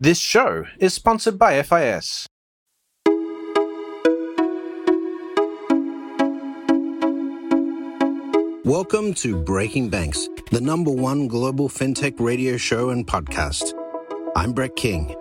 This 0.00 0.20
show 0.20 0.64
is 0.78 0.94
sponsored 0.94 1.40
by 1.40 1.60
FIS. 1.60 2.28
Welcome 8.64 9.12
to 9.14 9.42
Breaking 9.42 9.88
Banks, 9.88 10.28
the 10.52 10.60
number 10.60 10.92
one 10.92 11.26
global 11.26 11.68
fintech 11.68 12.20
radio 12.20 12.56
show 12.56 12.90
and 12.90 13.08
podcast. 13.08 13.72
I'm 14.36 14.52
Brett 14.52 14.76
King. 14.76 15.16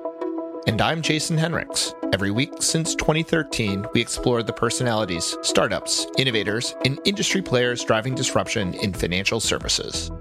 And 0.68 0.80
I'm 0.80 1.02
Jason 1.02 1.40
Henrichs. 1.40 1.96
Every 2.14 2.30
week 2.30 2.62
since 2.62 2.94
2013, 2.94 3.88
we 3.96 4.02
explore 4.02 4.44
the 4.44 4.54
personalities, 4.54 5.36
startups, 5.42 6.06
innovators, 6.20 6.76
and 6.86 7.00
industry 7.04 7.42
players 7.42 7.84
driving 7.84 8.14
disruption 8.14 8.76
in 8.76 8.94
financial 8.94 9.40
services. 9.40 10.12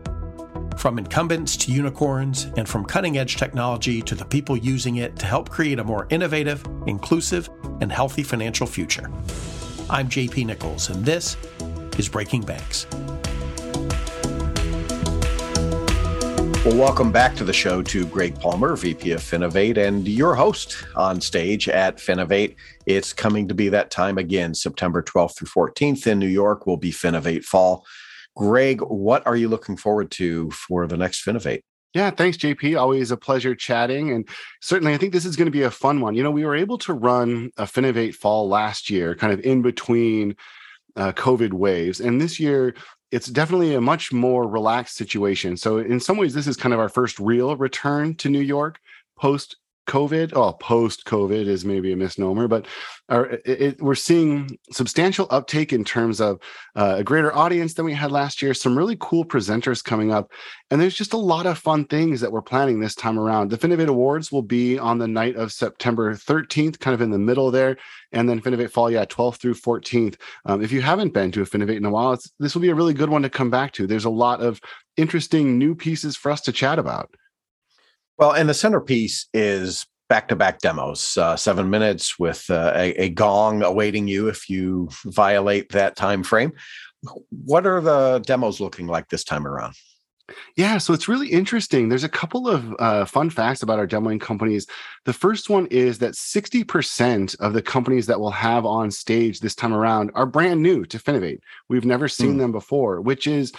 From 0.77 0.99
incumbents 0.99 1.57
to 1.59 1.73
unicorns, 1.73 2.49
and 2.59 2.69
from 2.69 2.85
cutting 2.85 3.17
edge 3.17 3.37
technology 3.37 4.03
to 4.03 4.15
the 4.15 4.27
people 4.27 4.59
using 4.59 4.97
it 4.97 5.17
to 5.17 5.27
help 5.27 5.49
create 5.49 5.79
a 5.79 5.85
more 5.85 6.07
innovative, 6.11 6.63
inclusive, 6.87 7.49
and 7.81 7.91
healthy 7.91 8.23
financial 8.23 8.67
future. 8.67 9.11
I'm 9.89 10.09
JP 10.09 10.47
Nicols, 10.47 10.91
and 10.91 11.03
this 11.05 11.39
is 11.99 12.11
Breaking 12.11 12.43
Banks. 12.43 12.87
Well, 16.67 16.77
welcome 16.77 17.11
back 17.11 17.35
to 17.37 17.45
the 17.45 17.55
show 17.55 17.81
to 17.83 18.05
Greg 18.07 18.39
Palmer, 18.39 18.77
VP 18.77 19.13
of 19.13 19.21
Finovate, 19.21 19.79
and 19.79 20.07
your 20.07 20.35
host 20.35 20.77
on 20.95 21.23
stage 21.23 21.71
at 21.71 21.97
Finovate. 21.97 22.55
It's 22.85 23.15
coming 23.15 23.49
to 23.49 23.55
be 23.55 23.71
that 23.71 23.91
time 23.91 24.19
again, 24.19 24.53
September 24.55 25.03
12th 25.03 25.37
through 25.37 25.49
14th 25.71 26.07
in 26.07 26.19
New 26.19 26.27
York 26.27 26.67
will 26.67 26.77
be 26.77 26.93
Finovate 26.93 27.45
Fall. 27.45 27.87
Greg, 28.37 28.81
what 28.83 29.27
are 29.27 29.37
you 29.37 29.49
looking 29.49 29.77
forward 29.77 30.11
to 30.13 30.51
for 30.51 30.87
the 30.87 30.97
next 30.97 31.25
Finovate? 31.25 31.63
Yeah, 31.95 32.11
thanks, 32.11 32.37
JP. 32.37 32.79
Always 32.79 33.11
a 33.11 33.17
pleasure 33.17 33.55
chatting. 33.55 34.13
And 34.13 34.29
certainly, 34.61 34.93
I 34.93 34.99
think 34.99 35.15
this 35.15 35.25
is 35.25 35.35
going 35.35 35.47
to 35.47 35.53
be 35.53 35.63
a 35.63 35.71
fun 35.71 36.01
one. 36.01 36.15
You 36.15 36.23
know, 36.23 36.31
we 36.31 36.45
were 36.45 36.55
able 36.55 36.77
to 36.79 36.93
run 36.93 37.51
a 37.57 37.65
Finovate 37.65 38.15
Fall 38.15 38.49
last 38.49 38.91
year, 38.91 39.15
kind 39.15 39.33
of 39.33 39.41
in 39.41 39.63
between 39.63 40.37
uh, 40.95 41.13
COVID 41.13 41.55
waves. 41.55 42.01
And 42.01 42.21
this 42.21 42.39
year, 42.39 42.75
it's 43.13 43.29
definitely 43.29 43.75
a 43.75 43.81
much 43.81 44.13
more 44.13 44.47
relaxed 44.47 44.97
situation. 44.97 45.57
So, 45.57 45.79
in 45.79 45.99
some 45.99 46.19
ways, 46.19 46.35
this 46.35 46.47
is 46.47 46.57
kind 46.57 46.75
of 46.75 46.81
our 46.81 46.91
first 46.91 47.19
real 47.19 47.57
return 47.57 48.15
to 48.17 48.29
New 48.29 48.41
York 48.41 48.79
post 49.19 49.57
COVID, 49.87 50.33
oh, 50.35 50.53
post 50.55 51.05
COVID 51.05 51.47
is 51.47 51.65
maybe 51.65 51.93
a 51.93 51.97
misnomer, 51.97 52.49
but 52.49 52.67
it, 53.09 53.43
it, 53.45 53.83
we're 53.83 53.95
seeing 53.95 54.59
substantial 54.73 55.29
uptake 55.31 55.73
in 55.73 55.85
terms 55.85 56.21
of 56.21 56.41
uh, 56.75 56.97
a 56.99 57.05
greater 57.05 57.35
audience 57.35 57.75
than 57.75 57.85
we 57.85 57.95
had 57.95 58.11
last 58.11 58.43
year. 58.43 58.53
Some 58.53 58.77
really 58.77 58.97
cool 59.01 59.25
presenters 59.25 59.83
coming 59.83 60.13
up, 60.13 60.33
and 60.71 60.81
there's 60.81 60.97
just 60.97 61.13
a 61.13 61.19
lot 61.19 61.47
of 61.47 61.59
fun 61.59 61.85
things 61.85 62.21
that 62.21 62.33
we're 62.33 62.43
planning 62.43 62.81
this 62.81 62.95
time 62.95 63.19
around. 63.19 63.51
The 63.51 63.59
Finovate 63.59 63.89
Awards 63.89 64.33
will 64.33 64.43
be 64.43 64.79
on 64.79 64.99
the 64.99 65.09
night 65.09 65.37
of 65.37 65.53
September 65.53 66.15
13th, 66.15 66.81
kind 66.81 66.95
of 66.95 67.01
in 67.01 67.11
the 67.11 67.19
middle 67.19 67.51
there, 67.51 67.77
and 68.13 68.29
then 68.29 68.41
Finovate 68.41 68.71
Fall, 68.71 68.91
yeah, 68.91 69.05
12th 69.05 69.37
through 69.37 69.55
14th. 69.55 70.17
Um, 70.45 70.63
if 70.63 70.73
you 70.73 70.83
haven't 70.83 71.15
been 71.15 71.31
to 71.33 71.43
a 71.43 71.47
Finovate 71.47 71.77
in 71.77 71.85
a 71.85 71.91
while, 71.91 72.19
this 72.41 72.55
will 72.55 72.63
be 72.63 72.71
a 72.71 72.75
really 72.75 72.95
good 72.95 73.11
one 73.11 73.23
to 73.23 73.31
come 73.31 73.51
back 73.51 73.73
to. 73.73 73.87
There's 73.87 74.05
a 74.05 74.11
lot 74.11 74.41
of 74.41 74.61
interesting 74.97 75.59
new 75.59 75.75
pieces 75.75 76.17
for 76.17 76.31
us 76.31 76.41
to 76.43 76.53
chat 76.53 76.79
about. 76.79 77.15
Well, 78.19 78.33
and 78.33 78.49
the 78.49 78.55
centerpiece 78.55 79.29
is 79.35 79.87
back-to-back 80.09 80.61
demos, 80.61 81.17
uh, 81.17 81.37
seven 81.37 81.69
minutes 81.69 82.19
with 82.19 82.47
uh, 82.49 82.73
a, 82.75 82.93
a, 82.93 83.09
gong 83.09 83.63
awaiting 83.63 84.07
you 84.07 84.29
if 84.29 84.49
you 84.49 84.89
violate 85.05 85.71
that 85.71 85.97
time 85.97 86.23
frame. 86.23 86.53
What 87.31 87.67
are 87.67 87.81
the 87.81 88.23
demos 88.25 88.61
looking 88.61 88.87
like 88.87 89.09
this 89.09 89.25
time 89.25 89.47
around? 89.47 89.75
Yeah, 90.57 90.79
so 90.79 90.93
it's 90.93 91.09
really 91.09 91.29
interesting. 91.29 91.89
There's 91.89 92.05
a 92.05 92.09
couple 92.09 92.49
of 92.49 92.75
uh, 92.79 93.05
fun 93.05 93.31
facts 93.31 93.63
about 93.63 93.79
our 93.79 93.87
demoing 93.87 94.21
companies. 94.21 94.67
The 95.05 95.13
first 95.13 95.49
one 95.49 95.67
is 95.67 95.99
that 95.99 96.15
60% 96.15 97.39
of 97.39 97.53
the 97.53 97.63
companies 97.63 98.07
that 98.07 98.21
we'll 98.21 98.31
have 98.31 98.67
on 98.67 98.91
stage 98.91 99.39
this 99.41 99.55
time 99.55 99.73
around 99.73 100.11
are 100.15 100.27
brand 100.27 100.63
new 100.63 100.85
to 100.87 100.99
Finovate. 100.99 101.41
We've 101.69 101.85
never 101.85 102.09
seen 102.09 102.37
mm. 102.37 102.39
them 102.39 102.53
before, 102.53 103.01
which 103.01 103.27
is 103.27 103.53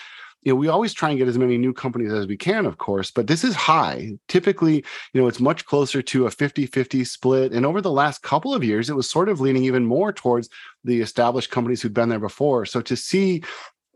you 0.43 0.51
know, 0.51 0.55
we 0.55 0.67
always 0.67 0.93
try 0.93 1.09
and 1.09 1.17
get 1.17 1.27
as 1.27 1.37
many 1.37 1.57
new 1.57 1.73
companies 1.73 2.13
as 2.13 2.27
we 2.27 2.37
can, 2.37 2.65
of 2.65 2.77
course, 2.77 3.11
but 3.11 3.27
this 3.27 3.43
is 3.43 3.55
high. 3.55 4.11
Typically, 4.27 4.75
you 5.13 5.21
know, 5.21 5.27
it's 5.27 5.39
much 5.39 5.65
closer 5.65 6.01
to 6.01 6.27
a 6.27 6.31
50 6.31 6.67
50 6.67 7.03
split. 7.03 7.51
And 7.51 7.65
over 7.65 7.81
the 7.81 7.91
last 7.91 8.21
couple 8.21 8.53
of 8.53 8.63
years, 8.63 8.89
it 8.89 8.95
was 8.95 9.09
sort 9.09 9.29
of 9.29 9.41
leaning 9.41 9.63
even 9.65 9.85
more 9.85 10.13
towards 10.13 10.49
the 10.83 11.01
established 11.01 11.51
companies 11.51 11.81
who'd 11.81 11.93
been 11.93 12.09
there 12.09 12.19
before. 12.19 12.65
So 12.65 12.81
to 12.81 12.95
see 12.95 13.43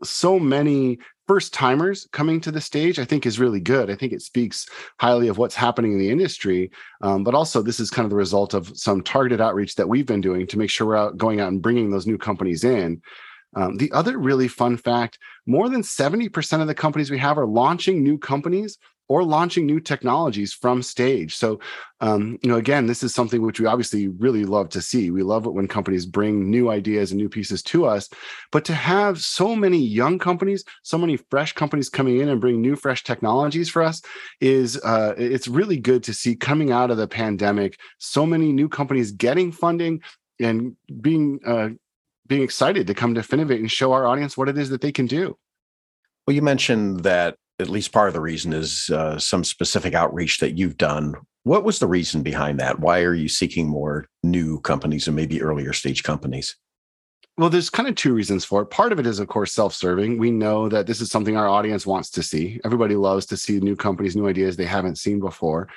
so 0.02 0.38
many 0.38 0.98
first 1.28 1.54
timers 1.54 2.08
coming 2.12 2.40
to 2.40 2.50
the 2.50 2.60
stage, 2.60 2.98
I 2.98 3.04
think 3.04 3.24
is 3.24 3.38
really 3.38 3.60
good. 3.60 3.90
I 3.90 3.94
think 3.94 4.12
it 4.12 4.22
speaks 4.22 4.66
highly 4.98 5.28
of 5.28 5.38
what's 5.38 5.54
happening 5.54 5.92
in 5.92 5.98
the 5.98 6.10
industry. 6.10 6.70
Um, 7.00 7.24
but 7.24 7.34
also, 7.34 7.62
this 7.62 7.80
is 7.80 7.90
kind 7.90 8.04
of 8.04 8.10
the 8.10 8.16
result 8.16 8.52
of 8.54 8.76
some 8.76 9.02
targeted 9.02 9.40
outreach 9.40 9.76
that 9.76 9.88
we've 9.88 10.06
been 10.06 10.20
doing 10.20 10.46
to 10.48 10.58
make 10.58 10.70
sure 10.70 10.86
we're 10.86 10.96
out, 10.96 11.16
going 11.16 11.40
out 11.40 11.48
and 11.48 11.62
bringing 11.62 11.90
those 11.90 12.06
new 12.06 12.18
companies 12.18 12.64
in. 12.64 13.00
Um, 13.54 13.76
the 13.76 13.92
other 13.92 14.18
really 14.18 14.48
fun 14.48 14.76
fact 14.76 15.18
more 15.46 15.68
than 15.68 15.82
70% 15.82 16.60
of 16.60 16.66
the 16.66 16.74
companies 16.74 17.10
we 17.10 17.18
have 17.18 17.38
are 17.38 17.46
launching 17.46 18.02
new 18.02 18.18
companies 18.18 18.78
or 19.08 19.24
launching 19.24 19.66
new 19.66 19.78
technologies 19.78 20.54
from 20.54 20.82
stage. 20.82 21.36
So, 21.36 21.60
um, 22.00 22.38
you 22.42 22.48
know, 22.48 22.56
again, 22.56 22.86
this 22.86 23.02
is 23.02 23.14
something 23.14 23.42
which 23.42 23.60
we 23.60 23.66
obviously 23.66 24.08
really 24.08 24.46
love 24.46 24.70
to 24.70 24.80
see. 24.80 25.10
We 25.10 25.22
love 25.22 25.44
it 25.44 25.52
when 25.52 25.68
companies 25.68 26.06
bring 26.06 26.50
new 26.50 26.70
ideas 26.70 27.10
and 27.10 27.20
new 27.20 27.28
pieces 27.28 27.62
to 27.64 27.84
us. 27.84 28.08
But 28.52 28.64
to 28.66 28.74
have 28.74 29.20
so 29.20 29.54
many 29.54 29.76
young 29.78 30.18
companies, 30.18 30.64
so 30.82 30.96
many 30.96 31.18
fresh 31.18 31.52
companies 31.52 31.90
coming 31.90 32.20
in 32.20 32.30
and 32.30 32.40
bring 32.40 32.62
new, 32.62 32.74
fresh 32.74 33.04
technologies 33.04 33.68
for 33.68 33.82
us 33.82 34.00
is 34.40 34.80
uh, 34.82 35.14
it's 35.18 35.46
really 35.46 35.78
good 35.78 36.02
to 36.04 36.14
see 36.14 36.34
coming 36.34 36.72
out 36.72 36.90
of 36.90 36.96
the 36.96 37.08
pandemic. 37.08 37.78
So 37.98 38.24
many 38.24 38.50
new 38.50 38.68
companies 38.68 39.10
getting 39.10 39.52
funding 39.52 40.00
and 40.40 40.74
being 41.02 41.38
uh, 41.46 41.68
being 42.26 42.42
excited 42.42 42.86
to 42.86 42.94
come 42.94 43.14
to 43.14 43.20
Finovate 43.20 43.60
and 43.60 43.70
show 43.70 43.92
our 43.92 44.06
audience 44.06 44.36
what 44.36 44.48
it 44.48 44.58
is 44.58 44.70
that 44.70 44.80
they 44.80 44.92
can 44.92 45.06
do. 45.06 45.36
Well, 46.26 46.34
you 46.34 46.42
mentioned 46.42 47.00
that 47.00 47.36
at 47.58 47.68
least 47.68 47.92
part 47.92 48.08
of 48.08 48.14
the 48.14 48.20
reason 48.20 48.52
is 48.52 48.90
uh, 48.90 49.18
some 49.18 49.44
specific 49.44 49.94
outreach 49.94 50.38
that 50.38 50.56
you've 50.56 50.76
done. 50.76 51.14
What 51.44 51.64
was 51.64 51.78
the 51.78 51.86
reason 51.86 52.22
behind 52.22 52.60
that? 52.60 52.78
Why 52.80 53.02
are 53.02 53.14
you 53.14 53.28
seeking 53.28 53.68
more 53.68 54.06
new 54.22 54.60
companies 54.60 55.06
and 55.06 55.16
maybe 55.16 55.42
earlier 55.42 55.72
stage 55.72 56.02
companies? 56.02 56.56
Well, 57.42 57.50
there's 57.50 57.70
kind 57.70 57.88
of 57.88 57.96
two 57.96 58.14
reasons 58.14 58.44
for 58.44 58.62
it. 58.62 58.66
Part 58.66 58.92
of 58.92 59.00
it 59.00 59.06
is, 59.08 59.18
of 59.18 59.26
course, 59.26 59.52
self 59.52 59.74
serving. 59.74 60.16
We 60.16 60.30
know 60.30 60.68
that 60.68 60.86
this 60.86 61.00
is 61.00 61.10
something 61.10 61.36
our 61.36 61.48
audience 61.48 61.84
wants 61.84 62.08
to 62.10 62.22
see. 62.22 62.60
Everybody 62.64 62.94
loves 62.94 63.26
to 63.26 63.36
see 63.36 63.58
new 63.58 63.74
companies, 63.74 64.14
new 64.14 64.28
ideas 64.28 64.56
they 64.56 64.64
haven't 64.64 64.94
seen 64.94 65.18
before. 65.18 65.68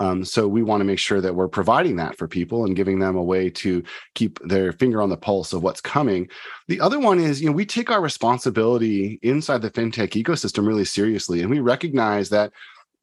Um, 0.00 0.24
so 0.24 0.48
we 0.48 0.64
want 0.64 0.80
to 0.80 0.84
make 0.84 0.98
sure 0.98 1.20
that 1.20 1.32
we're 1.32 1.46
providing 1.46 1.94
that 1.94 2.18
for 2.18 2.26
people 2.26 2.64
and 2.64 2.74
giving 2.74 2.98
them 2.98 3.14
a 3.14 3.22
way 3.22 3.50
to 3.50 3.84
keep 4.16 4.40
their 4.40 4.72
finger 4.72 5.00
on 5.00 5.10
the 5.10 5.16
pulse 5.16 5.52
of 5.52 5.62
what's 5.62 5.80
coming. 5.80 6.28
The 6.66 6.80
other 6.80 6.98
one 6.98 7.20
is, 7.20 7.40
you 7.40 7.48
know, 7.48 7.54
we 7.54 7.66
take 7.66 7.88
our 7.88 8.00
responsibility 8.00 9.20
inside 9.22 9.62
the 9.62 9.70
fintech 9.70 10.20
ecosystem 10.20 10.66
really 10.66 10.84
seriously, 10.84 11.42
and 11.42 11.50
we 11.52 11.60
recognize 11.60 12.30
that 12.30 12.50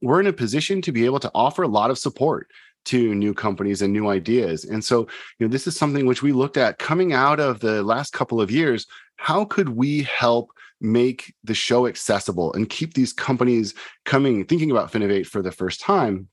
we're 0.02 0.19
in 0.19 0.28
a 0.28 0.34
position 0.34 0.81
to 0.81 0.91
be 0.91 1.06
able 1.06 1.22
to 1.22 1.31
offer 1.34 1.63
a 1.63 1.69
lot 1.69 1.90
of 1.90 1.97
support 1.97 2.50
to 2.89 3.16
new 3.16 3.33
companies 3.33 3.81
and 3.81 3.94
new 3.94 4.09
ideas. 4.09 4.66
And 4.66 4.83
so, 4.83 5.01
you 5.38 5.45
know, 5.45 5.47
this 5.47 5.67
is 5.67 5.77
something 5.77 6.05
which 6.05 6.23
we 6.23 6.31
looked 6.31 6.57
at 6.57 6.79
coming 6.79 7.13
out 7.13 7.39
of 7.39 7.59
the 7.59 7.83
last 7.83 8.13
couple 8.13 8.41
of 8.41 8.51
years. 8.51 8.88
How 9.17 9.45
could 9.45 9.69
we 9.69 10.03
help 10.03 10.51
make 10.81 11.33
the 11.44 11.53
show 11.53 11.88
accessible 11.88 12.53
and 12.53 12.69
keep 12.69 12.94
these 12.94 13.13
companies 13.13 13.73
coming, 14.05 14.45
thinking 14.45 14.72
about 14.72 14.91
Finovate 14.91 15.28
for 15.28 15.41
the 15.41 15.51
first 15.51 15.81
time? 15.81 16.29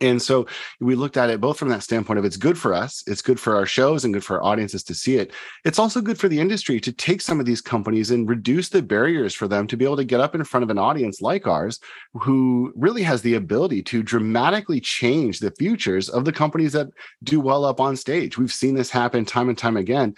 And 0.00 0.20
so 0.20 0.46
we 0.80 0.94
looked 0.94 1.16
at 1.16 1.30
it 1.30 1.40
both 1.40 1.58
from 1.58 1.68
that 1.70 1.82
standpoint 1.82 2.18
of 2.18 2.24
it's 2.24 2.36
good 2.36 2.58
for 2.58 2.74
us, 2.74 3.02
it's 3.06 3.22
good 3.22 3.40
for 3.40 3.56
our 3.56 3.66
shows 3.66 4.04
and 4.04 4.12
good 4.12 4.24
for 4.24 4.36
our 4.36 4.44
audiences 4.44 4.82
to 4.84 4.94
see 4.94 5.16
it. 5.16 5.32
It's 5.64 5.78
also 5.78 6.00
good 6.00 6.18
for 6.18 6.28
the 6.28 6.38
industry 6.38 6.80
to 6.80 6.92
take 6.92 7.20
some 7.20 7.40
of 7.40 7.46
these 7.46 7.60
companies 7.60 8.10
and 8.10 8.28
reduce 8.28 8.68
the 8.68 8.82
barriers 8.82 9.34
for 9.34 9.48
them 9.48 9.66
to 9.68 9.76
be 9.76 9.84
able 9.84 9.96
to 9.96 10.04
get 10.04 10.20
up 10.20 10.34
in 10.34 10.44
front 10.44 10.64
of 10.64 10.70
an 10.70 10.78
audience 10.78 11.22
like 11.22 11.46
ours 11.46 11.80
who 12.14 12.72
really 12.76 13.02
has 13.02 13.22
the 13.22 13.34
ability 13.34 13.82
to 13.84 14.02
dramatically 14.02 14.80
change 14.80 15.38
the 15.38 15.52
futures 15.52 16.08
of 16.08 16.24
the 16.24 16.32
companies 16.32 16.72
that 16.72 16.88
do 17.22 17.40
well 17.40 17.64
up 17.64 17.80
on 17.80 17.96
stage. 17.96 18.36
We've 18.36 18.52
seen 18.52 18.74
this 18.74 18.90
happen 18.90 19.24
time 19.24 19.48
and 19.48 19.56
time 19.56 19.76
again. 19.76 20.14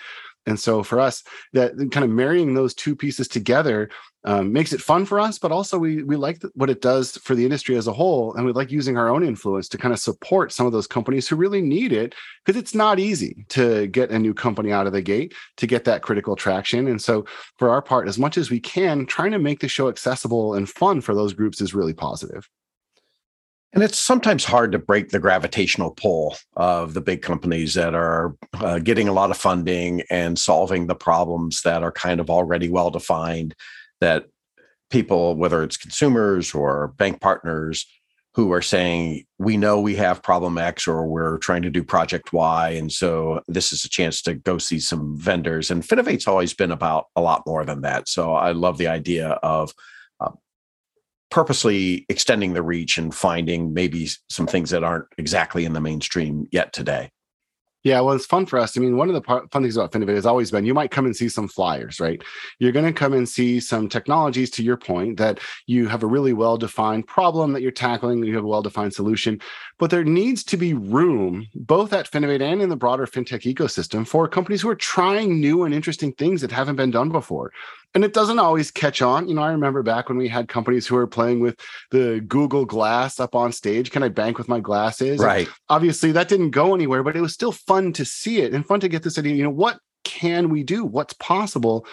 And 0.46 0.58
so 0.58 0.82
for 0.82 0.98
us, 0.98 1.22
that 1.52 1.76
kind 1.92 2.04
of 2.04 2.10
marrying 2.10 2.54
those 2.54 2.72
two 2.72 2.96
pieces 2.96 3.28
together 3.28 3.90
um, 4.28 4.52
makes 4.52 4.74
it 4.74 4.82
fun 4.82 5.06
for 5.06 5.18
us, 5.18 5.38
but 5.38 5.52
also 5.52 5.78
we 5.78 6.02
we 6.02 6.14
like 6.14 6.42
what 6.54 6.68
it 6.68 6.82
does 6.82 7.16
for 7.16 7.34
the 7.34 7.44
industry 7.44 7.76
as 7.76 7.86
a 7.86 7.94
whole, 7.94 8.34
and 8.34 8.44
we 8.44 8.52
like 8.52 8.70
using 8.70 8.98
our 8.98 9.08
own 9.08 9.24
influence 9.24 9.70
to 9.70 9.78
kind 9.78 9.94
of 9.94 9.98
support 9.98 10.52
some 10.52 10.66
of 10.66 10.72
those 10.72 10.86
companies 10.86 11.26
who 11.26 11.34
really 11.34 11.62
need 11.62 11.94
it 11.94 12.14
because 12.44 12.60
it's 12.60 12.74
not 12.74 12.98
easy 12.98 13.46
to 13.48 13.86
get 13.86 14.10
a 14.10 14.18
new 14.18 14.34
company 14.34 14.70
out 14.70 14.86
of 14.86 14.92
the 14.92 15.00
gate 15.00 15.32
to 15.56 15.66
get 15.66 15.86
that 15.86 16.02
critical 16.02 16.36
traction. 16.36 16.88
And 16.88 17.00
so, 17.00 17.24
for 17.56 17.70
our 17.70 17.80
part, 17.80 18.06
as 18.06 18.18
much 18.18 18.36
as 18.36 18.50
we 18.50 18.60
can, 18.60 19.06
trying 19.06 19.30
to 19.30 19.38
make 19.38 19.60
the 19.60 19.68
show 19.68 19.88
accessible 19.88 20.52
and 20.52 20.68
fun 20.68 21.00
for 21.00 21.14
those 21.14 21.32
groups 21.32 21.62
is 21.62 21.72
really 21.72 21.94
positive. 21.94 22.50
And 23.72 23.82
it's 23.82 23.98
sometimes 23.98 24.44
hard 24.44 24.72
to 24.72 24.78
break 24.78 25.08
the 25.08 25.18
gravitational 25.18 25.92
pull 25.92 26.36
of 26.54 26.92
the 26.92 27.00
big 27.00 27.22
companies 27.22 27.72
that 27.74 27.94
are 27.94 28.34
uh, 28.54 28.78
getting 28.78 29.08
a 29.08 29.12
lot 29.12 29.30
of 29.30 29.38
funding 29.38 30.02
and 30.10 30.38
solving 30.38 30.86
the 30.86 30.94
problems 30.94 31.62
that 31.62 31.82
are 31.82 31.92
kind 31.92 32.20
of 32.20 32.28
already 32.28 32.68
well 32.68 32.90
defined 32.90 33.54
that 34.00 34.26
people, 34.90 35.36
whether 35.36 35.62
it's 35.62 35.76
consumers 35.76 36.54
or 36.54 36.88
bank 36.88 37.20
partners, 37.20 37.86
who 38.38 38.52
are 38.52 38.62
saying 38.62 39.24
we 39.38 39.56
know 39.56 39.80
we 39.80 39.96
have 39.96 40.22
problem 40.22 40.58
x 40.58 40.86
or 40.86 41.08
we're 41.08 41.38
trying 41.38 41.62
to 41.62 41.70
do 41.70 41.82
project 41.82 42.32
y 42.32 42.70
and 42.70 42.92
so 42.92 43.40
this 43.48 43.72
is 43.72 43.84
a 43.84 43.88
chance 43.88 44.22
to 44.22 44.32
go 44.32 44.58
see 44.58 44.78
some 44.78 45.18
vendors. 45.18 45.72
And 45.72 45.82
finovate's 45.82 46.28
always 46.28 46.54
been 46.54 46.70
about 46.70 47.06
a 47.16 47.20
lot 47.20 47.42
more 47.48 47.64
than 47.64 47.80
that. 47.80 48.08
So 48.08 48.34
i 48.34 48.52
love 48.52 48.78
the 48.78 48.86
idea 48.86 49.30
of 49.42 49.72
uh, 50.20 50.30
purposely 51.32 52.06
extending 52.08 52.52
the 52.52 52.62
reach 52.62 52.96
and 52.96 53.12
finding 53.12 53.74
maybe 53.74 54.08
some 54.30 54.46
things 54.46 54.70
that 54.70 54.84
aren't 54.84 55.06
exactly 55.18 55.64
in 55.64 55.72
the 55.72 55.80
mainstream 55.80 56.46
yet 56.52 56.72
today 56.72 57.10
yeah, 57.88 58.00
well, 58.02 58.14
it's 58.14 58.26
fun 58.26 58.44
for 58.44 58.58
us. 58.58 58.76
I 58.76 58.80
mean, 58.80 58.98
one 58.98 59.08
of 59.08 59.14
the 59.14 59.22
fun 59.22 59.48
things 59.48 59.78
about 59.78 59.92
Finovate 59.92 60.14
has 60.14 60.26
always 60.26 60.50
been 60.50 60.66
you 60.66 60.74
might 60.74 60.90
come 60.90 61.06
and 61.06 61.16
see 61.16 61.30
some 61.30 61.48
flyers, 61.48 62.00
right? 62.00 62.22
You're 62.58 62.72
going 62.72 62.84
to 62.84 62.92
come 62.92 63.14
and 63.14 63.26
see 63.26 63.60
some 63.60 63.88
technologies, 63.88 64.50
to 64.50 64.62
your 64.62 64.76
point, 64.76 65.16
that 65.16 65.40
you 65.66 65.88
have 65.88 66.02
a 66.02 66.06
really 66.06 66.34
well 66.34 66.58
defined 66.58 67.06
problem 67.06 67.52
that 67.52 67.62
you're 67.62 67.70
tackling, 67.70 68.22
you 68.22 68.34
have 68.34 68.44
a 68.44 68.48
well 68.48 68.60
defined 68.60 68.92
solution. 68.92 69.40
But 69.78 69.90
there 69.90 70.04
needs 70.04 70.44
to 70.44 70.58
be 70.58 70.74
room, 70.74 71.48
both 71.54 71.94
at 71.94 72.10
Finovate 72.10 72.42
and 72.42 72.60
in 72.60 72.68
the 72.68 72.76
broader 72.76 73.06
fintech 73.06 73.52
ecosystem, 73.52 74.06
for 74.06 74.28
companies 74.28 74.60
who 74.60 74.68
are 74.68 74.76
trying 74.76 75.40
new 75.40 75.64
and 75.64 75.74
interesting 75.74 76.12
things 76.12 76.42
that 76.42 76.52
haven't 76.52 76.76
been 76.76 76.90
done 76.90 77.08
before 77.08 77.52
and 77.94 78.04
it 78.04 78.12
doesn't 78.12 78.38
always 78.38 78.70
catch 78.70 79.02
on. 79.02 79.28
You 79.28 79.34
know, 79.34 79.42
I 79.42 79.50
remember 79.50 79.82
back 79.82 80.08
when 80.08 80.18
we 80.18 80.28
had 80.28 80.48
companies 80.48 80.86
who 80.86 80.94
were 80.94 81.06
playing 81.06 81.40
with 81.40 81.58
the 81.90 82.22
Google 82.26 82.64
Glass 82.64 83.18
up 83.18 83.34
on 83.34 83.52
stage. 83.52 83.90
Can 83.90 84.02
I 84.02 84.08
bank 84.08 84.38
with 84.38 84.48
my 84.48 84.60
glasses? 84.60 85.18
Right. 85.18 85.46
And 85.46 85.56
obviously, 85.68 86.12
that 86.12 86.28
didn't 86.28 86.50
go 86.50 86.74
anywhere, 86.74 87.02
but 87.02 87.16
it 87.16 87.20
was 87.20 87.34
still 87.34 87.52
fun 87.52 87.92
to 87.94 88.04
see 88.04 88.40
it 88.40 88.52
and 88.52 88.66
fun 88.66 88.80
to 88.80 88.88
get 88.88 89.02
this 89.02 89.18
idea. 89.18 89.34
You 89.34 89.44
know, 89.44 89.50
what 89.50 89.78
can 90.04 90.50
we 90.50 90.62
do? 90.62 90.84
What's 90.84 91.14
possible? 91.14 91.86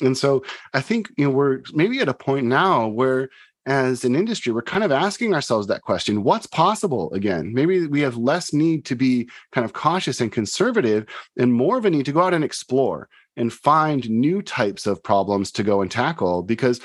And 0.00 0.16
so 0.16 0.44
I 0.72 0.80
think 0.80 1.10
you 1.16 1.24
know 1.24 1.30
we're 1.30 1.62
maybe 1.72 2.00
at 2.00 2.08
a 2.08 2.14
point 2.14 2.46
now 2.46 2.86
where 2.88 3.28
as 3.66 4.04
an 4.04 4.16
industry, 4.16 4.52
we're 4.52 4.62
kind 4.62 4.82
of 4.82 4.90
asking 4.90 5.34
ourselves 5.34 5.66
that 5.66 5.82
question 5.82 6.22
what's 6.22 6.46
possible 6.46 7.12
again? 7.12 7.52
Maybe 7.52 7.86
we 7.86 8.00
have 8.00 8.16
less 8.16 8.52
need 8.52 8.84
to 8.86 8.96
be 8.96 9.28
kind 9.52 9.64
of 9.64 9.72
cautious 9.72 10.20
and 10.20 10.32
conservative 10.32 11.06
and 11.36 11.52
more 11.52 11.76
of 11.76 11.84
a 11.84 11.90
need 11.90 12.06
to 12.06 12.12
go 12.12 12.22
out 12.22 12.34
and 12.34 12.44
explore 12.44 13.08
and 13.40 13.50
find 13.50 14.08
new 14.10 14.42
types 14.42 14.86
of 14.86 15.02
problems 15.02 15.50
to 15.50 15.62
go 15.62 15.80
and 15.80 15.90
tackle 15.90 16.42
because 16.42 16.78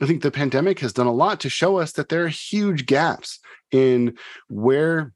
I 0.00 0.06
think 0.06 0.22
the 0.22 0.30
pandemic 0.30 0.78
has 0.78 0.92
done 0.92 1.08
a 1.08 1.12
lot 1.12 1.40
to 1.40 1.50
show 1.50 1.78
us 1.78 1.92
that 1.92 2.08
there 2.08 2.24
are 2.24 2.28
huge 2.28 2.86
gaps 2.86 3.40
in 3.72 4.16
where 4.48 5.12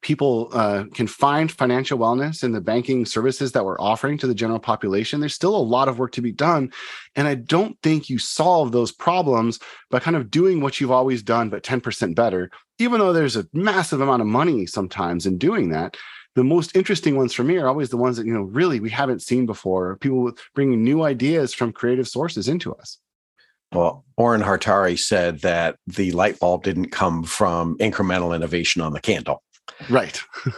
people 0.00 0.48
uh, 0.52 0.84
can 0.94 1.08
find 1.08 1.50
financial 1.50 1.98
wellness 1.98 2.44
and 2.44 2.54
the 2.54 2.60
banking 2.60 3.04
services 3.04 3.50
that 3.52 3.64
we're 3.64 3.80
offering 3.80 4.16
to 4.18 4.28
the 4.28 4.34
general 4.34 4.60
population. 4.60 5.18
There's 5.18 5.34
still 5.34 5.56
a 5.56 5.58
lot 5.58 5.88
of 5.88 5.98
work 5.98 6.12
to 6.12 6.22
be 6.22 6.32
done. 6.32 6.72
And 7.16 7.26
I 7.26 7.34
don't 7.34 7.76
think 7.82 8.08
you 8.08 8.18
solve 8.18 8.70
those 8.70 8.92
problems 8.92 9.58
by 9.90 9.98
kind 9.98 10.16
of 10.16 10.30
doing 10.30 10.60
what 10.60 10.80
you've 10.80 10.90
always 10.92 11.22
done, 11.22 11.50
but 11.50 11.64
10% 11.64 12.14
better, 12.14 12.50
even 12.78 13.00
though 13.00 13.12
there's 13.12 13.36
a 13.36 13.46
massive 13.52 14.00
amount 14.00 14.22
of 14.22 14.28
money 14.28 14.66
sometimes 14.66 15.26
in 15.26 15.38
doing 15.38 15.70
that 15.70 15.96
the 16.34 16.44
most 16.44 16.74
interesting 16.76 17.16
ones 17.16 17.32
for 17.32 17.44
me 17.44 17.56
are 17.56 17.68
always 17.68 17.90
the 17.90 17.96
ones 17.96 18.16
that 18.16 18.26
you 18.26 18.32
know 18.32 18.42
really 18.42 18.80
we 18.80 18.90
haven't 18.90 19.22
seen 19.22 19.46
before 19.46 19.96
people 19.98 20.32
bringing 20.54 20.82
new 20.82 21.02
ideas 21.02 21.52
from 21.52 21.72
creative 21.72 22.08
sources 22.08 22.48
into 22.48 22.74
us. 22.74 22.98
Well 23.72 24.04
Oren 24.16 24.42
Harari 24.42 24.96
said 24.96 25.40
that 25.40 25.76
the 25.86 26.12
light 26.12 26.38
bulb 26.38 26.64
didn't 26.64 26.90
come 26.90 27.24
from 27.24 27.76
incremental 27.78 28.34
innovation 28.34 28.82
on 28.82 28.92
the 28.92 29.00
candle. 29.00 29.42
Right. 29.88 30.20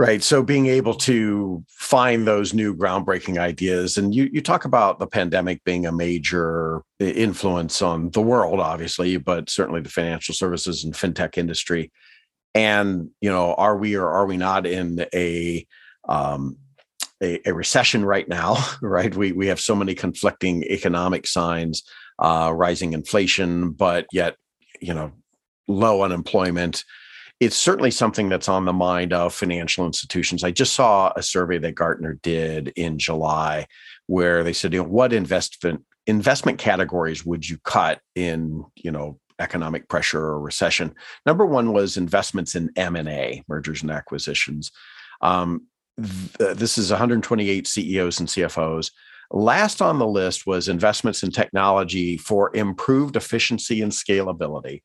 Right 0.00 0.22
so 0.22 0.44
being 0.44 0.66
able 0.66 0.94
to 0.94 1.64
find 1.66 2.24
those 2.24 2.54
new 2.54 2.72
groundbreaking 2.72 3.36
ideas 3.36 3.96
and 3.96 4.14
you 4.14 4.30
you 4.32 4.40
talk 4.40 4.64
about 4.64 5.00
the 5.00 5.08
pandemic 5.08 5.64
being 5.64 5.86
a 5.86 5.92
major 5.92 6.82
influence 7.00 7.82
on 7.82 8.10
the 8.10 8.22
world 8.22 8.60
obviously 8.60 9.16
but 9.16 9.50
certainly 9.50 9.80
the 9.80 9.88
financial 9.88 10.36
services 10.36 10.84
and 10.84 10.94
fintech 10.94 11.36
industry 11.36 11.90
and 12.54 13.10
you 13.20 13.30
know 13.30 13.54
are 13.54 13.76
we 13.76 13.94
or 13.94 14.08
are 14.08 14.26
we 14.26 14.36
not 14.36 14.66
in 14.66 15.06
a 15.14 15.66
um, 16.08 16.56
a, 17.22 17.40
a, 17.48 17.52
recession 17.52 18.04
right 18.04 18.28
now 18.28 18.56
right? 18.82 19.14
We 19.14 19.32
we 19.32 19.48
have 19.48 19.60
so 19.60 19.74
many 19.74 19.94
conflicting 19.94 20.64
economic 20.64 21.26
signs 21.26 21.82
uh, 22.18 22.52
rising 22.54 22.92
inflation 22.92 23.70
but 23.72 24.06
yet 24.12 24.36
you 24.80 24.94
know 24.94 25.12
low 25.66 26.02
unemployment. 26.02 26.84
It's 27.40 27.56
certainly 27.56 27.92
something 27.92 28.28
that's 28.28 28.48
on 28.48 28.64
the 28.64 28.72
mind 28.72 29.12
of 29.12 29.32
financial 29.32 29.86
institutions. 29.86 30.42
I 30.42 30.50
just 30.50 30.72
saw 30.72 31.12
a 31.14 31.22
survey 31.22 31.58
that 31.58 31.76
gartner 31.76 32.18
did 32.22 32.68
in 32.74 32.98
july 32.98 33.66
where 34.06 34.42
they 34.42 34.52
said 34.52 34.72
you 34.72 34.82
know 34.82 34.88
what 34.88 35.12
investment 35.12 35.84
investment 36.06 36.58
categories 36.58 37.24
would 37.24 37.48
you 37.48 37.58
cut 37.58 38.00
in 38.16 38.64
you 38.74 38.90
know 38.90 39.20
economic 39.38 39.88
pressure 39.88 40.20
or 40.20 40.40
recession. 40.40 40.94
Number 41.26 41.46
one 41.46 41.72
was 41.72 41.96
investments 41.96 42.54
in 42.54 42.70
M&A, 42.76 43.44
mergers 43.48 43.82
and 43.82 43.90
acquisitions. 43.90 44.70
Um, 45.20 45.66
th- 45.96 46.56
this 46.56 46.78
is 46.78 46.90
128 46.90 47.66
CEOs 47.66 48.20
and 48.20 48.28
CFOs. 48.28 48.90
Last 49.30 49.82
on 49.82 49.98
the 49.98 50.06
list 50.06 50.46
was 50.46 50.68
investments 50.68 51.22
in 51.22 51.30
technology 51.30 52.16
for 52.16 52.54
improved 52.56 53.16
efficiency 53.16 53.82
and 53.82 53.92
scalability. 53.92 54.82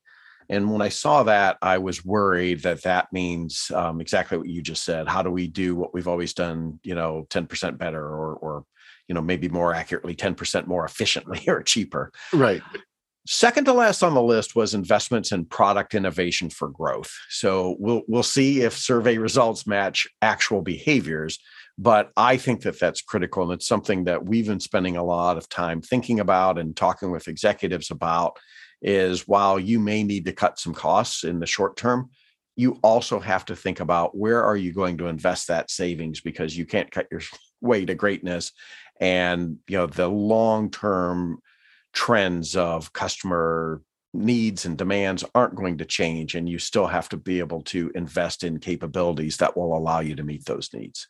And 0.50 0.70
when 0.70 0.82
I 0.82 0.90
saw 0.90 1.22
that, 1.22 1.56
I 1.62 1.78
was 1.78 2.04
worried 2.04 2.62
that 2.62 2.82
that 2.82 3.10
means 3.12 3.70
um, 3.74 4.00
exactly 4.00 4.36
what 4.36 4.48
you 4.48 4.60
just 4.60 4.84
said. 4.84 5.08
How 5.08 5.22
do 5.22 5.30
we 5.30 5.46
do 5.46 5.74
what 5.74 5.94
we've 5.94 6.08
always 6.08 6.34
done, 6.34 6.78
you 6.82 6.94
know, 6.94 7.26
10% 7.30 7.78
better 7.78 8.04
or, 8.04 8.34
or, 8.34 8.64
you 9.08 9.14
know, 9.14 9.22
maybe 9.22 9.48
more 9.48 9.74
accurately, 9.74 10.14
10% 10.14 10.66
more 10.66 10.84
efficiently 10.84 11.42
or 11.48 11.62
cheaper? 11.62 12.12
Right. 12.32 12.62
Second 13.26 13.64
to 13.64 13.72
last 13.72 14.02
on 14.02 14.12
the 14.12 14.22
list 14.22 14.54
was 14.54 14.74
investments 14.74 15.32
in 15.32 15.46
product 15.46 15.94
innovation 15.94 16.50
for 16.50 16.68
growth. 16.68 17.10
So 17.30 17.76
we'll 17.78 18.02
we'll 18.06 18.22
see 18.22 18.60
if 18.60 18.76
survey 18.76 19.16
results 19.16 19.66
match 19.66 20.06
actual 20.20 20.60
behaviors, 20.60 21.38
but 21.78 22.10
I 22.18 22.36
think 22.36 22.62
that 22.62 22.78
that's 22.78 23.00
critical 23.00 23.42
and 23.42 23.52
it's 23.52 23.66
something 23.66 24.04
that 24.04 24.26
we've 24.26 24.46
been 24.46 24.60
spending 24.60 24.98
a 24.98 25.04
lot 25.04 25.38
of 25.38 25.48
time 25.48 25.80
thinking 25.80 26.20
about 26.20 26.58
and 26.58 26.76
talking 26.76 27.10
with 27.10 27.28
executives 27.28 27.90
about 27.90 28.36
is 28.82 29.26
while 29.26 29.58
you 29.58 29.80
may 29.80 30.02
need 30.02 30.26
to 30.26 30.32
cut 30.32 30.58
some 30.58 30.74
costs 30.74 31.24
in 31.24 31.40
the 31.40 31.46
short 31.46 31.78
term, 31.78 32.10
you 32.56 32.78
also 32.82 33.18
have 33.18 33.46
to 33.46 33.56
think 33.56 33.80
about 33.80 34.14
where 34.14 34.44
are 34.44 34.56
you 34.56 34.70
going 34.70 34.98
to 34.98 35.06
invest 35.06 35.48
that 35.48 35.70
savings 35.70 36.20
because 36.20 36.56
you 36.56 36.66
can't 36.66 36.90
cut 36.90 37.06
your 37.10 37.22
way 37.62 37.86
to 37.86 37.94
greatness 37.94 38.52
and 39.00 39.56
you 39.66 39.78
know 39.78 39.86
the 39.86 40.06
long 40.06 40.70
term 40.70 41.38
trends 41.94 42.56
of 42.56 42.92
customer 42.92 43.80
needs 44.12 44.64
and 44.64 44.76
demands 44.78 45.24
aren't 45.34 45.56
going 45.56 45.78
to 45.78 45.84
change 45.84 46.34
and 46.34 46.48
you 46.48 46.58
still 46.58 46.86
have 46.86 47.08
to 47.08 47.16
be 47.16 47.38
able 47.40 47.62
to 47.62 47.90
invest 47.94 48.44
in 48.44 48.58
capabilities 48.58 49.36
that 49.38 49.56
will 49.56 49.76
allow 49.76 50.00
you 50.00 50.14
to 50.14 50.22
meet 50.22 50.44
those 50.44 50.70
needs 50.72 51.08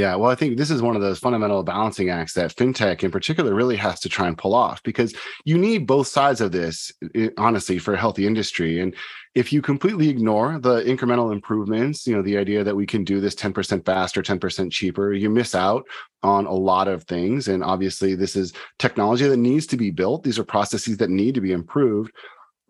yeah, 0.00 0.14
well, 0.14 0.30
I 0.30 0.34
think 0.34 0.56
this 0.56 0.70
is 0.70 0.80
one 0.80 0.96
of 0.96 1.02
those 1.02 1.18
fundamental 1.18 1.62
balancing 1.62 2.08
acts 2.08 2.32
that 2.32 2.56
fintech 2.56 3.02
in 3.02 3.10
particular 3.10 3.54
really 3.54 3.76
has 3.76 4.00
to 4.00 4.08
try 4.08 4.28
and 4.28 4.38
pull 4.38 4.54
off 4.54 4.82
because 4.82 5.14
you 5.44 5.58
need 5.58 5.86
both 5.86 6.06
sides 6.06 6.40
of 6.40 6.52
this, 6.52 6.90
eh, 7.14 7.28
honestly, 7.36 7.78
for 7.78 7.92
a 7.92 7.98
healthy 7.98 8.26
industry. 8.26 8.80
And 8.80 8.94
if 9.34 9.52
you 9.52 9.60
completely 9.60 10.08
ignore 10.08 10.58
the 10.58 10.82
incremental 10.84 11.34
improvements, 11.34 12.06
you 12.06 12.16
know, 12.16 12.22
the 12.22 12.38
idea 12.38 12.64
that 12.64 12.74
we 12.74 12.86
can 12.86 13.04
do 13.04 13.20
this 13.20 13.34
10% 13.34 13.84
faster, 13.84 14.22
10% 14.22 14.72
cheaper, 14.72 15.12
you 15.12 15.28
miss 15.28 15.54
out 15.54 15.84
on 16.22 16.46
a 16.46 16.52
lot 16.52 16.88
of 16.88 17.04
things. 17.04 17.48
And 17.48 17.62
obviously, 17.62 18.14
this 18.14 18.36
is 18.36 18.54
technology 18.78 19.28
that 19.28 19.36
needs 19.36 19.66
to 19.66 19.76
be 19.76 19.90
built. 19.90 20.22
These 20.22 20.38
are 20.38 20.44
processes 20.44 20.96
that 20.96 21.10
need 21.10 21.34
to 21.34 21.42
be 21.42 21.52
improved 21.52 22.12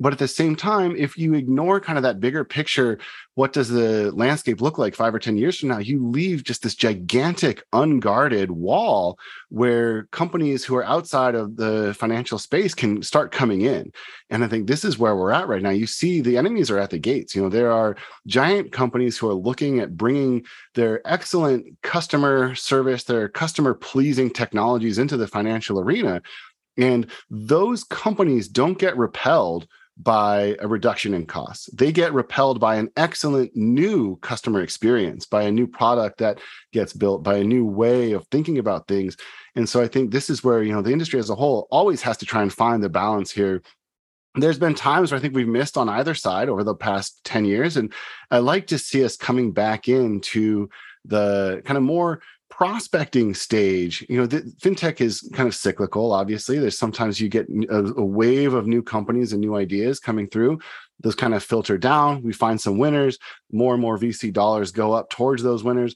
but 0.00 0.12
at 0.12 0.18
the 0.18 0.26
same 0.26 0.56
time 0.56 0.96
if 0.96 1.16
you 1.16 1.34
ignore 1.34 1.80
kind 1.80 1.98
of 1.98 2.02
that 2.02 2.20
bigger 2.20 2.44
picture 2.44 2.98
what 3.40 3.54
does 3.54 3.70
the 3.70 4.12
landscape 4.12 4.60
look 4.60 4.76
like 4.76 4.94
five 4.94 5.14
or 5.14 5.18
ten 5.18 5.38
years 5.38 5.58
from 5.58 5.70
now? 5.70 5.78
You 5.78 6.06
leave 6.06 6.44
just 6.44 6.62
this 6.62 6.74
gigantic 6.74 7.62
unguarded 7.72 8.50
wall 8.50 9.18
where 9.48 10.04
companies 10.12 10.62
who 10.62 10.76
are 10.76 10.84
outside 10.84 11.34
of 11.34 11.56
the 11.56 11.96
financial 11.98 12.38
space 12.38 12.74
can 12.74 13.02
start 13.02 13.32
coming 13.32 13.62
in. 13.62 13.92
And 14.28 14.44
i 14.44 14.48
think 14.48 14.66
this 14.66 14.84
is 14.84 14.98
where 14.98 15.16
we're 15.16 15.32
at 15.32 15.48
right 15.48 15.62
now. 15.62 15.70
You 15.70 15.86
see 15.86 16.20
the 16.20 16.36
enemies 16.36 16.70
are 16.70 16.78
at 16.78 16.90
the 16.90 16.98
gates. 16.98 17.34
You 17.34 17.40
know 17.40 17.48
there 17.48 17.72
are 17.72 17.96
giant 18.26 18.72
companies 18.72 19.16
who 19.16 19.30
are 19.30 19.34
looking 19.34 19.80
at 19.80 19.96
bringing 19.96 20.44
their 20.74 21.00
excellent 21.06 21.64
customer 21.82 22.54
service 22.54 23.04
their 23.04 23.30
customer 23.30 23.72
pleasing 23.72 24.28
technologies 24.28 24.98
into 24.98 25.16
the 25.16 25.26
financial 25.26 25.80
arena. 25.80 26.20
And 26.76 27.06
those 27.30 27.84
companies 27.84 28.48
don't 28.48 28.78
get 28.78 28.98
repelled 28.98 29.66
by 30.02 30.56
a 30.60 30.68
reduction 30.68 31.12
in 31.12 31.26
costs. 31.26 31.68
They 31.74 31.92
get 31.92 32.14
repelled 32.14 32.58
by 32.58 32.76
an 32.76 32.90
excellent 32.96 33.54
new 33.54 34.16
customer 34.16 34.62
experience, 34.62 35.26
by 35.26 35.42
a 35.42 35.50
new 35.50 35.66
product 35.66 36.18
that 36.18 36.40
gets 36.72 36.92
built, 36.92 37.22
by 37.22 37.36
a 37.36 37.44
new 37.44 37.66
way 37.66 38.12
of 38.12 38.26
thinking 38.28 38.58
about 38.58 38.88
things. 38.88 39.16
And 39.56 39.68
so 39.68 39.82
I 39.82 39.88
think 39.88 40.10
this 40.10 40.30
is 40.30 40.42
where, 40.42 40.62
you 40.62 40.72
know, 40.72 40.80
the 40.80 40.92
industry 40.92 41.18
as 41.18 41.28
a 41.28 41.34
whole 41.34 41.68
always 41.70 42.00
has 42.02 42.16
to 42.18 42.26
try 42.26 42.40
and 42.40 42.52
find 42.52 42.82
the 42.82 42.88
balance 42.88 43.30
here. 43.30 43.62
There's 44.36 44.58
been 44.58 44.74
times 44.74 45.10
where 45.10 45.18
I 45.18 45.20
think 45.20 45.34
we've 45.34 45.46
missed 45.46 45.76
on 45.76 45.88
either 45.88 46.14
side 46.14 46.48
over 46.48 46.64
the 46.64 46.74
past 46.74 47.22
10 47.24 47.44
years. 47.44 47.76
And 47.76 47.92
I 48.30 48.38
like 48.38 48.68
to 48.68 48.78
see 48.78 49.04
us 49.04 49.16
coming 49.16 49.52
back 49.52 49.88
into 49.88 50.70
the 51.04 51.62
kind 51.64 51.76
of 51.76 51.82
more 51.82 52.22
prospecting 52.60 53.32
stage, 53.32 54.04
you 54.10 54.18
know, 54.18 54.26
the, 54.26 54.42
fintech 54.60 55.00
is 55.00 55.26
kind 55.32 55.48
of 55.48 55.54
cyclical. 55.54 56.12
Obviously, 56.12 56.58
there's 56.58 56.76
sometimes 56.76 57.18
you 57.18 57.26
get 57.26 57.48
a, 57.70 57.94
a, 57.96 58.04
wave 58.04 58.52
of 58.52 58.66
new 58.66 58.82
companies 58.82 59.32
and 59.32 59.40
new 59.40 59.56
ideas 59.56 59.98
coming 59.98 60.28
through. 60.28 60.58
Those 61.00 61.14
kind 61.14 61.32
of 61.32 61.42
filter 61.42 61.78
down. 61.78 62.22
We 62.22 62.34
find 62.34 62.60
some 62.60 62.76
winners. 62.76 63.18
More 63.50 63.72
and 63.72 63.80
more 63.80 63.96
VC 63.96 64.30
dollars 64.30 64.72
go 64.72 64.92
up 64.92 65.08
towards 65.08 65.42
those 65.42 65.64
winners. 65.64 65.94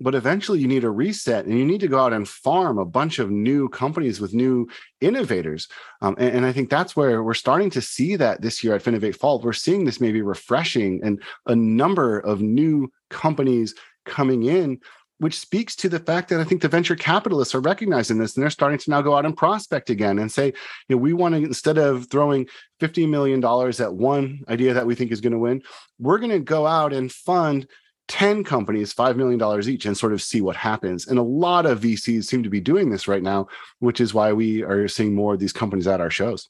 But 0.00 0.14
eventually, 0.14 0.58
you 0.58 0.68
need 0.68 0.84
a 0.84 0.90
reset, 0.90 1.44
and 1.44 1.58
you 1.58 1.66
need 1.66 1.80
to 1.80 1.88
go 1.88 1.98
out 1.98 2.14
and 2.14 2.26
farm 2.26 2.78
a 2.78 2.86
bunch 2.86 3.18
of 3.18 3.30
new 3.30 3.68
companies 3.68 4.18
with 4.18 4.32
new 4.32 4.66
innovators. 5.02 5.68
Um, 6.00 6.16
and, 6.18 6.36
and 6.36 6.46
I 6.46 6.52
think 6.52 6.70
that's 6.70 6.96
where 6.96 7.22
we're 7.22 7.34
starting 7.34 7.68
to 7.70 7.82
see 7.82 8.16
that 8.16 8.40
this 8.40 8.64
year 8.64 8.74
at 8.74 8.82
Finovate 8.82 9.16
Fall. 9.16 9.42
We're 9.42 9.52
seeing 9.52 9.84
this 9.84 10.00
maybe 10.00 10.22
refreshing 10.22 10.98
and 11.04 11.22
a 11.44 11.54
number 11.54 12.20
of 12.20 12.40
new 12.40 12.90
companies 13.10 13.74
coming 14.06 14.44
in 14.44 14.80
which 15.18 15.38
speaks 15.38 15.74
to 15.76 15.88
the 15.88 15.98
fact 15.98 16.28
that 16.28 16.40
I 16.40 16.44
think 16.44 16.60
the 16.60 16.68
venture 16.68 16.96
capitalists 16.96 17.54
are 17.54 17.60
recognizing 17.60 18.18
this 18.18 18.36
and 18.36 18.42
they're 18.42 18.50
starting 18.50 18.78
to 18.78 18.90
now 18.90 19.00
go 19.00 19.16
out 19.16 19.24
and 19.24 19.36
prospect 19.36 19.88
again 19.88 20.18
and 20.18 20.30
say, 20.30 20.46
you 20.46 20.96
know, 20.96 20.98
we 20.98 21.12
want 21.12 21.34
to, 21.34 21.42
instead 21.42 21.78
of 21.78 22.10
throwing 22.10 22.46
$50 22.80 23.08
million 23.08 23.42
at 23.44 23.94
one 23.94 24.40
idea 24.48 24.74
that 24.74 24.86
we 24.86 24.94
think 24.94 25.12
is 25.12 25.20
going 25.20 25.32
to 25.32 25.38
win, 25.38 25.62
we're 25.98 26.18
going 26.18 26.30
to 26.30 26.38
go 26.38 26.66
out 26.66 26.92
and 26.92 27.10
fund 27.10 27.66
10 28.08 28.44
companies, 28.44 28.94
$5 28.94 29.16
million 29.16 29.68
each, 29.68 29.86
and 29.86 29.96
sort 29.96 30.12
of 30.12 30.22
see 30.22 30.40
what 30.40 30.54
happens. 30.54 31.08
And 31.08 31.18
a 31.18 31.22
lot 31.22 31.66
of 31.66 31.80
VCs 31.80 32.24
seem 32.24 32.42
to 32.42 32.50
be 32.50 32.60
doing 32.60 32.90
this 32.90 33.08
right 33.08 33.22
now, 33.22 33.48
which 33.80 34.00
is 34.00 34.14
why 34.14 34.32
we 34.32 34.62
are 34.62 34.86
seeing 34.86 35.14
more 35.14 35.34
of 35.34 35.40
these 35.40 35.52
companies 35.52 35.86
at 35.86 36.00
our 36.00 36.10
shows. 36.10 36.48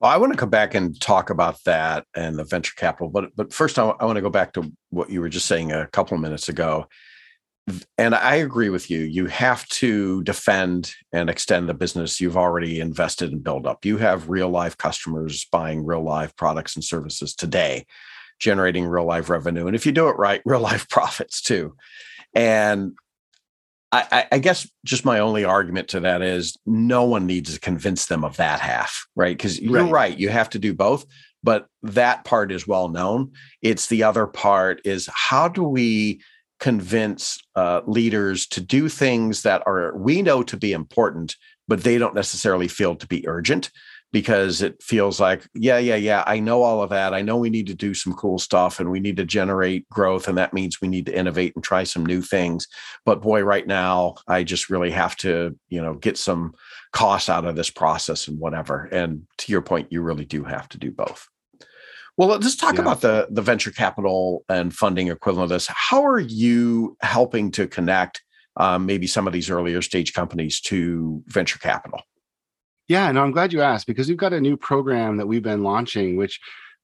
Well, 0.00 0.10
I 0.10 0.16
want 0.16 0.32
to 0.32 0.38
come 0.38 0.50
back 0.50 0.74
and 0.74 0.98
talk 1.00 1.30
about 1.30 1.62
that 1.64 2.06
and 2.14 2.36
the 2.36 2.44
venture 2.44 2.74
capital, 2.76 3.08
but 3.08 3.34
but 3.34 3.52
first, 3.52 3.80
I, 3.80 3.88
I 3.88 4.04
want 4.04 4.14
to 4.14 4.22
go 4.22 4.30
back 4.30 4.52
to 4.52 4.72
what 4.90 5.10
you 5.10 5.20
were 5.20 5.28
just 5.28 5.46
saying 5.46 5.72
a 5.72 5.88
couple 5.88 6.14
of 6.14 6.20
minutes 6.20 6.48
ago 6.48 6.86
and 7.96 8.14
I 8.14 8.36
agree 8.36 8.68
with 8.68 8.90
you. 8.90 9.00
You 9.00 9.26
have 9.26 9.66
to 9.68 10.22
defend 10.22 10.94
and 11.12 11.28
extend 11.28 11.68
the 11.68 11.74
business 11.74 12.20
you've 12.20 12.36
already 12.36 12.80
invested 12.80 13.32
and 13.32 13.42
build 13.42 13.66
up. 13.66 13.84
You 13.84 13.98
have 13.98 14.28
real 14.28 14.48
life 14.48 14.76
customers 14.76 15.46
buying 15.50 15.84
real 15.84 16.02
life 16.02 16.34
products 16.36 16.76
and 16.76 16.84
services 16.84 17.34
today, 17.34 17.86
generating 18.38 18.86
real 18.86 19.06
life 19.06 19.28
revenue. 19.28 19.66
And 19.66 19.74
if 19.74 19.86
you 19.86 19.92
do 19.92 20.08
it 20.08 20.16
right, 20.16 20.42
real 20.46 20.60
life 20.60 20.88
profits 20.88 21.40
too. 21.40 21.74
And 22.34 22.92
I, 23.90 24.26
I, 24.30 24.38
guess 24.38 24.70
just 24.84 25.06
my 25.06 25.18
only 25.18 25.44
argument 25.44 25.88
to 25.88 26.00
that 26.00 26.20
is 26.20 26.58
no 26.66 27.04
one 27.04 27.26
needs 27.26 27.54
to 27.54 27.60
convince 27.60 28.04
them 28.04 28.22
of 28.22 28.36
that 28.36 28.60
half, 28.60 29.06
right? 29.16 29.34
Because 29.34 29.58
you're 29.58 29.84
right. 29.84 29.92
right. 29.92 30.18
You 30.18 30.28
have 30.28 30.50
to 30.50 30.58
do 30.58 30.74
both, 30.74 31.06
but 31.42 31.68
that 31.82 32.24
part 32.24 32.52
is 32.52 32.68
well 32.68 32.90
known. 32.90 33.32
It's 33.62 33.86
the 33.86 34.02
other 34.02 34.26
part 34.26 34.82
is 34.84 35.08
how 35.14 35.48
do 35.48 35.62
we 35.62 36.20
convince 36.58 37.38
uh, 37.54 37.82
leaders 37.86 38.46
to 38.46 38.60
do 38.60 38.88
things 38.88 39.42
that 39.42 39.62
are 39.66 39.96
we 39.96 40.22
know 40.22 40.42
to 40.42 40.56
be 40.56 40.72
important 40.72 41.36
but 41.68 41.84
they 41.84 41.98
don't 41.98 42.14
necessarily 42.14 42.66
feel 42.66 42.96
to 42.96 43.06
be 43.06 43.28
urgent 43.28 43.70
because 44.10 44.62
it 44.62 44.82
feels 44.82 45.20
like 45.20 45.46
yeah 45.54 45.78
yeah 45.78 45.94
yeah 45.94 46.24
i 46.26 46.40
know 46.40 46.62
all 46.62 46.82
of 46.82 46.90
that. 46.90 47.12
I 47.12 47.22
know 47.22 47.36
we 47.36 47.50
need 47.50 47.66
to 47.66 47.74
do 47.74 47.92
some 47.94 48.14
cool 48.14 48.38
stuff 48.38 48.80
and 48.80 48.90
we 48.90 49.00
need 49.00 49.18
to 49.18 49.24
generate 49.24 49.88
growth 49.90 50.28
and 50.28 50.38
that 50.38 50.54
means 50.54 50.80
we 50.80 50.88
need 50.88 51.06
to 51.06 51.16
innovate 51.16 51.54
and 51.54 51.62
try 51.62 51.84
some 51.84 52.06
new 52.06 52.22
things. 52.22 52.66
But 53.04 53.20
boy 53.22 53.42
right 53.42 53.66
now 53.66 54.14
i 54.26 54.42
just 54.42 54.70
really 54.70 54.90
have 54.90 55.16
to 55.16 55.56
you 55.68 55.82
know 55.82 55.94
get 55.94 56.16
some 56.16 56.54
costs 56.92 57.28
out 57.28 57.44
of 57.44 57.54
this 57.54 57.70
process 57.70 58.28
and 58.28 58.38
whatever. 58.38 58.84
And 58.84 59.26
to 59.38 59.52
your 59.52 59.62
point 59.62 59.92
you 59.92 60.00
really 60.02 60.24
do 60.24 60.44
have 60.44 60.68
to 60.70 60.78
do 60.78 60.90
both 60.90 61.28
well, 62.18 62.28
let's 62.28 62.56
talk 62.56 62.74
yeah. 62.74 62.82
about 62.82 63.00
the 63.00 63.28
the 63.30 63.40
venture 63.40 63.70
capital 63.70 64.44
and 64.48 64.74
funding 64.74 65.06
equivalent 65.08 65.44
of 65.44 65.54
this. 65.54 65.68
How 65.68 66.04
are 66.04 66.18
you 66.18 66.96
helping 67.00 67.52
to 67.52 67.68
connect 67.68 68.22
um, 68.56 68.86
maybe 68.86 69.06
some 69.06 69.28
of 69.28 69.32
these 69.32 69.48
earlier 69.48 69.80
stage 69.80 70.12
companies 70.12 70.60
to 70.62 71.22
venture 71.26 71.60
capital? 71.60 72.02
Yeah, 72.88 73.12
no, 73.12 73.22
I'm 73.22 73.30
glad 73.30 73.52
you 73.52 73.62
asked 73.62 73.86
because 73.86 74.08
we've 74.08 74.16
got 74.16 74.32
a 74.32 74.40
new 74.40 74.56
program 74.56 75.16
that 75.18 75.26
we've 75.26 75.42
been 75.42 75.62
launching, 75.62 76.16
which 76.16 76.40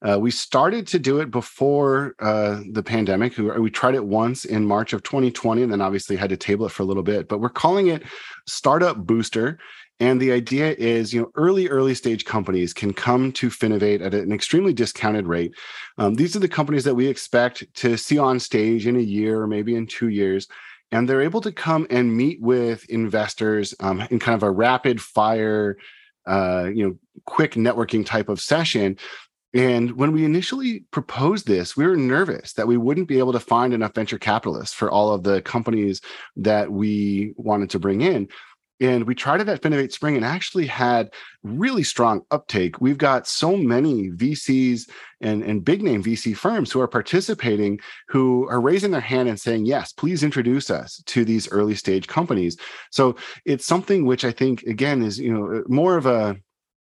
uh, 0.07 0.17
we 0.17 0.31
started 0.31 0.87
to 0.87 0.99
do 0.99 1.19
it 1.19 1.31
before 1.31 2.15
uh, 2.19 2.61
the 2.71 2.83
pandemic. 2.83 3.37
We 3.37 3.69
tried 3.71 3.95
it 3.95 4.05
once 4.05 4.45
in 4.45 4.65
March 4.65 4.93
of 4.93 5.03
2020, 5.03 5.63
and 5.63 5.71
then 5.71 5.81
obviously 5.81 6.15
had 6.15 6.29
to 6.29 6.37
table 6.37 6.65
it 6.65 6.71
for 6.71 6.83
a 6.83 6.85
little 6.85 7.03
bit. 7.03 7.27
But 7.27 7.39
we're 7.39 7.49
calling 7.49 7.87
it 7.87 8.03
Startup 8.47 8.95
Booster, 8.95 9.59
and 9.99 10.19
the 10.19 10.31
idea 10.31 10.75
is, 10.77 11.13
you 11.13 11.21
know, 11.21 11.31
early, 11.35 11.69
early 11.69 11.95
stage 11.95 12.25
companies 12.25 12.73
can 12.73 12.93
come 12.93 13.31
to 13.33 13.49
Finovate 13.49 14.01
at 14.01 14.13
an 14.13 14.33
extremely 14.33 14.73
discounted 14.73 15.25
rate. 15.25 15.53
Um, 15.97 16.15
these 16.15 16.35
are 16.35 16.39
the 16.39 16.49
companies 16.49 16.83
that 16.83 16.95
we 16.95 17.07
expect 17.07 17.63
to 17.75 17.97
see 17.97 18.17
on 18.17 18.39
stage 18.39 18.87
in 18.87 18.97
a 18.97 18.99
year 18.99 19.41
or 19.41 19.47
maybe 19.47 19.75
in 19.75 19.87
two 19.87 20.09
years. 20.09 20.47
And 20.91 21.07
they're 21.07 21.21
able 21.21 21.41
to 21.41 21.51
come 21.51 21.87
and 21.89 22.15
meet 22.15 22.41
with 22.41 22.87
investors 22.89 23.73
um, 23.79 24.01
in 24.11 24.19
kind 24.19 24.35
of 24.35 24.43
a 24.43 24.51
rapid 24.51 25.01
fire, 25.01 25.77
uh, 26.27 26.69
you 26.73 26.85
know, 26.85 26.97
quick 27.25 27.53
networking 27.53 28.05
type 28.05 28.27
of 28.27 28.41
session. 28.41 28.97
And 29.53 29.91
when 29.91 30.11
we 30.11 30.25
initially 30.25 30.81
proposed 30.91 31.47
this, 31.47 31.77
we 31.77 31.87
were 31.87 31.95
nervous 31.95 32.51
that 32.53 32.67
we 32.67 32.75
wouldn't 32.75 33.07
be 33.07 33.19
able 33.19 33.31
to 33.31 33.39
find 33.39 33.73
enough 33.73 33.95
venture 33.95 34.19
capitalists 34.19 34.75
for 34.75 34.91
all 34.91 35.13
of 35.13 35.23
the 35.23 35.41
companies 35.41 36.01
that 36.35 36.69
we 36.69 37.33
wanted 37.37 37.69
to 37.69 37.79
bring 37.79 38.01
in. 38.01 38.27
And 38.79 39.05
we 39.05 39.15
tried 39.15 39.41
it 39.41 39.49
at 39.49 39.61
Finovate 39.61 39.93
Spring 39.93 40.15
and 40.15 40.25
actually 40.25 40.65
had 40.65 41.13
really 41.43 41.83
strong 41.83 42.21
uptake. 42.31 42.81
We've 42.81 42.97
got 42.97 43.27
so 43.27 43.55
many 43.55 44.09
VCs 44.11 44.89
and, 45.21 45.43
and 45.43 45.63
big 45.63 45.81
name 45.81 46.03
VC 46.03 46.35
firms 46.35 46.71
who 46.71 46.81
are 46.81 46.87
participating 46.87 47.79
who 48.09 48.47
are 48.49 48.59
raising 48.59 48.91
their 48.91 49.01
hand 49.01 49.29
and 49.29 49.39
saying, 49.39 49.65
yes, 49.65 49.93
please 49.93 50.23
introduce 50.23 50.69
us 50.69 51.01
to 51.05 51.23
these 51.23 51.49
early 51.51 51.75
stage 51.75 52.07
companies. 52.07 52.57
So 52.91 53.15
it's 53.45 53.65
something 53.65 54.05
which 54.05 54.25
I 54.25 54.31
think, 54.31 54.63
again, 54.63 55.01
is 55.01 55.19
you 55.19 55.33
know 55.33 55.63
more 55.67 55.97
of 55.97 56.05
a 56.05 56.35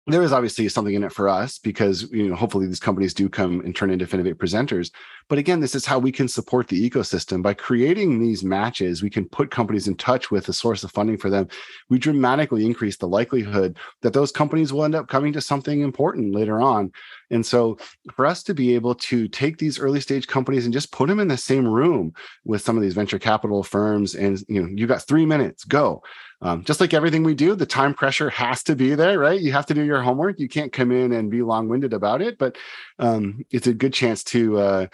there 0.07 0.21
is 0.21 0.31
obviously 0.31 0.69
something 0.69 0.93
in 0.93 1.03
it 1.03 1.11
for 1.11 1.27
us 1.27 1.57
because 1.57 2.11
you 2.11 2.27
know 2.27 2.35
hopefully 2.35 2.67
these 2.67 2.79
companies 2.79 3.13
do 3.13 3.27
come 3.27 3.61
and 3.61 3.75
turn 3.75 3.89
into 3.89 4.05
Finovate 4.05 4.35
presenters. 4.35 4.91
But 5.29 5.39
again, 5.39 5.59
this 5.59 5.73
is 5.73 5.85
how 5.85 5.97
we 5.97 6.11
can 6.11 6.27
support 6.27 6.67
the 6.67 6.89
ecosystem 6.89 7.41
by 7.41 7.55
creating 7.55 8.19
these 8.19 8.43
matches. 8.43 9.01
We 9.01 9.09
can 9.09 9.27
put 9.27 9.49
companies 9.49 9.87
in 9.87 9.95
touch 9.95 10.29
with 10.29 10.47
a 10.47 10.53
source 10.53 10.83
of 10.83 10.91
funding 10.91 11.17
for 11.17 11.31
them. 11.31 11.47
We 11.89 11.97
dramatically 11.97 12.65
increase 12.65 12.97
the 12.97 13.07
likelihood 13.07 13.77
that 14.03 14.13
those 14.13 14.31
companies 14.31 14.71
will 14.71 14.85
end 14.85 14.93
up 14.93 15.07
coming 15.07 15.33
to 15.33 15.41
something 15.41 15.81
important 15.81 16.35
later 16.35 16.61
on. 16.61 16.91
And 17.31 17.45
so, 17.45 17.77
for 18.15 18.25
us 18.25 18.43
to 18.43 18.53
be 18.53 18.75
able 18.75 18.95
to 18.95 19.27
take 19.27 19.57
these 19.57 19.79
early 19.79 20.01
stage 20.01 20.27
companies 20.27 20.65
and 20.65 20.73
just 20.73 20.91
put 20.91 21.07
them 21.09 21.19
in 21.19 21.27
the 21.27 21.37
same 21.37 21.67
room 21.67 22.13
with 22.43 22.61
some 22.61 22.77
of 22.77 22.83
these 22.83 22.93
venture 22.93 23.19
capital 23.19 23.63
firms, 23.63 24.15
and 24.15 24.43
you 24.47 24.61
know, 24.61 24.69
you 24.73 24.87
got 24.87 25.07
three 25.07 25.25
minutes, 25.25 25.63
go 25.63 26.01
um, 26.41 26.63
just 26.63 26.79
like 26.79 26.93
everything 26.93 27.23
we 27.23 27.33
do, 27.33 27.55
the 27.55 27.65
time 27.65 27.93
pressure 27.93 28.29
has 28.29 28.61
to 28.63 28.75
be 28.75 28.93
there, 28.95 29.17
right? 29.17 29.39
You 29.39 29.51
have 29.53 29.65
to 29.67 29.73
do 29.73 29.83
your 29.83 30.01
homework. 30.01 30.39
You 30.39 30.47
can't 30.47 30.71
come 30.71 30.91
in 30.91 31.11
and 31.11 31.31
be 31.31 31.41
long 31.41 31.67
winded 31.67 31.93
about 31.93 32.21
it, 32.21 32.37
but 32.37 32.57
um, 32.99 33.43
it's 33.51 33.67
a 33.67 33.73
good 33.73 33.93
chance 33.93 34.23
to. 34.25 34.59
Uh, 34.59 34.87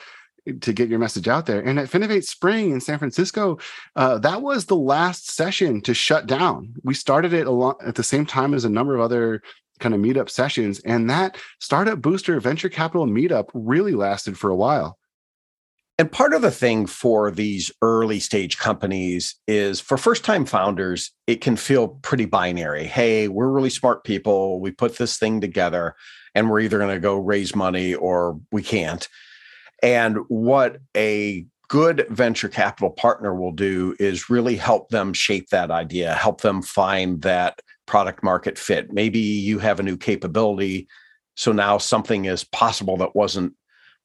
to 0.60 0.74
get 0.74 0.90
your 0.90 0.98
message 0.98 1.28
out 1.28 1.46
there. 1.46 1.62
And 1.62 1.78
at 1.78 1.88
Finovate 1.88 2.24
Spring 2.24 2.72
in 2.72 2.82
San 2.82 2.98
Francisco, 2.98 3.60
uh, 3.96 4.18
that 4.18 4.42
was 4.42 4.66
the 4.66 4.76
last 4.76 5.30
session 5.30 5.82
to 5.82 5.94
shut 5.94 6.26
down. 6.26 6.74
We 6.84 6.96
started 6.96 7.32
it 7.32 7.46
at 7.86 7.94
the 7.94 8.04
same 8.04 8.26
time 8.26 8.56
as 8.56 8.66
a 8.66 8.70
number 8.70 8.96
of 8.96 9.02
other 9.02 9.44
kind 9.82 9.94
of 9.94 10.00
meetup 10.00 10.30
sessions, 10.30 10.80
and 10.86 11.10
that 11.10 11.38
startup 11.60 12.02
booster 12.02 12.40
venture 12.40 12.70
capital 12.70 13.06
meetup 13.06 13.50
really 13.54 13.94
lasted 13.94 14.38
for 14.38 14.50
a 14.50 14.56
while. 14.56 14.98
And 15.98 16.12
part 16.12 16.34
of 16.34 16.42
the 16.42 16.50
thing 16.50 16.88
for 16.88 17.30
these 17.30 17.72
early 17.82 18.20
stage 18.20 18.58
companies 18.58 19.36
is 19.48 19.80
for 19.80 19.98
first 19.98 20.24
time 20.24 20.46
founders, 20.46 21.12
it 21.28 21.42
can 21.42 21.56
feel 21.56 21.90
pretty 22.02 22.26
binary. 22.26 22.86
Hey, 22.86 23.28
we're 23.28 23.50
really 23.50 23.70
smart 23.70 24.04
people. 24.04 24.60
We 24.60 24.72
put 24.72 24.98
this 24.98 25.18
thing 25.18 25.42
together 25.42 25.96
and 26.34 26.50
we're 26.50 26.62
either 26.62 26.80
going 26.80 26.96
to 26.96 27.00
go 27.00 27.18
raise 27.18 27.56
money 27.56 27.94
or 27.94 28.40
we 28.52 28.64
can't. 28.64 29.08
And 29.84 30.18
what 30.28 30.78
a 30.98 31.46
good 31.68 32.06
venture 32.10 32.50
capital 32.50 32.90
partner 32.90 33.36
will 33.36 33.52
do 33.52 33.96
is 34.00 34.30
really 34.30 34.56
help 34.56 34.90
them 34.90 35.14
shape 35.14 35.50
that 35.50 35.72
idea, 35.72 36.14
help 36.16 36.42
them 36.42 36.62
find 36.62 37.22
that 37.22 37.62
product 37.92 38.24
market 38.24 38.58
fit. 38.58 38.94
Maybe 38.94 39.20
you 39.20 39.60
have 39.60 39.82
a 39.82 39.84
new 39.84 39.98
capability. 39.98 40.88
So 41.36 41.52
now 41.52 41.78
something 41.78 42.24
is 42.24 42.46
possible 42.46 42.96
that 42.98 43.18
wasn't 43.18 43.54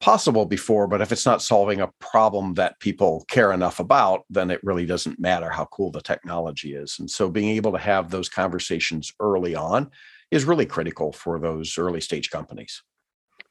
possible 0.01 0.45
before, 0.45 0.87
but 0.87 0.99
if 0.99 1.13
it's 1.13 1.25
not 1.25 1.41
solving 1.41 1.79
a 1.79 1.93
problem 2.01 2.55
that 2.55 2.77
people 2.81 3.23
care 3.29 3.53
enough 3.53 3.79
about, 3.79 4.25
then 4.29 4.51
it 4.51 4.59
really 4.61 4.85
doesn't 4.85 5.21
matter 5.21 5.49
how 5.49 5.63
cool 5.71 5.89
the 5.89 6.01
technology 6.01 6.75
is. 6.75 6.99
And 6.99 7.09
so 7.09 7.29
being 7.29 7.55
able 7.55 7.71
to 7.71 7.77
have 7.77 8.11
those 8.11 8.27
conversations 8.27 9.13
early 9.21 9.55
on 9.55 9.89
is 10.31 10.43
really 10.43 10.65
critical 10.65 11.13
for 11.13 11.39
those 11.39 11.77
early 11.77 12.01
stage 12.01 12.29
companies. 12.29 12.83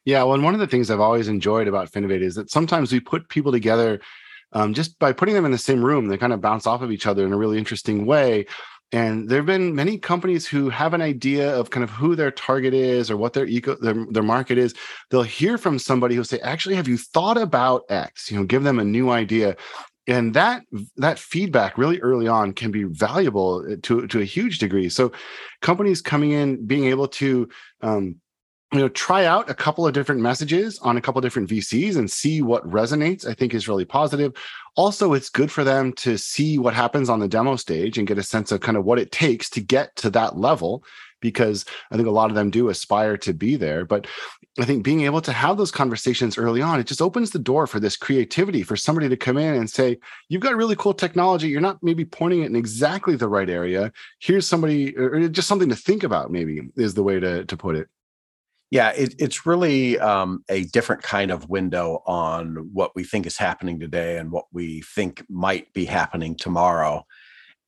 Yeah, 0.05 0.23
well, 0.25 0.35
and 0.35 0.45
one 0.45 0.53
of 0.53 0.61
the 0.61 0.67
things 0.67 0.91
I've 0.91 1.01
always 1.01 1.29
enjoyed 1.29 1.67
about 1.67 1.91
Finovate 1.91 2.21
is 2.21 2.35
that 2.35 2.51
sometimes 2.51 2.93
we 2.93 3.01
put 3.01 3.31
people 3.31 3.53
together 3.53 4.03
um, 4.53 4.75
just 4.75 4.99
by 4.99 5.13
putting 5.13 5.35
them 5.35 5.45
in 5.45 5.51
the 5.51 5.59
same 5.59 5.85
room, 5.85 6.07
they 6.07 6.17
kind 6.17 6.33
of 6.33 6.41
bounce 6.41 6.67
off 6.67 6.83
of 6.83 6.93
each 6.93 7.07
other 7.07 7.27
in 7.27 7.33
a 7.33 7.37
really 7.37 7.59
interesting 7.59 8.07
way. 8.07 8.47
And 8.93 9.29
there 9.29 9.39
have 9.39 9.47
been 9.47 9.75
many 9.75 9.99
companies 9.99 10.47
who 10.47 10.71
have 10.71 10.95
an 10.95 11.03
idea 11.03 11.55
of 11.59 11.71
kind 11.71 11.83
of 11.83 11.91
who 11.91 12.15
their 12.15 12.31
target 12.31 12.73
is 12.73 13.11
or 13.11 13.17
what 13.17 13.33
their 13.33 13.47
eco 13.47 13.75
their, 13.77 14.07
their 14.11 14.23
market 14.23 14.59
is. 14.59 14.75
They'll 15.11 15.23
hear 15.23 15.59
from 15.59 15.79
somebody 15.79 16.15
who'll 16.15 16.25
say, 16.25 16.39
actually, 16.41 16.77
have 16.77 16.89
you 16.89 16.97
thought 16.97 17.37
about 17.37 17.83
X? 17.89 18.31
You 18.31 18.39
know, 18.39 18.45
give 18.45 18.63
them 18.63 18.79
a 18.79 18.85
new 18.85 19.11
idea. 19.11 19.57
and 20.07 20.35
that 20.35 20.63
that 20.97 21.19
feedback 21.19 21.77
really 21.79 22.01
early 22.01 22.29
on 22.29 22.53
can 22.53 22.71
be 22.71 22.85
valuable 22.85 23.65
uh, 23.71 23.77
to 23.83 24.07
to 24.07 24.21
a 24.21 24.25
huge 24.25 24.59
degree 24.59 24.89
so 24.89 25.11
companies 25.63 26.01
coming 26.01 26.31
in 26.31 26.65
being 26.67 26.85
able 26.85 27.09
to 27.09 27.49
um, 27.83 28.17
you 28.73 28.81
know 28.81 28.89
try 28.89 29.25
out 29.25 29.49
a 29.49 29.55
couple 29.55 29.87
of 29.87 29.93
different 29.93 30.21
messages 30.21 30.79
on 30.81 30.97
a 30.97 31.01
couple 31.01 31.19
of 31.19 31.23
different 31.23 31.49
vcs 31.49 31.97
and 31.97 32.11
see 32.11 32.43
what 32.43 32.69
resonates 32.69 33.27
i 33.27 33.33
think 33.33 33.55
is 33.55 33.69
really 33.69 33.85
positive 33.85 34.33
also 34.75 35.13
it's 35.13 35.29
good 35.29 35.51
for 35.53 35.63
them 35.63 35.93
to 35.93 36.19
see 36.19 36.59
what 36.59 36.75
happens 36.75 37.09
on 37.09 37.21
the 37.21 37.29
demo 37.29 37.55
stage 37.57 37.97
and 37.97 38.09
get 38.09 38.19
a 38.19 38.23
sense 38.23 38.51
of 38.51 38.61
kind 38.61 38.77
of 38.77 38.85
what 38.85 38.99
it 38.99 39.13
takes 39.13 39.49
to 39.49 39.61
get 39.61 39.95
to 39.97 40.11
that 40.11 40.37
level 40.37 40.83
because 41.21 41.65
I 41.91 41.97
think 41.97 42.07
a 42.07 42.13
lot 42.13 42.31
of 42.31 42.37
them 42.37 42.51
do 42.51 42.69
aspire 42.69 43.17
to 43.19 43.33
be 43.33 43.57
there. 43.57 43.85
But 43.85 44.07
I 44.59 44.65
think 44.65 44.85
being 44.85 45.03
able 45.03 45.21
to 45.23 45.33
have 45.33 45.57
those 45.57 45.71
conversations 45.71 46.39
early 46.39 46.63
on, 46.63 46.79
it 46.79 46.87
just 46.87 47.03
opens 47.03 47.31
the 47.31 47.39
door 47.39 47.67
for 47.67 47.81
this 47.81 47.97
creativity 47.97 48.63
for 48.63 48.77
somebody 48.77 49.09
to 49.09 49.17
come 49.17 49.37
in 49.37 49.55
and 49.55 49.69
say, 49.69 49.99
You've 50.29 50.43
got 50.43 50.57
really 50.57 50.77
cool 50.77 50.95
technology. 50.95 51.49
You're 51.49 51.61
not 51.61 51.83
maybe 51.83 52.05
pointing 52.05 52.43
it 52.43 52.47
in 52.47 52.57
exactly 52.57 53.17
the 53.17 53.29
right 53.29 53.51
area. 53.51 53.93
Here's 54.21 54.47
somebody, 54.47 54.97
or 54.97 55.29
just 55.29 55.49
something 55.49 55.69
to 55.69 55.77
think 55.77 56.05
about, 56.05 56.31
maybe 56.31 56.61
is 56.77 56.95
the 56.95 57.03
way 57.03 57.19
to, 57.21 57.45
to 57.45 57.57
put 57.57 57.77
it. 57.77 57.89
Yeah, 58.71 58.91
it, 58.91 59.15
it's 59.19 59.47
really 59.47 59.99
um, 59.99 60.45
a 60.49 60.65
different 60.65 61.03
kind 61.03 61.31
of 61.31 61.49
window 61.49 62.03
on 62.07 62.69
what 62.73 62.97
we 62.97 63.05
think 63.05 63.27
is 63.27 63.37
happening 63.37 63.79
today 63.79 64.19
and 64.19 64.33
what 64.33 64.47
we 64.53 64.81
think 64.83 65.25
might 65.29 65.73
be 65.73 65.85
happening 65.85 66.37
tomorrow. 66.37 67.07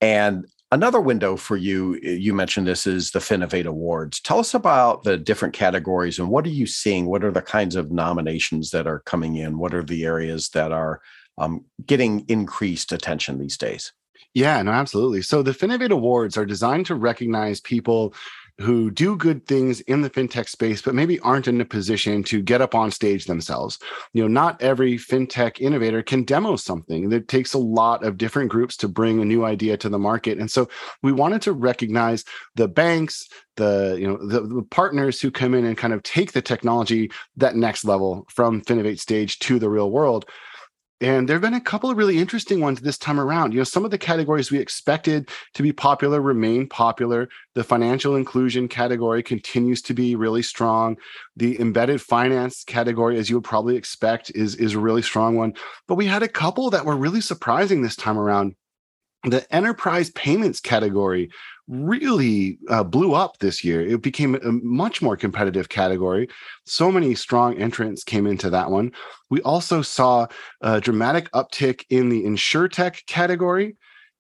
And 0.01 0.47
Another 0.71 1.01
window 1.01 1.37
for 1.37 1.57
you, 1.57 1.95
you 2.03 2.35
mentioned 2.35 2.67
this 2.67 2.87
is 2.87 3.13
the 3.13 3.21
Finovate 3.21 3.65
Awards. 3.65 4.21
Tell 4.21 4.39
us 4.39 4.53
about 4.53 5.03
the 5.03 5.17
different 5.17 5.55
categories 5.55 6.19
and 6.19 6.29
what 6.29 6.45
are 6.45 6.51
you 6.51 6.67
seeing? 6.67 7.07
What 7.07 7.25
are 7.25 7.31
the 7.31 7.41
kinds 7.41 7.75
of 7.75 7.91
nominations 7.91 8.71
that 8.73 8.87
are 8.87 9.01
coming 9.01 9.37
in? 9.37 9.57
What 9.57 9.73
are 9.73 9.83
the 9.83 10.05
areas 10.05 10.51
that 10.51 10.71
are 10.71 11.01
um, 11.39 11.65
getting 11.87 12.27
increased 12.29 12.93
attention 12.93 13.39
these 13.39 13.57
days? 13.57 13.95
Yeah, 14.35 14.61
no, 14.61 14.73
absolutely. 14.73 15.23
So 15.23 15.43
the 15.43 15.53
Finovate 15.53 15.91
Awards 15.91 16.37
are 16.37 16.45
designed 16.45 16.85
to 16.87 16.97
recognize 16.97 17.63
people 17.63 18.13
who 18.61 18.91
do 18.91 19.17
good 19.17 19.47
things 19.47 19.81
in 19.83 20.01
the 20.01 20.11
fintech 20.11 20.49
space, 20.49 20.83
but 20.83 20.95
maybe 20.95 21.21
aren't 21.21 21.47
in 21.47 21.61
a 21.61 21.65
position 21.65 22.25
to 22.25 22.43
get 22.43 22.61
up 22.61 22.75
on 22.75 22.91
stage 22.91 23.27
themselves. 23.27 23.79
You 24.13 24.23
know, 24.23 24.29
not 24.29 24.61
every 24.61 24.99
fintech 24.99 25.61
innovator 25.61 26.03
can 26.03 26.25
demo 26.25 26.57
something. 26.57 27.13
It 27.13 27.29
takes 27.29 27.55
a 27.55 27.59
lot 27.59 28.05
of 28.05 28.19
different 28.19 28.51
groups 28.51 28.77
to 28.79 28.89
bring 28.89 29.21
a 29.21 29.25
new 29.25 29.45
idea 29.45 29.77
to 29.77 29.89
the 29.89 29.99
market. 29.99 30.39
And 30.39 30.51
so 30.51 30.69
we 31.03 31.13
wanted 31.13 31.43
to 31.43 31.53
recognize 31.53 32.25
the 32.57 32.67
banks, 32.67 33.29
the 33.57 33.97
you 33.99 34.09
know 34.09 34.19
the, 34.27 34.41
the 34.41 34.63
partners 34.71 35.21
who 35.21 35.31
come 35.31 35.55
in 35.55 35.65
and 35.65 35.77
kind 35.77 35.93
of 35.93 36.03
take 36.03 36.33
the 36.33 36.43
technology 36.43 37.11
that 37.37 37.57
next 37.57 37.85
level 37.85 38.27
from 38.29 38.63
Finovate 38.63 38.99
stage 38.99 39.39
to 39.41 39.59
the 39.59 39.69
real 39.69 39.91
world. 39.91 40.25
And 41.01 41.29
there 41.29 41.37
have 41.37 41.43
been 41.43 41.55
a 41.55 41.61
couple 41.61 41.91
of 41.91 41.97
really 41.97 42.19
interesting 42.19 42.61
ones 42.61 42.81
this 42.81 42.99
time 42.99 43.21
around. 43.21 43.53
You 43.53 43.61
know, 43.61 43.65
some 43.65 43.85
of 43.85 43.93
the 43.93 43.99
categories 43.99 44.51
we 44.51 44.59
expected 44.59 45.29
to 45.55 45.63
be 45.63 45.73
popular 45.73 46.21
remain 46.21 46.69
popular. 46.69 47.29
The 47.55 47.63
financial 47.63 48.17
inclusion 48.17 48.67
category 48.67 49.23
continues 49.23 49.81
to 49.83 49.95
be 49.95 50.17
really 50.17 50.43
strong. 50.43 50.97
The 51.37 51.61
embedded 51.61 52.03
finance 52.03 52.65
category, 52.65 53.17
as 53.17 53.31
you 53.31 53.37
would 53.37 53.45
probably 53.45 53.77
expect, 53.77 54.33
is, 54.35 54.57
is 54.57 54.75
a 54.75 54.81
really 54.81 55.03
strong 55.03 55.37
one. 55.37 55.55
But 55.87 55.95
we 55.95 56.07
had 56.07 56.25
a 56.25 56.29
couple 56.29 56.69
that 56.71 56.85
were 56.85 56.97
really 56.97 57.21
surprising 57.21 57.83
this 57.83 57.97
time 57.97 58.19
around. 58.19 58.57
The 59.23 59.47
enterprise 59.55 60.11
payments 60.11 60.61
category 60.61 61.31
really 61.69 62.59
uh, 62.69 62.83
blew 62.83 63.15
up 63.15 63.39
this 63.39 63.63
year. 63.63 63.87
It 63.87 64.03
became 64.03 64.35
a 64.37 64.53
much 64.53 65.03
more 65.03 65.17
competitive 65.17 65.69
category. 65.69 66.29
So 66.65 66.91
many 66.91 67.15
strong 67.15 67.59
entrants 67.59 68.05
came 68.05 68.27
into 68.27 68.51
that 68.51 68.71
one. 68.71 68.93
We 69.31 69.43
also 69.43 69.83
saw 69.83 70.27
a 70.63 70.81
dramatic 70.81 71.31
uptick 71.33 71.85
in 71.91 72.09
the 72.09 72.25
insurtech 72.25 73.07
category. 73.07 73.77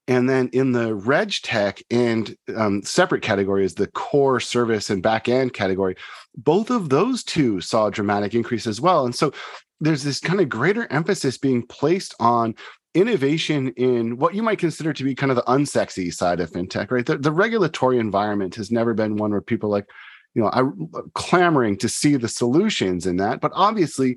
And 0.06 0.28
then 0.28 0.48
in 0.54 0.72
the 0.72 0.94
reg 0.94 1.32
tech 1.42 1.82
and 1.90 2.34
um, 2.56 2.82
separate 2.82 3.20
categories, 3.20 3.74
the 3.74 3.88
core 3.88 4.40
service 4.40 4.88
and 4.88 5.02
back 5.02 5.28
end 5.28 5.52
category, 5.52 5.96
both 6.34 6.70
of 6.70 6.88
those 6.88 7.22
two 7.22 7.60
saw 7.60 7.86
a 7.86 7.90
dramatic 7.90 8.34
increase 8.34 8.66
as 8.66 8.80
well. 8.80 9.04
And 9.04 9.14
so 9.14 9.32
there's 9.80 10.02
this 10.02 10.18
kind 10.18 10.40
of 10.40 10.48
greater 10.48 10.90
emphasis 10.90 11.36
being 11.36 11.66
placed 11.66 12.14
on 12.20 12.54
innovation 12.98 13.68
in 13.76 14.18
what 14.18 14.34
you 14.34 14.42
might 14.42 14.58
consider 14.58 14.92
to 14.92 15.04
be 15.04 15.14
kind 15.14 15.30
of 15.30 15.36
the 15.36 15.42
unsexy 15.42 16.12
side 16.12 16.40
of 16.40 16.50
fintech, 16.50 16.90
right? 16.90 17.06
The, 17.06 17.16
the 17.16 17.30
regulatory 17.30 17.98
environment 17.98 18.56
has 18.56 18.72
never 18.72 18.92
been 18.92 19.16
one 19.16 19.30
where 19.30 19.40
people 19.40 19.70
like, 19.70 19.86
you 20.34 20.42
know, 20.42 20.48
are 20.48 20.72
clamoring 21.14 21.76
to 21.78 21.88
see 21.88 22.16
the 22.16 22.28
solutions 22.28 23.06
in 23.06 23.16
that. 23.18 23.40
But 23.40 23.52
obviously, 23.54 24.16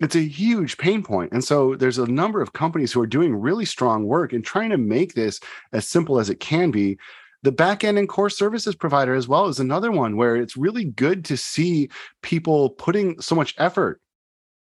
it's 0.00 0.16
a 0.16 0.20
huge 0.20 0.76
pain 0.76 1.02
point. 1.02 1.32
And 1.32 1.42
so 1.42 1.76
there's 1.76 1.98
a 1.98 2.06
number 2.06 2.42
of 2.42 2.52
companies 2.52 2.92
who 2.92 3.00
are 3.00 3.06
doing 3.06 3.34
really 3.34 3.64
strong 3.64 4.04
work 4.04 4.32
in 4.32 4.42
trying 4.42 4.70
to 4.70 4.76
make 4.76 5.14
this 5.14 5.38
as 5.72 5.88
simple 5.88 6.18
as 6.18 6.28
it 6.28 6.40
can 6.40 6.70
be. 6.70 6.98
The 7.42 7.52
backend 7.52 7.96
and 7.96 8.08
core 8.08 8.30
services 8.30 8.74
provider, 8.74 9.14
as 9.14 9.28
well, 9.28 9.46
is 9.46 9.60
another 9.60 9.92
one 9.92 10.16
where 10.16 10.34
it's 10.34 10.56
really 10.56 10.84
good 10.84 11.24
to 11.26 11.36
see 11.36 11.90
people 12.22 12.70
putting 12.70 13.20
so 13.20 13.36
much 13.36 13.54
effort 13.56 14.00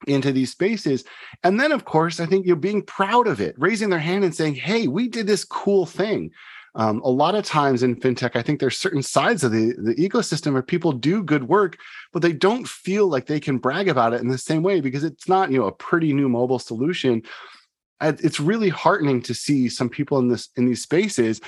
into 0.06 0.32
these 0.32 0.52
spaces. 0.52 1.04
And 1.42 1.58
then, 1.60 1.72
of 1.72 1.84
course, 1.84 2.20
I 2.20 2.26
think 2.26 2.46
you're 2.46 2.56
being 2.56 2.82
proud 2.82 3.26
of 3.26 3.40
it, 3.40 3.54
raising 3.58 3.90
their 3.90 3.98
hand 3.98 4.24
and 4.24 4.34
saying, 4.34 4.54
hey, 4.54 4.88
we 4.88 5.08
did 5.08 5.26
this 5.26 5.44
cool 5.44 5.86
thing. 5.86 6.30
Um, 6.74 7.00
a 7.02 7.08
lot 7.08 7.34
of 7.34 7.44
times 7.44 7.82
in 7.82 7.96
fintech, 7.96 8.36
I 8.36 8.42
think 8.42 8.60
there's 8.60 8.76
certain 8.76 9.02
sides 9.02 9.42
of 9.42 9.50
the, 9.50 9.72
the 9.78 9.94
ecosystem 9.94 10.52
where 10.52 10.62
people 10.62 10.92
do 10.92 11.22
good 11.22 11.48
work, 11.48 11.78
but 12.12 12.20
they 12.20 12.34
don't 12.34 12.68
feel 12.68 13.08
like 13.08 13.26
they 13.26 13.40
can 13.40 13.56
brag 13.56 13.88
about 13.88 14.12
it 14.12 14.20
in 14.20 14.28
the 14.28 14.36
same 14.36 14.62
way 14.62 14.82
because 14.82 15.02
it's 15.02 15.26
not, 15.26 15.50
you 15.50 15.58
know, 15.58 15.66
a 15.66 15.72
pretty 15.72 16.12
new 16.12 16.28
mobile 16.28 16.58
solution. 16.58 17.22
It's 18.02 18.38
really 18.38 18.68
heartening 18.68 19.22
to 19.22 19.32
see 19.32 19.70
some 19.70 19.88
people 19.88 20.18
in 20.18 20.28
this 20.28 20.50
in 20.56 20.66
these 20.66 20.82
spaces 20.82 21.40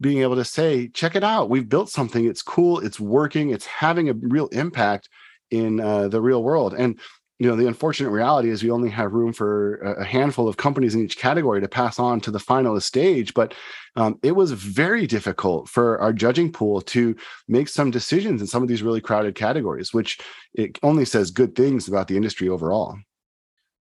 being 0.00 0.18
able 0.18 0.36
to 0.36 0.44
say, 0.44 0.88
check 0.88 1.16
it 1.16 1.24
out. 1.24 1.50
We've 1.50 1.68
built 1.68 1.90
something. 1.90 2.24
It's 2.24 2.42
cool. 2.42 2.78
It's 2.80 3.00
working. 3.00 3.50
It's 3.50 3.66
having 3.66 4.08
a 4.08 4.14
real 4.14 4.46
impact 4.48 5.08
in 5.50 5.80
uh, 5.80 6.08
the 6.08 6.20
real 6.20 6.42
world. 6.42 6.74
And 6.74 7.00
you 7.38 7.48
know 7.48 7.56
the 7.56 7.66
unfortunate 7.66 8.10
reality 8.10 8.48
is 8.48 8.62
we 8.62 8.70
only 8.70 8.90
have 8.90 9.12
room 9.12 9.32
for 9.32 9.76
a 9.76 10.04
handful 10.04 10.48
of 10.48 10.56
companies 10.56 10.94
in 10.94 11.04
each 11.04 11.18
category 11.18 11.60
to 11.60 11.68
pass 11.68 11.98
on 11.98 12.20
to 12.20 12.30
the 12.30 12.38
finalist 12.38 12.82
stage 12.82 13.34
but 13.34 13.54
um, 13.96 14.18
it 14.22 14.32
was 14.32 14.52
very 14.52 15.06
difficult 15.06 15.68
for 15.68 15.98
our 16.00 16.12
judging 16.12 16.52
pool 16.52 16.80
to 16.80 17.16
make 17.48 17.68
some 17.68 17.90
decisions 17.90 18.40
in 18.40 18.46
some 18.46 18.62
of 18.62 18.68
these 18.68 18.82
really 18.82 19.00
crowded 19.00 19.34
categories 19.34 19.92
which 19.92 20.18
it 20.54 20.78
only 20.82 21.04
says 21.04 21.30
good 21.30 21.54
things 21.54 21.88
about 21.88 22.08
the 22.08 22.16
industry 22.16 22.48
overall 22.48 22.96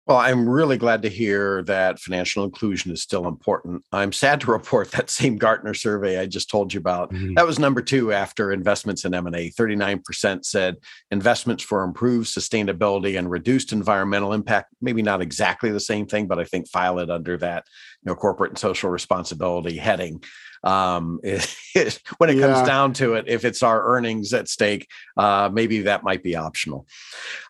well, 0.06 0.18
I'm 0.18 0.48
really 0.48 0.78
glad 0.78 1.02
to 1.02 1.08
hear 1.08 1.62
that 1.64 2.00
financial 2.00 2.42
inclusion 2.42 2.90
is 2.90 3.02
still 3.02 3.28
important. 3.28 3.84
I'm 3.92 4.12
sad 4.12 4.40
to 4.40 4.50
report 4.50 4.90
that 4.92 5.10
same 5.10 5.36
Gartner 5.36 5.74
survey 5.74 6.18
I 6.18 6.26
just 6.26 6.50
told 6.50 6.74
you 6.74 6.80
about. 6.80 7.12
Mm-hmm. 7.12 7.34
That 7.34 7.46
was 7.46 7.58
number 7.58 7.80
2 7.80 8.12
after 8.12 8.52
investments 8.52 9.04
in 9.04 9.14
M&A. 9.14 9.50
39% 9.50 10.44
said 10.44 10.76
investments 11.10 11.62
for 11.62 11.84
improved 11.84 12.28
sustainability 12.28 13.16
and 13.16 13.30
reduced 13.30 13.72
environmental 13.72 14.32
impact, 14.32 14.74
maybe 14.80 15.02
not 15.02 15.22
exactly 15.22 15.70
the 15.70 15.80
same 15.80 16.06
thing, 16.06 16.26
but 16.26 16.40
I 16.40 16.44
think 16.44 16.68
file 16.68 16.98
it 16.98 17.10
under 17.10 17.36
that, 17.38 17.64
you 18.02 18.10
know, 18.10 18.16
corporate 18.16 18.50
and 18.50 18.58
social 18.58 18.90
responsibility 18.90 19.76
heading 19.76 20.22
um, 20.64 21.20
it, 21.24 21.54
it, 21.74 22.00
when 22.18 22.30
it 22.30 22.36
yeah. 22.36 22.46
comes 22.46 22.66
down 22.66 22.92
to 22.94 23.14
it, 23.14 23.24
if 23.28 23.44
it's 23.44 23.62
our 23.62 23.84
earnings 23.84 24.32
at 24.32 24.48
stake, 24.48 24.88
uh, 25.16 25.50
maybe 25.52 25.82
that 25.82 26.02
might 26.02 26.22
be 26.22 26.36
optional. 26.36 26.86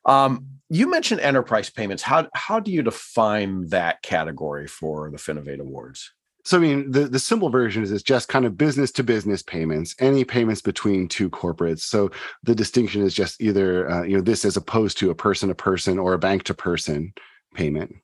Um, 0.05 0.47
you 0.69 0.91
mentioned 0.91 1.21
enterprise 1.21 1.69
payments. 1.69 2.03
How 2.03 2.29
how 2.35 2.59
do 2.59 2.71
you 2.71 2.83
define 2.83 3.69
that 3.69 4.03
category 4.03 4.67
for 4.67 5.11
the 5.11 5.19
Finovate 5.19 5.61
Awards? 5.61 6.13
So 6.45 6.57
I 6.57 6.61
mean, 6.61 6.91
the, 6.91 7.07
the 7.07 7.19
simple 7.19 7.51
version 7.51 7.83
is 7.83 7.93
it's 7.93 8.03
just 8.03 8.29
kind 8.29 8.45
of 8.45 8.59
business 8.59 8.91
to 8.93 9.05
business 9.05 9.43
payments, 9.43 9.95
any 10.01 10.25
payments 10.25 10.61
between 10.61 11.07
two 11.07 11.31
corporates. 11.31 11.81
So 11.81 12.11
the 12.43 12.55
distinction 12.55 13.03
is 13.03 13.15
just 13.15 13.41
either 13.41 13.89
uh, 13.89 14.03
you 14.03 14.17
know 14.17 14.23
this 14.23 14.45
as 14.45 14.57
opposed 14.57 14.99
to 14.99 15.11
a 15.11 15.15
person 15.15 15.49
to 15.51 15.55
person 15.55 15.99
or 15.99 16.15
a 16.15 16.19
bank 16.19 16.45
to 16.45 16.55
person 16.55 17.13
payment. 17.55 17.95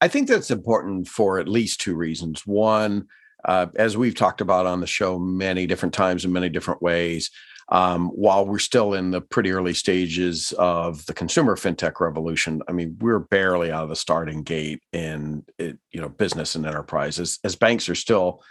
I 0.00 0.08
think 0.08 0.28
that's 0.28 0.50
important 0.50 1.08
for 1.08 1.38
at 1.38 1.48
least 1.48 1.80
two 1.80 1.94
reasons. 1.94 2.42
One, 2.44 3.06
uh, 3.44 3.66
as 3.76 3.96
we've 3.96 4.14
talked 4.14 4.40
about 4.40 4.66
on 4.66 4.80
the 4.80 4.86
show 4.86 5.18
many 5.18 5.66
different 5.66 5.94
times 5.94 6.24
in 6.24 6.32
many 6.32 6.48
different 6.48 6.82
ways, 6.82 7.30
um, 7.70 8.08
while 8.08 8.46
we're 8.46 8.58
still 8.58 8.94
in 8.94 9.10
the 9.10 9.20
pretty 9.20 9.50
early 9.50 9.74
stages 9.74 10.52
of 10.58 11.04
the 11.06 11.14
consumer 11.14 11.56
fintech 11.56 12.00
revolution, 12.00 12.62
I 12.68 12.72
mean, 12.72 12.96
we're 13.00 13.20
barely 13.20 13.72
out 13.72 13.84
of 13.84 13.88
the 13.88 13.96
starting 13.96 14.42
gate 14.42 14.82
in 14.92 15.44
it, 15.58 15.78
you 15.92 16.00
know 16.00 16.08
business 16.08 16.54
and 16.54 16.66
enterprises 16.66 17.38
as 17.44 17.56
banks 17.56 17.88
are 17.88 17.94
still 17.94 18.42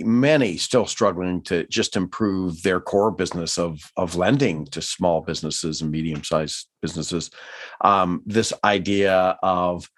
many 0.00 0.56
still 0.56 0.86
struggling 0.86 1.40
to 1.42 1.64
just 1.68 1.96
improve 1.96 2.60
their 2.62 2.80
core 2.80 3.12
business 3.12 3.56
of 3.56 3.78
of 3.96 4.16
lending 4.16 4.66
to 4.66 4.82
small 4.82 5.20
businesses 5.20 5.80
and 5.80 5.92
medium 5.92 6.24
sized 6.24 6.66
businesses. 6.82 7.30
Um, 7.80 8.22
this 8.26 8.52
idea 8.64 9.38
of 9.42 9.88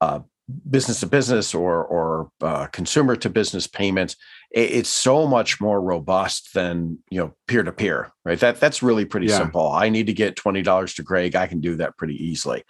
uh, 0.00 0.20
business 0.68 1.00
to 1.00 1.06
business 1.06 1.54
or 1.54 1.84
or 1.84 2.30
uh, 2.40 2.66
consumer 2.66 3.16
to 3.16 3.30
business 3.30 3.66
payments 3.66 4.16
it's 4.50 4.90
so 4.90 5.26
much 5.26 5.60
more 5.60 5.80
robust 5.80 6.52
than 6.52 6.98
you 7.10 7.18
know 7.18 7.32
peer 7.46 7.62
to 7.62 7.72
peer 7.72 8.10
right 8.24 8.40
that 8.40 8.58
that's 8.60 8.82
really 8.82 9.04
pretty 9.04 9.26
yeah. 9.26 9.38
simple 9.38 9.70
i 9.70 9.88
need 9.88 10.06
to 10.06 10.12
get 10.12 10.36
$20 10.36 10.96
to 10.96 11.02
greg 11.02 11.36
i 11.36 11.46
can 11.46 11.60
do 11.60 11.76
that 11.76 11.96
pretty 11.96 12.16
easily 12.22 12.64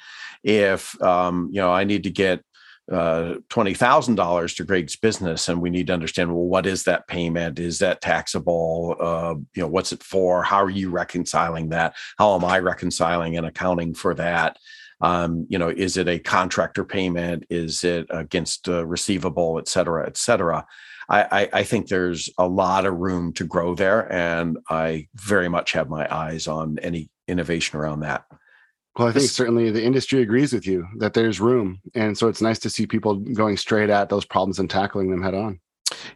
if 0.44 1.00
um, 1.02 1.48
you 1.50 1.60
know 1.60 1.72
i 1.72 1.84
need 1.84 2.04
to 2.04 2.10
get 2.10 2.44
uh, 2.90 3.36
$20,000 3.48 4.56
to 4.56 4.64
Greg's 4.64 4.96
business 4.96 5.48
and 5.48 5.62
we 5.62 5.70
need 5.70 5.86
to 5.86 5.92
understand, 5.92 6.34
well, 6.34 6.44
what 6.44 6.66
is 6.66 6.82
that 6.82 7.06
payment? 7.06 7.58
Is 7.58 7.78
that 7.78 8.00
taxable? 8.00 8.96
Uh, 9.00 9.34
you 9.54 9.62
know, 9.62 9.68
what's 9.68 9.92
it 9.92 10.02
for? 10.02 10.42
How 10.42 10.62
are 10.62 10.70
you 10.70 10.90
reconciling 10.90 11.68
that? 11.68 11.94
How 12.18 12.34
am 12.34 12.44
I 12.44 12.58
reconciling 12.58 13.36
and 13.36 13.46
accounting 13.46 13.94
for 13.94 14.14
that? 14.14 14.58
Um, 15.02 15.46
you 15.48 15.58
know, 15.58 15.68
is 15.68 15.96
it 15.96 16.08
a 16.08 16.18
contractor 16.18 16.84
payment? 16.84 17.44
Is 17.50 17.84
it 17.84 18.06
against 18.10 18.68
a 18.68 18.86
receivable, 18.86 19.58
et 19.58 19.68
cetera, 19.68 20.06
et 20.06 20.16
cetera? 20.16 20.64
I, 21.08 21.48
I, 21.52 21.62
think 21.64 21.88
there's 21.88 22.30
a 22.38 22.46
lot 22.46 22.86
of 22.86 22.94
room 22.94 23.34
to 23.34 23.44
grow 23.44 23.74
there, 23.74 24.10
and 24.10 24.56
I 24.70 25.08
very 25.16 25.48
much 25.48 25.72
have 25.72 25.90
my 25.90 26.06
eyes 26.14 26.46
on 26.46 26.78
any 26.78 27.10
innovation 27.28 27.78
around 27.78 28.00
that. 28.00 28.24
Well, 28.96 29.08
I 29.08 29.12
think 29.12 29.28
certainly 29.28 29.70
the 29.70 29.82
industry 29.82 30.20
agrees 30.22 30.52
with 30.52 30.66
you 30.66 30.86
that 30.98 31.14
there's 31.14 31.40
room. 31.40 31.80
And 31.94 32.16
so 32.16 32.28
it's 32.28 32.42
nice 32.42 32.58
to 32.60 32.70
see 32.70 32.86
people 32.86 33.16
going 33.16 33.56
straight 33.56 33.88
at 33.90 34.10
those 34.10 34.24
problems 34.24 34.58
and 34.58 34.68
tackling 34.68 35.10
them 35.10 35.22
head 35.22 35.34
on. 35.34 35.60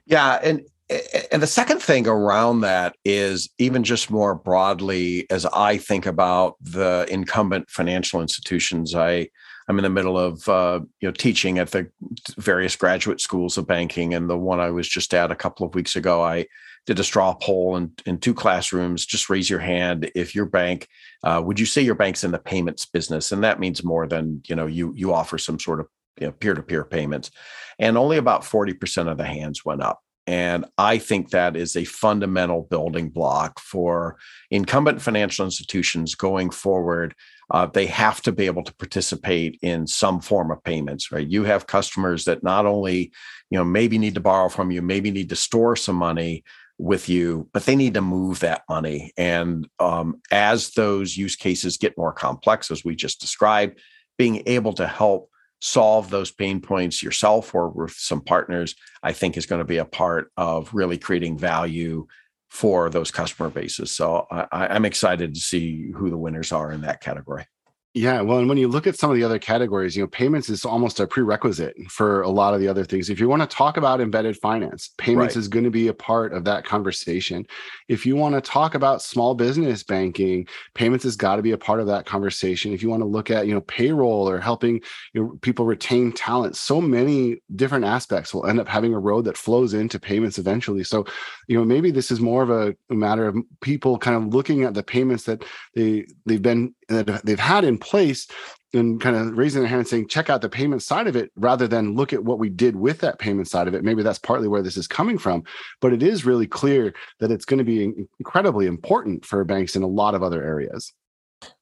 Yeah. 0.05 0.39
And 0.43 0.63
and 0.89 1.43
the 1.43 1.49
second 1.49 1.83
thing 1.83 2.07
around 2.07 2.61
that 2.61 2.95
is 3.05 3.49
even 3.59 3.83
just 3.83 4.11
more 4.11 4.35
broadly, 4.35 5.29
as 5.31 5.45
I 5.47 5.79
think 5.79 6.07
about 6.07 6.55
the 6.61 7.07
incumbent 7.11 7.71
financial 7.71 8.21
institutions, 8.21 8.95
I 8.95 9.29
I'm 9.69 9.79
in 9.79 9.83
the 9.83 9.91
middle 9.91 10.17
of 10.17 10.49
uh, 10.49 10.81
you 11.01 11.09
know 11.09 11.13
teaching 11.13 11.59
at 11.59 11.73
the 11.73 11.91
various 12.39 12.77
graduate 12.77 13.21
schools 13.21 13.59
of 13.59 13.67
banking, 13.67 14.15
and 14.15 14.31
the 14.31 14.39
one 14.39 14.61
I 14.61 14.71
was 14.71 14.89
just 14.89 15.13
at 15.13 15.33
a 15.33 15.37
couple 15.37 15.67
of 15.67 15.75
weeks 15.75 15.97
ago, 15.97 16.23
I 16.23 16.47
did 16.87 17.01
a 17.01 17.05
straw 17.05 17.35
poll 17.35 17.77
in, 17.77 17.91
in 18.07 18.19
two 18.19 18.33
classrooms. 18.33 19.05
Just 19.05 19.29
raise 19.29 19.51
your 19.51 19.59
hand 19.59 20.11
if 20.15 20.37
your 20.37 20.47
bank. 20.47 20.87
Uh, 21.25 21.43
would 21.45 21.59
you 21.59 21.67
say 21.67 21.83
your 21.83 21.97
bank's 21.97 22.23
in 22.23 22.31
the 22.31 22.39
payments 22.39 22.87
business? 22.87 23.33
And 23.33 23.43
that 23.43 23.59
means 23.59 23.83
more 23.83 24.07
than 24.07 24.41
you 24.47 24.55
know. 24.55 24.67
You 24.67 24.93
you 24.95 25.13
offer 25.13 25.37
some 25.37 25.59
sort 25.59 25.81
of 25.81 25.89
you 26.21 26.29
know, 26.29 26.33
peer-to-peer 26.33 26.85
payments, 26.85 27.33
and 27.81 27.99
only 27.99 28.19
about 28.19 28.45
forty 28.45 28.73
percent 28.73 29.09
of 29.09 29.19
the 29.19 29.27
hands 29.27 29.65
went 29.65 29.83
up. 29.83 30.01
And 30.27 30.65
I 30.77 30.99
think 30.99 31.31
that 31.31 31.57
is 31.57 31.77
a 31.77 31.85
fundamental 31.85 32.63
building 32.63 33.11
block 33.11 33.61
for 33.61 34.17
incumbent 34.51 35.01
financial 35.01 35.45
institutions 35.45 36.15
going 36.15 36.51
forward. 36.51 37.15
Uh, 37.51 37.67
they 37.67 37.87
have 37.87 38.21
to 38.23 38.33
be 38.33 38.47
able 38.47 38.65
to 38.65 38.75
participate 38.75 39.59
in 39.63 39.87
some 39.87 40.21
form 40.21 40.51
of 40.51 40.63
payments, 40.65 41.13
right? 41.13 41.27
You 41.27 41.45
have 41.45 41.69
customers 41.69 42.25
that 42.25 42.43
not 42.43 42.67
only, 42.67 43.13
you 43.51 43.59
know, 43.59 43.65
maybe 43.65 43.99
need 43.99 44.15
to 44.15 44.21
borrow 44.21 44.49
from 44.49 44.73
you, 44.73 44.83
maybe 44.83 45.13
need 45.13 45.29
to 45.29 45.37
store 45.37 45.77
some 45.77 45.97
money, 45.97 46.43
with 46.79 47.09
you, 47.09 47.49
but 47.53 47.65
they 47.65 47.77
need 47.77 47.95
to 47.95 48.01
move 48.01 48.41
that 48.41 48.63
money. 48.69 49.13
And 49.17 49.69
um, 49.79 50.21
as 50.31 50.73
those 50.73 51.17
use 51.17 51.37
cases 51.37 51.79
get 51.79 51.97
more 51.97 52.13
complex, 52.13 52.71
as 52.71 52.85
we 52.85 52.95
just 52.95 53.21
described, 53.21 53.81
being 54.19 54.43
able 54.47 54.73
to 54.75 54.87
help 54.87 55.31
solve 55.61 56.11
those 56.11 56.31
pain 56.31 56.61
points 56.61 57.03
yourself 57.03 57.55
or 57.55 57.69
with 57.69 57.93
some 57.93 58.21
partners, 58.21 58.75
I 59.03 59.13
think 59.13 59.37
is 59.37 59.47
going 59.47 59.61
to 59.61 59.65
be 59.65 59.79
a 59.79 59.85
part 59.85 60.31
of 60.37 60.73
really 60.75 60.99
creating 60.99 61.39
value 61.39 62.07
for 62.49 62.91
those 62.91 63.11
customer 63.11 63.51
bases. 63.51 63.91
So 63.91 64.27
I, 64.31 64.47
I'm 64.69 64.85
excited 64.85 65.35
to 65.35 65.41
see 65.41 65.91
who 65.95 66.11
the 66.11 66.19
winners 66.19 66.53
are 66.53 66.71
in 66.73 66.83
that 66.83 67.01
category. 67.01 67.47
Yeah, 67.97 68.21
well, 68.21 68.41
and 68.41 68.47
when 68.47 68.59
you 68.59 68.69
look 68.69 68.87
at 68.87 68.99
some 68.99 69.09
of 69.09 69.17
the 69.17 69.25
other 69.25 69.39
categories, 69.39 69.97
you 69.97 70.03
know, 70.03 70.07
payments 70.07 70.51
is 70.51 70.67
almost 70.67 71.01
a 71.01 71.07
prerequisite 71.07 71.75
for 71.89 72.21
a 72.21 72.29
lot 72.29 72.53
of 72.53 72.61
the 72.61 72.69
other 72.69 72.85
things. 72.85 73.09
If 73.09 73.19
you 73.19 73.27
want 73.27 73.41
to 73.41 73.49
talk 73.49 73.79
about 73.79 74.03
embedded 74.03 74.37
finance, 74.37 74.91
payments 74.99 75.35
right. 75.35 75.41
is 75.41 75.49
going 75.49 75.65
to 75.65 75.71
be 75.71 75.89
a 75.89 75.95
part 75.95 76.35
of 76.35 76.45
that 76.45 76.67
conversation. 76.67 77.47
If 77.89 78.05
you 78.05 78.15
want 78.15 78.35
to 78.35 78.43
talk 78.43 78.75
about 78.75 79.01
small 79.01 79.35
business 79.35 79.83
banking, 79.83 80.47
payments 80.75 81.05
has 81.05 81.17
got 81.17 81.37
to 81.37 81.43
be 81.43 81.53
a 81.53 81.57
part 81.57 81.81
of 81.81 81.87
that 81.87 82.05
conversation. 82.05 82.75
If 82.75 82.83
you 82.83 82.91
want 82.91 83.01
to 83.01 83.07
look 83.07 83.31
at, 83.31 83.47
you 83.47 83.55
know, 83.55 83.63
payroll 83.63 84.29
or 84.29 84.41
helping 84.41 84.83
you 85.15 85.23
know, 85.23 85.39
people 85.41 85.65
retain 85.65 86.13
talent, 86.13 86.55
so 86.55 86.83
many 86.83 87.41
different 87.55 87.87
aspects 87.87 88.35
will 88.35 88.45
end 88.45 88.61
up 88.61 88.69
having 88.69 88.93
a 88.93 88.99
road 88.99 89.25
that 89.25 89.39
flows 89.39 89.73
into 89.73 89.99
payments 89.99 90.37
eventually. 90.37 90.85
So, 90.85 91.07
you 91.49 91.57
know, 91.57 91.65
maybe 91.65 91.91
this 91.91 92.11
is 92.11 92.21
more 92.21 92.43
of 92.43 92.51
a, 92.51 92.77
a 92.91 92.95
matter 92.95 93.27
of 93.27 93.39
people 93.63 93.97
kind 93.97 94.19
of 94.19 94.35
looking 94.35 94.65
at 94.65 94.75
the 94.75 94.83
payments 94.83 95.25
that 95.25 95.47
they 95.75 96.07
they've 96.27 96.43
been 96.43 96.75
that 96.89 97.25
they've 97.25 97.41
had 97.41 97.65
in 97.65 97.79
place 97.87 98.27
and 98.75 99.01
kind 99.01 99.17
of 99.17 99.39
raising 99.39 99.63
their 99.63 99.69
hand 99.69 99.81
and 99.81 99.89
saying, 99.89 100.09
check 100.09 100.29
out 100.29 100.43
the 100.43 100.49
payment 100.49 100.83
side 100.83 101.07
of 101.07 101.17
it 101.17 101.31
rather 101.37 101.67
than 101.69 101.95
look 101.95 102.13
at 102.13 102.25
what 102.25 102.39
we 102.39 102.49
did 102.49 102.75
with 102.77 102.99
that 102.99 103.19
payment 103.19 103.49
side 103.49 103.69
of 103.69 103.75
it. 103.75 103.85
Maybe 103.85 104.03
that's 104.03 104.19
partly 104.19 104.49
where 104.49 104.63
this 104.63 104.77
is 104.77 104.87
coming 104.89 105.19
from. 105.19 105.45
But 105.81 105.93
it 105.93 106.03
is 106.03 106.27
really 106.27 106.47
clear 106.47 106.93
that 107.21 107.31
it's 107.31 107.45
going 107.45 107.59
to 107.59 107.65
be 107.65 107.95
incredibly 108.19 108.67
important 108.67 109.25
for 109.25 109.43
banks 109.45 109.77
in 109.77 109.83
a 109.83 109.87
lot 109.89 110.15
of 110.15 110.23
other 110.23 110.43
areas. 110.43 110.93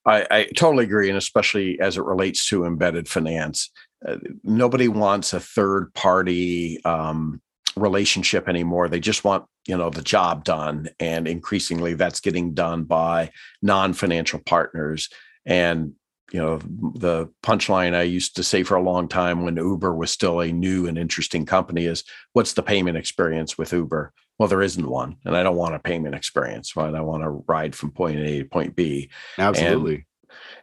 I, 0.06 0.26
I 0.30 0.44
totally 0.56 0.84
agree. 0.84 1.08
And 1.08 1.18
especially 1.18 1.78
as 1.78 1.96
it 1.98 2.04
relates 2.04 2.46
to 2.48 2.64
embedded 2.64 3.06
finance, 3.06 3.70
uh, 4.06 4.16
nobody 4.42 4.88
wants 4.88 5.32
a 5.32 5.40
third 5.40 5.92
party 5.94 6.82
um, 6.84 7.40
relationship 7.76 8.48
anymore. 8.48 8.88
They 8.88 9.00
just 9.00 9.24
want, 9.24 9.44
you 9.66 9.76
know, 9.76 9.90
the 9.90 10.02
job 10.02 10.44
done. 10.44 10.88
And 10.98 11.28
increasingly 11.28 11.94
that's 11.94 12.20
getting 12.20 12.54
done 12.54 12.84
by 12.84 13.30
non-financial 13.62 14.40
partners. 14.40 15.10
And, 15.44 15.92
you 16.32 16.40
know, 16.40 16.58
the 16.58 17.28
punchline 17.42 17.94
I 17.94 18.02
used 18.02 18.36
to 18.36 18.42
say 18.42 18.62
for 18.62 18.76
a 18.76 18.82
long 18.82 19.08
time 19.08 19.42
when 19.44 19.56
Uber 19.56 19.94
was 19.94 20.10
still 20.10 20.40
a 20.40 20.52
new 20.52 20.86
and 20.86 20.98
interesting 20.98 21.46
company 21.46 21.86
is 21.86 22.04
what's 22.32 22.54
the 22.54 22.62
payment 22.62 22.96
experience 22.96 23.56
with 23.58 23.72
Uber? 23.72 24.12
Well, 24.38 24.48
there 24.48 24.62
isn't 24.62 24.88
one. 24.88 25.16
And 25.24 25.36
I 25.36 25.42
don't 25.42 25.56
want 25.56 25.74
a 25.74 25.78
payment 25.78 26.14
experience, 26.14 26.76
right? 26.76 26.94
I 26.94 27.02
want 27.02 27.22
to 27.22 27.30
ride 27.30 27.74
from 27.74 27.92
point 27.92 28.18
A 28.18 28.38
to 28.38 28.44
point 28.44 28.74
B. 28.74 29.10
Absolutely. 29.38 29.94
And 29.94 30.04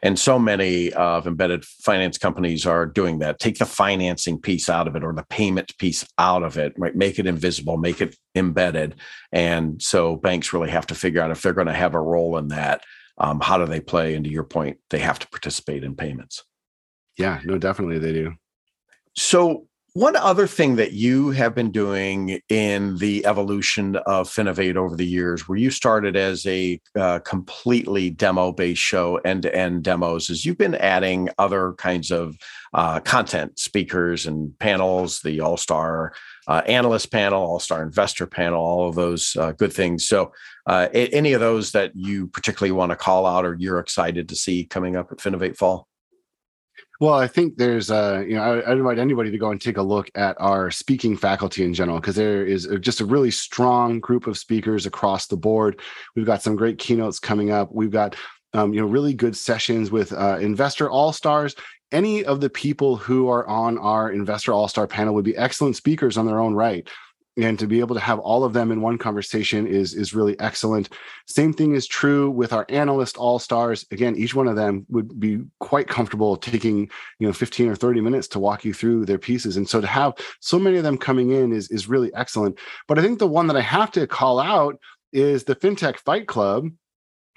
and 0.02 0.18
so 0.18 0.40
many 0.40 0.92
of 0.94 1.28
embedded 1.28 1.64
finance 1.64 2.18
companies 2.18 2.66
are 2.66 2.86
doing 2.86 3.20
that. 3.20 3.40
Take 3.40 3.60
the 3.60 3.66
financing 3.66 4.40
piece 4.40 4.70
out 4.70 4.88
of 4.88 4.96
it 4.96 5.04
or 5.04 5.14
the 5.14 5.26
payment 5.30 5.78
piece 5.78 6.06
out 6.18 6.44
of 6.44 6.58
it, 6.58 6.74
right? 6.78 6.96
Make 6.96 7.20
it 7.20 7.28
invisible, 7.28 7.78
make 7.78 8.02
it 8.02 8.16
embedded. 8.36 8.96
And 9.32 9.82
so 9.82 10.16
banks 10.16 10.54
really 10.54 10.72
have 10.72 10.88
to 10.88 10.96
figure 10.96 11.22
out 11.22 11.32
if 11.32 11.42
they're 11.42 11.54
going 11.54 11.68
to 11.68 11.74
have 11.74 11.94
a 11.94 12.02
role 12.02 12.38
in 12.38 12.50
that. 12.50 12.84
Um, 13.22 13.40
how 13.40 13.60
do 13.60 13.68
they 13.68 13.80
play? 13.80 14.16
And 14.16 14.26
to 14.26 14.32
your 14.32 14.44
point, 14.44 14.80
they 14.90 14.98
have 15.00 15.20
to 15.20 15.28
participate 15.30 15.84
in 15.84 15.96
payments. 15.96 16.44
Yeah, 17.18 17.40
no, 17.46 17.60
definitely 17.60 18.00
they 18.00 18.14
do. 18.14 18.34
So 19.16 19.68
one 19.94 20.16
other 20.16 20.48
thing 20.48 20.78
that 20.78 20.94
you 20.94 21.32
have 21.32 21.54
been 21.54 21.70
doing 21.70 22.40
in 22.48 22.98
the 22.98 23.26
evolution 23.26 23.98
of 23.98 24.30
Finovate 24.30 24.78
over 24.78 24.96
the 24.96 25.06
years, 25.06 25.50
where 25.50 25.58
you 25.58 25.70
started 25.70 26.16
as 26.16 26.46
a 26.46 26.80
uh, 26.98 27.20
completely 27.20 28.10
demo 28.10 28.54
based 28.54 28.82
show, 28.82 29.18
end 29.18 29.44
to 29.44 29.54
end 29.54 29.84
demos, 29.84 30.30
is 30.30 30.46
you've 30.46 30.58
been 30.58 30.76
adding 30.76 31.28
other 31.38 31.74
kinds 31.74 32.10
of 32.10 32.38
uh, 32.74 33.02
content, 33.02 33.60
speakers 33.60 34.28
and 34.28 34.58
panels, 34.60 35.20
the 35.20 35.42
All 35.42 35.58
Star 35.58 36.14
uh, 36.48 36.62
Analyst 36.68 37.12
panel, 37.12 37.44
All 37.44 37.60
Star 37.60 37.84
Investor 37.84 38.28
panel, 38.28 38.64
all 38.64 38.88
of 38.88 38.96
those 38.96 39.36
uh, 39.36 39.52
good 39.52 39.74
things. 39.74 40.08
So, 40.08 40.32
uh, 40.68 40.88
any 40.94 41.34
of 41.34 41.42
those 41.42 41.74
that 41.74 41.92
you 41.96 42.28
particularly 42.28 42.72
want 42.72 42.92
to 42.92 42.96
call 42.96 43.26
out 43.26 43.46
or 43.46 43.58
you're 43.60 43.80
excited 43.80 44.30
to 44.30 44.36
see 44.36 44.64
coming 44.64 44.96
up 44.96 45.12
at 45.12 45.18
Finovate 45.18 45.58
Fall? 45.58 45.90
Well, 47.02 47.16
I 47.16 47.26
think 47.26 47.58
there's, 47.58 47.90
uh, 47.90 48.24
you 48.28 48.36
know, 48.36 48.44
I, 48.44 48.60
I 48.60 48.74
invite 48.74 49.00
anybody 49.00 49.32
to 49.32 49.38
go 49.40 49.50
and 49.50 49.60
take 49.60 49.78
a 49.78 49.82
look 49.82 50.12
at 50.14 50.40
our 50.40 50.70
speaking 50.70 51.18
faculty 51.18 51.66
in 51.66 51.74
general, 51.74 52.00
because 52.00 52.16
there 52.16 52.46
is 52.46 52.70
just 52.80 53.02
a 53.02 53.06
really 53.06 53.32
strong 53.32 54.00
group 54.00 54.28
of 54.28 54.38
speakers 54.38 54.86
across 54.86 55.26
the 55.26 55.36
board. 55.36 55.82
We've 56.16 56.28
got 56.28 56.44
some 56.44 56.56
great 56.56 56.78
keynotes 56.78 57.18
coming 57.18 57.50
up. 57.50 57.70
We've 57.74 57.90
got, 57.90 58.16
um, 58.54 58.72
you 58.72 58.82
know, 58.82 58.86
really 58.86 59.16
good 59.16 59.36
sessions 59.36 59.90
with 59.90 60.14
uh, 60.14 60.38
investor 60.40 60.92
all 60.92 61.12
stars. 61.12 61.56
Any 61.92 62.24
of 62.24 62.40
the 62.40 62.52
people 62.52 62.98
who 62.98 63.30
are 63.30 63.48
on 63.48 63.80
our 63.80 64.12
investor 64.12 64.54
all 64.54 64.68
star 64.68 64.86
panel 64.86 65.16
would 65.16 65.26
be 65.26 65.36
excellent 65.36 65.78
speakers 65.78 66.18
on 66.18 66.28
their 66.28 66.40
own 66.40 66.54
right 66.54 66.88
and 67.38 67.58
to 67.60 67.68
be 67.68 67.80
able 67.80 67.96
to 67.96 68.02
have 68.02 68.20
all 68.20 68.44
of 68.44 68.54
them 68.54 68.72
in 68.72 68.82
one 68.82 68.98
conversation 68.98 69.66
is 69.66 69.94
is 69.94 70.14
really 70.14 70.38
excellent. 70.40 70.90
Same 71.28 71.54
thing 71.54 71.76
is 71.76 71.88
true 71.88 72.30
with 72.30 72.52
our 72.52 72.66
analyst 72.70 73.18
all 73.18 73.40
stars 73.40 73.86
again 73.92 74.16
each 74.16 74.36
one 74.36 74.48
of 74.48 74.56
them 74.56 74.86
would 74.90 75.20
be 75.20 75.42
quite 75.60 75.88
comfortable 75.88 76.36
taking 76.36 76.90
you 77.20 77.28
know 77.28 77.34
15 77.34 77.70
or 77.70 77.76
30 77.76 78.02
minutes 78.02 78.28
to 78.30 78.40
walk 78.40 78.66
you 78.66 78.74
through 78.74 79.06
their 79.06 79.18
pieces. 79.18 79.58
And 79.58 79.68
so 79.68 79.80
to 79.82 79.88
have 79.88 80.14
so 80.40 80.60
many 80.60 80.78
of 80.78 80.84
them 80.84 80.98
coming 80.98 81.32
in 81.32 81.54
is 81.54 81.70
is 81.70 81.88
really 81.88 82.14
excellent. 82.14 82.60
But 82.88 83.00
i 83.00 83.02
think 83.02 83.20
the 83.20 83.28
one 83.28 83.48
that 83.48 83.58
i 83.58 83.62
have 83.62 83.92
to 83.92 84.08
call 84.08 84.40
out 84.40 84.78
is 85.14 85.44
the 85.44 85.56
fintech 85.56 85.98
fight 85.98 86.28
club 86.28 86.70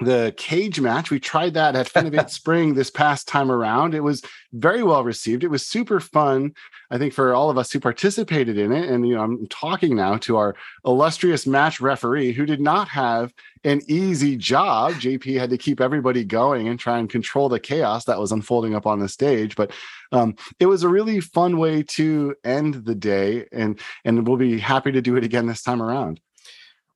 the 0.00 0.34
cage 0.36 0.80
match. 0.80 1.10
We 1.10 1.20
tried 1.20 1.54
that 1.54 1.76
at 1.76 1.88
Finovate 1.88 2.30
Spring 2.30 2.74
this 2.74 2.90
past 2.90 3.28
time 3.28 3.50
around. 3.50 3.94
It 3.94 4.02
was 4.02 4.22
very 4.52 4.82
well 4.82 5.04
received. 5.04 5.44
It 5.44 5.50
was 5.50 5.66
super 5.66 6.00
fun, 6.00 6.52
I 6.90 6.98
think, 6.98 7.12
for 7.12 7.32
all 7.32 7.48
of 7.48 7.58
us 7.58 7.70
who 7.70 7.78
participated 7.78 8.58
in 8.58 8.72
it. 8.72 8.88
And 8.88 9.06
you 9.06 9.14
know, 9.14 9.22
I'm 9.22 9.46
talking 9.46 9.94
now 9.94 10.16
to 10.18 10.36
our 10.36 10.56
illustrious 10.84 11.46
match 11.46 11.80
referee 11.80 12.32
who 12.32 12.44
did 12.44 12.60
not 12.60 12.88
have 12.88 13.32
an 13.62 13.82
easy 13.86 14.36
job. 14.36 14.94
JP 14.94 15.38
had 15.38 15.50
to 15.50 15.58
keep 15.58 15.80
everybody 15.80 16.24
going 16.24 16.66
and 16.66 16.78
try 16.78 16.98
and 16.98 17.08
control 17.08 17.48
the 17.48 17.60
chaos 17.60 18.04
that 18.06 18.18
was 18.18 18.32
unfolding 18.32 18.74
up 18.74 18.86
on 18.86 18.98
the 18.98 19.08
stage. 19.08 19.54
But 19.54 19.72
um, 20.10 20.34
it 20.58 20.66
was 20.66 20.82
a 20.82 20.88
really 20.88 21.20
fun 21.20 21.58
way 21.58 21.82
to 21.82 22.34
end 22.44 22.84
the 22.84 22.94
day, 22.96 23.46
and 23.52 23.78
and 24.04 24.26
we'll 24.26 24.36
be 24.38 24.58
happy 24.58 24.90
to 24.92 25.00
do 25.00 25.16
it 25.16 25.24
again 25.24 25.46
this 25.46 25.62
time 25.62 25.80
around. 25.80 26.20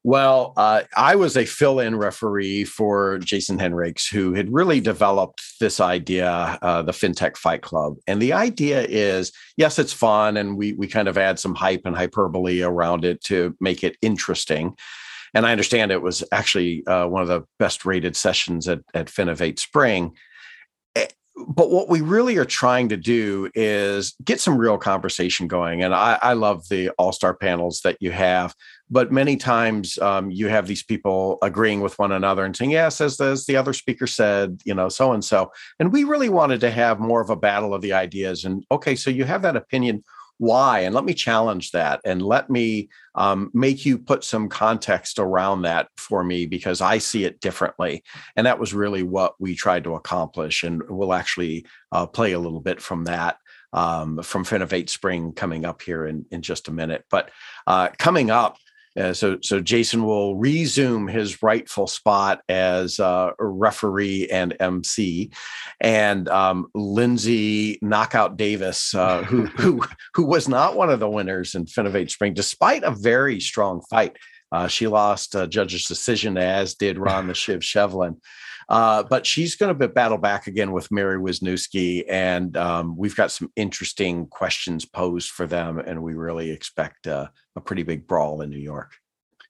Well, 0.05 0.53
uh, 0.57 0.83
I 0.97 1.17
was 1.17 1.37
a 1.37 1.45
fill 1.45 1.81
in 1.81 1.97
referee 1.97 2.65
for 2.65 3.19
Jason 3.19 3.59
Henrichs, 3.59 4.09
who 4.09 4.33
had 4.33 4.53
really 4.53 4.81
developed 4.81 5.43
this 5.61 5.81
idea, 5.81 6.59
uh, 6.63 6.83
the 6.83 6.93
FinTech 6.93 7.37
Fight 7.37 7.63
Club. 7.63 7.97
And 8.07 8.23
the 8.23 8.33
idea 8.33 8.87
is 8.89 9.33
yes, 9.57 9.79
it's 9.79 9.93
fun, 9.93 10.37
and 10.37 10.57
we, 10.57 10.73
we 10.75 10.87
kind 10.87 11.09
of 11.09 11.19
add 11.19 11.39
some 11.39 11.55
hype 11.55 11.83
and 11.85 11.97
hyperbole 11.97 12.63
around 12.63 13.05
it 13.05 13.23
to 13.25 13.57
make 13.61 13.83
it 13.83 13.97
interesting. 14.01 14.77
And 15.35 15.45
I 15.45 15.53
understand 15.53 15.91
it 15.91 16.01
was 16.01 16.25
actually 16.33 16.87
uh, 16.87 17.07
one 17.07 17.23
of 17.23 17.29
the 17.29 17.45
best 17.59 17.85
rated 17.85 18.17
sessions 18.17 18.69
at, 18.69 18.81
at 18.95 19.09
Finovate 19.09 19.59
Spring 19.59 20.15
but 21.47 21.71
what 21.71 21.89
we 21.89 22.01
really 22.01 22.37
are 22.37 22.45
trying 22.45 22.89
to 22.89 22.97
do 22.97 23.51
is 23.55 24.15
get 24.25 24.41
some 24.41 24.59
real 24.59 24.79
conversation 24.79 25.47
going. 25.47 25.83
And 25.83 25.95
I, 25.95 26.19
I 26.21 26.33
love 26.33 26.69
the 26.69 26.91
all 26.99 27.13
star 27.13 27.35
panels 27.35 27.81
that 27.85 27.97
you 28.01 28.11
have, 28.11 28.55
but 28.91 29.13
many 29.13 29.37
times 29.37 29.99
um, 29.99 30.31
you 30.31 30.49
have 30.49 30.67
these 30.67 30.83
people 30.83 31.39
agreeing 31.43 31.81
with 31.81 31.99
one 31.99 32.13
another 32.13 32.45
and 32.45 32.57
saying, 32.57 32.71
yes, 32.71 33.01
as, 33.01 33.21
as 33.21 33.47
the 33.47 33.57
other 33.57 33.73
speaker 33.73 34.07
said, 34.07 34.61
you 34.65 34.75
know, 34.75 34.89
so 34.89 35.13
and 35.13 35.25
so. 35.25 35.53
And 35.79 35.93
we 35.93 36.05
really 36.05 36.29
wanted 36.29 36.61
to 36.61 36.71
have 36.71 37.01
more 37.01 37.21
of 37.21 37.31
a 37.31 37.37
battle 37.37 37.75
of 37.75 37.83
the 37.83 37.93
ideas. 37.93 38.45
And 38.45 38.65
okay, 38.71 38.95
so 38.95 39.11
you 39.11 39.25
have 39.25 39.43
that 39.43 39.57
opinion 39.57 40.05
why 40.41 40.81
and 40.81 40.95
let 40.95 41.05
me 41.05 41.13
challenge 41.13 41.73
that 41.73 42.01
and 42.05 42.23
let 42.23 42.49
me 42.49 42.89
um, 43.17 43.51
make 43.53 43.85
you 43.85 43.99
put 43.99 44.23
some 44.23 44.49
context 44.49 45.19
around 45.19 45.63
that 45.63 45.89
for 45.97 46.23
me 46.23 46.47
because 46.47 46.81
i 46.81 46.97
see 46.97 47.25
it 47.25 47.41
differently 47.41 48.05
and 48.37 48.47
that 48.47 48.59
was 48.59 48.73
really 48.73 49.03
what 49.03 49.35
we 49.41 49.57
tried 49.57 49.83
to 49.83 49.97
accomplish 49.97 50.63
and 50.63 50.81
we'll 50.89 51.13
actually 51.13 51.67
uh, 51.91 52.07
play 52.07 52.33
a 52.33 52.39
little 52.39 52.61
bit 52.61 52.81
from 52.81 53.03
that 53.03 53.37
um, 53.73 54.23
from 54.23 54.45
Finovate 54.45 54.89
Spring 54.89 55.33
coming 55.33 55.65
up 55.65 55.83
here 55.83 56.07
in, 56.07 56.25
in 56.31 56.43
just 56.43 56.69
a 56.69 56.73
minute. 56.73 57.05
But 57.11 57.31
uh, 57.67 57.91
coming 57.99 58.31
up, 58.31 58.57
uh, 58.99 59.13
so, 59.13 59.39
so 59.43 59.61
Jason 59.61 60.05
will 60.05 60.37
resume 60.37 61.07
his 61.07 61.43
rightful 61.43 61.87
spot 61.87 62.41
as 62.49 62.99
uh, 62.99 63.31
referee 63.39 64.29
and 64.31 64.57
MC, 64.59 65.31
and 65.81 66.29
um, 66.29 66.67
Lindsay 66.75 67.79
Knockout 67.81 68.37
Davis, 68.37 68.95
uh, 68.95 69.23
who 69.23 69.47
who 69.59 69.83
who 70.15 70.25
was 70.25 70.49
not 70.49 70.77
one 70.77 70.91
of 70.91 71.01
the 71.01 71.09
winners 71.09 71.55
in 71.55 71.67
Finovate 71.67 72.11
Spring, 72.11 72.35
despite 72.35 72.83
a 72.83 72.91
very 72.91 73.41
strong 73.41 73.83
fight. 73.89 74.17
Uh, 74.51 74.67
she 74.67 74.87
lost 74.87 75.35
a 75.35 75.47
judge's 75.47 75.85
decision, 75.85 76.39
as 76.39 76.75
did 76.75 76.99
Ron 76.99 77.27
the 77.27 77.35
Shiv 77.35 77.61
Shevlin. 77.61 78.17
Uh, 78.69 79.03
but 79.03 79.25
she's 79.25 79.57
going 79.57 79.77
to 79.77 79.89
battle 79.89 80.19
back 80.19 80.47
again 80.47 80.73
with 80.73 80.91
Mary 80.91 81.19
Wisniewski, 81.19 82.05
and 82.09 82.57
um, 82.57 82.97
we've 82.97 83.17
got 83.17 83.31
some 83.31 83.51
interesting 83.57 84.27
questions 84.27 84.85
posed 84.85 85.31
for 85.31 85.47
them, 85.47 85.79
and 85.79 86.03
we 86.03 86.15
really 86.15 86.51
expect 86.51 87.07
uh, 87.07 87.29
a 87.57 87.61
pretty 87.61 87.83
big 87.83 88.07
brawl 88.07 88.43
in 88.43 88.51
New 88.51 88.59
York. 88.59 88.93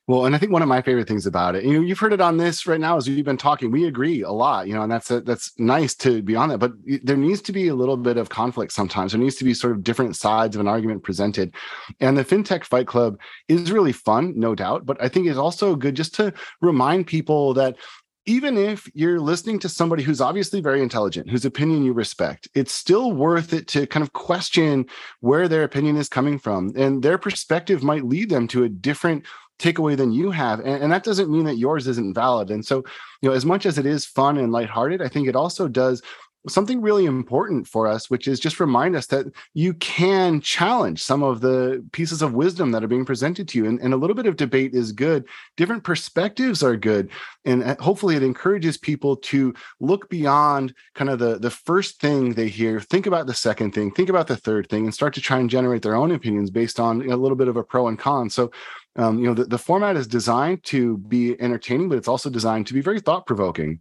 Well, 0.09 0.25
and 0.25 0.35
I 0.35 0.39
think 0.39 0.53
one 0.53 0.63
of 0.63 0.69
my 0.69 0.81
favorite 0.81 1.07
things 1.07 1.27
about 1.27 1.55
it, 1.55 1.65
you 1.65 1.75
know, 1.75 1.81
you've 1.83 1.99
heard 1.99 2.15
it 2.15 2.21
on 2.23 2.39
this 2.39 2.67
right 2.67 2.81
now 2.81 2.97
as 2.97 3.07
we've 3.07 3.27
been 3.27 3.37
talking. 3.37 3.71
We 3.71 3.87
agree 3.87 4.23
a 4.23 4.31
lot, 4.31 4.67
you 4.67 4.73
know, 4.73 4.81
and 4.81 4.91
that's 4.91 5.11
a, 5.11 5.21
that's 5.21 5.53
nice 5.59 5.95
to 5.97 6.23
be 6.23 6.35
on 6.35 6.49
that. 6.49 6.57
But 6.57 6.73
there 7.03 7.15
needs 7.15 7.43
to 7.43 7.53
be 7.53 7.69
a 7.69 7.75
little 7.75 7.99
bit 7.99 8.17
of 8.17 8.31
conflict 8.31 8.73
sometimes. 8.73 9.13
There 9.13 9.21
needs 9.21 9.37
to 9.37 9.45
be 9.45 9.53
sort 9.53 9.75
of 9.75 9.85
different 9.85 10.17
sides 10.17 10.57
of 10.57 10.61
an 10.61 10.67
argument 10.67 11.03
presented. 11.03 11.55
And 12.01 12.17
the 12.17 12.25
FinTech 12.25 12.65
Fight 12.65 12.87
Club 12.87 13.19
is 13.49 13.71
really 13.71 13.93
fun, 13.93 14.33
no 14.35 14.55
doubt. 14.55 14.87
But 14.87 14.97
I 14.99 15.09
think 15.09 15.27
it's 15.27 15.37
also 15.37 15.77
good 15.77 15.95
just 15.95 16.15
to 16.15 16.33
remind 16.63 17.07
people 17.07 17.53
that 17.53 17.77
even 18.29 18.59
if 18.59 18.91
you're 18.93 19.21
listening 19.21 19.59
to 19.59 19.71
somebody 19.71 20.03
who's 20.03 20.21
obviously 20.21 20.61
very 20.61 20.83
intelligent, 20.83 21.31
whose 21.31 21.47
opinion 21.47 21.83
you 21.83 21.95
respect, 21.95 22.47
it's 22.55 22.73
still 22.73 23.13
worth 23.13 23.55
it 23.55 23.67
to 23.69 23.87
kind 23.87 24.03
of 24.03 24.13
question 24.13 24.85
where 25.21 25.49
their 25.49 25.65
opinion 25.65 25.97
is 25.97 26.11
coming 26.11 26.39
from. 26.39 26.73
And 26.77 27.03
their 27.03 27.17
perspective 27.17 27.83
might 27.83 28.05
lead 28.05 28.29
them 28.29 28.47
to 28.49 28.65
a 28.65 28.69
different 28.69 29.25
takeaway 29.59 29.97
than 29.97 30.13
you 30.13 30.31
have. 30.31 30.61
And, 30.61 30.83
and, 30.83 30.93
that 30.93 31.05
doesn't 31.05 31.31
mean 31.31 31.45
that 31.47 31.59
yours 31.59 31.89
isn't 31.89 32.15
valid. 32.15 32.51
And 32.51 32.65
so, 32.65 32.85
you 33.23 33.29
know, 33.29 33.35
as 33.35 33.45
much 33.45 33.67
as 33.67 33.77
it 33.79 33.87
is 33.87 34.05
fun 34.07 34.37
and 34.37 34.53
lighthearted, 34.53 35.03
I 35.03 35.09
think 35.09 35.27
it 35.27 35.35
also 35.35 35.67
does 35.67 36.03
something 36.49 36.81
really 36.81 37.07
important 37.07 37.67
for 37.67 37.87
us, 37.87 38.11
which 38.11 38.27
is 38.27 38.41
just 38.41 38.61
remind 38.61 38.97
us 38.97 39.07
that 39.07 39.27
you 39.55 39.75
can 39.75 40.41
challenge 40.41 41.03
some 41.03 41.23
of 41.23 41.41
the 41.41 41.85
pieces 41.93 42.23
of 42.23 42.35
wisdom 42.35 42.71
that 42.73 42.83
are 42.83 42.89
being 42.89 43.05
presented 43.05 43.49
to 43.49 43.59
you. 43.59 43.67
And, 43.67 43.81
and, 43.81 43.95
a 43.95 43.97
little 43.97 44.17
bit 44.17 44.27
of 44.27 44.37
debate 44.37 44.75
is 44.75 44.93
good. 44.93 45.25
Different 45.57 45.85
perspectives 45.85 46.63
are 46.63 46.77
good. 46.77 47.11
And 47.45 47.63
uh, 47.63 47.77
hopefully 47.81 48.17
it 48.17 48.23
encourages 48.23 48.77
people 48.77 49.17
to 49.17 49.55
look 49.81 50.09
beyond 50.09 50.75
kind 50.95 51.11
of 51.11 51.19
the, 51.19 51.39
the 51.39 51.51
first 51.51 52.01
thing 52.01 52.35
they 52.35 52.49
hear, 52.49 52.81
think 52.81 53.07
about 53.07 53.27
the 53.27 53.35
second 53.35 53.73
thing, 53.73 53.91
think 53.91 54.09
about 54.09 54.27
the 54.27 54.37
third 54.37 54.69
thing, 54.69 54.85
and 54.85 54.95
start 54.95 55.15
to 55.15 55.21
try 55.21 55.39
and 55.39 55.51
generate 55.51 55.83
their 55.83 55.97
own 55.97 56.13
opinions 56.13 56.51
based 56.51 56.79
on 56.79 57.11
a 57.11 57.17
little 57.17 57.37
bit 57.37 57.49
of 57.49 57.57
a 57.57 57.65
pro 57.65 57.89
and 57.89 57.99
con. 57.99 58.31
So 58.31 58.51
um, 58.97 59.19
you 59.19 59.27
know 59.27 59.35
the, 59.35 59.45
the 59.45 59.59
format 59.59 59.97
is 59.97 60.07
designed 60.07 60.65
to 60.65 60.99
be 60.99 61.41
entertaining 61.41 61.89
but 61.89 61.99
it's 61.99 62.09
also 62.09 62.29
designed 62.29 62.67
to 62.67 62.75
be 62.75 62.81
very 62.81 63.01
thought 63.01 63.27
provoking 63.27 63.81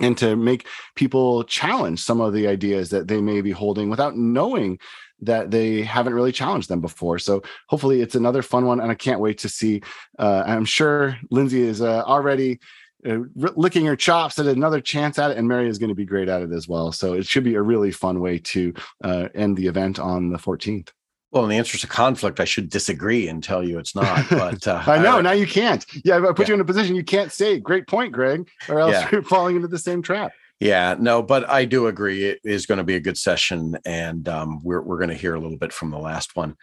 and 0.00 0.16
to 0.18 0.36
make 0.36 0.66
people 0.94 1.44
challenge 1.44 2.02
some 2.02 2.20
of 2.20 2.32
the 2.32 2.46
ideas 2.46 2.90
that 2.90 3.08
they 3.08 3.20
may 3.20 3.40
be 3.40 3.50
holding 3.50 3.90
without 3.90 4.16
knowing 4.16 4.78
that 5.22 5.50
they 5.50 5.82
haven't 5.82 6.14
really 6.14 6.32
challenged 6.32 6.68
them 6.68 6.80
before. 6.80 7.18
So 7.18 7.42
hopefully 7.68 8.00
it's 8.00 8.14
another 8.14 8.42
fun 8.42 8.64
one, 8.64 8.80
and 8.80 8.90
I 8.90 8.94
can't 8.94 9.20
wait 9.20 9.38
to 9.38 9.48
see. 9.48 9.82
Uh, 10.18 10.42
I'm 10.46 10.64
sure 10.64 11.18
Lindsay 11.30 11.62
is 11.62 11.82
uh, 11.82 12.02
already 12.06 12.58
uh, 13.06 13.18
licking 13.34 13.86
her 13.86 13.96
chops 13.96 14.38
at 14.38 14.46
another 14.46 14.80
chance 14.80 15.18
at 15.18 15.30
it, 15.30 15.36
and 15.36 15.48
Mary 15.48 15.68
is 15.68 15.78
going 15.78 15.88
to 15.88 15.94
be 15.94 16.04
great 16.04 16.28
at 16.28 16.42
it 16.42 16.52
as 16.52 16.68
well. 16.68 16.92
So 16.92 17.14
it 17.14 17.26
should 17.26 17.44
be 17.44 17.54
a 17.54 17.62
really 17.62 17.90
fun 17.90 18.20
way 18.20 18.38
to 18.38 18.74
uh, 19.04 19.28
end 19.34 19.56
the 19.56 19.66
event 19.66 19.98
on 19.98 20.30
the 20.30 20.38
14th. 20.38 20.88
Well, 21.32 21.44
in 21.44 21.50
the 21.50 21.56
interest 21.56 21.84
of 21.84 21.90
conflict, 21.90 22.40
I 22.40 22.44
should 22.44 22.68
disagree 22.70 23.28
and 23.28 23.42
tell 23.42 23.62
you 23.62 23.78
it's 23.78 23.94
not. 23.94 24.28
But 24.30 24.66
uh, 24.66 24.82
I 24.86 24.98
know 24.98 25.18
I, 25.18 25.20
now 25.20 25.32
you 25.32 25.46
can't. 25.46 25.84
Yeah, 26.04 26.16
I 26.16 26.32
put 26.32 26.40
yeah. 26.40 26.48
you 26.48 26.54
in 26.54 26.60
a 26.60 26.64
position 26.64 26.96
you 26.96 27.04
can't 27.04 27.30
say. 27.30 27.58
Great 27.58 27.86
point, 27.86 28.12
Greg, 28.12 28.48
or 28.68 28.80
else 28.80 28.92
yeah. 28.92 29.08
you're 29.12 29.22
falling 29.22 29.56
into 29.56 29.68
the 29.68 29.78
same 29.78 30.02
trap. 30.02 30.32
Yeah, 30.58 30.96
no, 30.98 31.22
but 31.22 31.48
I 31.48 31.64
do 31.64 31.86
agree. 31.86 32.24
It 32.24 32.40
is 32.44 32.66
going 32.66 32.78
to 32.78 32.84
be 32.84 32.96
a 32.96 33.00
good 33.00 33.16
session, 33.16 33.78
and 33.84 34.28
um, 34.28 34.62
we're 34.62 34.82
we're 34.82 34.98
going 34.98 35.10
to 35.10 35.14
hear 35.14 35.34
a 35.34 35.40
little 35.40 35.56
bit 35.56 35.72
from 35.72 35.90
the 35.90 35.98
last 35.98 36.36
one. 36.36 36.56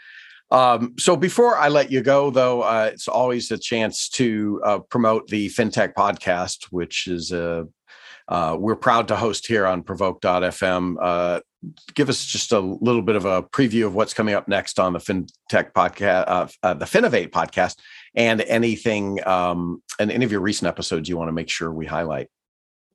Um, 0.51 0.93
so 0.97 1.15
before 1.15 1.57
I 1.57 1.67
let 1.67 1.91
you 1.91 2.01
go, 2.01 2.29
though, 2.29 2.61
uh, 2.61 2.89
it's 2.93 3.07
always 3.07 3.51
a 3.51 3.57
chance 3.57 4.07
to 4.09 4.61
uh, 4.63 4.79
promote 4.79 5.27
the 5.27 5.49
FinTech 5.49 5.93
podcast, 5.93 6.65
which 6.65 7.07
is 7.07 7.31
a 7.31 7.67
uh, 8.27 8.57
we're 8.59 8.75
proud 8.75 9.07
to 9.07 9.15
host 9.15 9.47
here 9.47 9.65
on 9.65 9.83
provoke.fm. 9.83 11.41
Give 11.93 12.09
us 12.09 12.25
just 12.25 12.51
a 12.51 12.59
little 12.59 13.01
bit 13.01 13.15
of 13.15 13.25
a 13.25 13.43
preview 13.43 13.85
of 13.85 13.95
what's 13.95 14.13
coming 14.13 14.35
up 14.35 14.47
next 14.47 14.79
on 14.79 14.93
the 14.93 14.99
FinTech 14.99 15.73
podcast, 15.73 16.25
uh, 16.27 16.47
uh, 16.63 16.73
the 16.73 16.85
Finovate 16.85 17.31
podcast, 17.31 17.77
and 18.15 18.41
anything, 18.41 19.25
um, 19.27 19.81
and 19.99 20.11
any 20.11 20.25
of 20.25 20.31
your 20.31 20.41
recent 20.41 20.67
episodes 20.67 21.07
you 21.07 21.17
want 21.17 21.29
to 21.29 21.33
make 21.33 21.49
sure 21.49 21.71
we 21.71 21.85
highlight. 21.85 22.29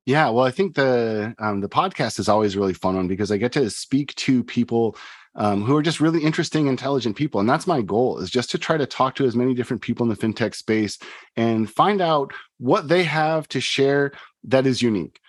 Yeah, 0.04 0.30
well, 0.30 0.44
I 0.44 0.50
think 0.50 0.74
the 0.74 1.34
um, 1.38 1.60
the 1.60 1.68
podcast 1.68 2.18
is 2.18 2.28
always 2.28 2.56
really 2.56 2.74
fun 2.74 2.96
one 2.96 3.08
because 3.08 3.30
I 3.30 3.36
get 3.36 3.52
to 3.52 3.70
speak 3.70 4.14
to 4.16 4.42
people 4.42 4.96
um, 5.36 5.62
who 5.62 5.76
are 5.76 5.82
just 5.82 6.00
really 6.00 6.22
interesting, 6.22 6.66
intelligent 6.66 7.16
people, 7.16 7.40
and 7.40 7.48
that's 7.48 7.66
my 7.66 7.82
goal 7.82 8.18
is 8.18 8.30
just 8.30 8.50
to 8.50 8.58
try 8.58 8.76
to 8.76 8.86
talk 8.86 9.14
to 9.16 9.24
as 9.24 9.36
many 9.36 9.54
different 9.54 9.82
people 9.82 10.04
in 10.04 10.10
the 10.10 10.16
fintech 10.16 10.54
space 10.54 10.98
and 11.36 11.70
find 11.70 12.00
out 12.00 12.32
what 12.58 12.88
they 12.88 13.04
have 13.04 13.46
to 13.48 13.60
share 13.60 14.12
that 14.44 14.66
is 14.66 14.82
unique 14.82 15.20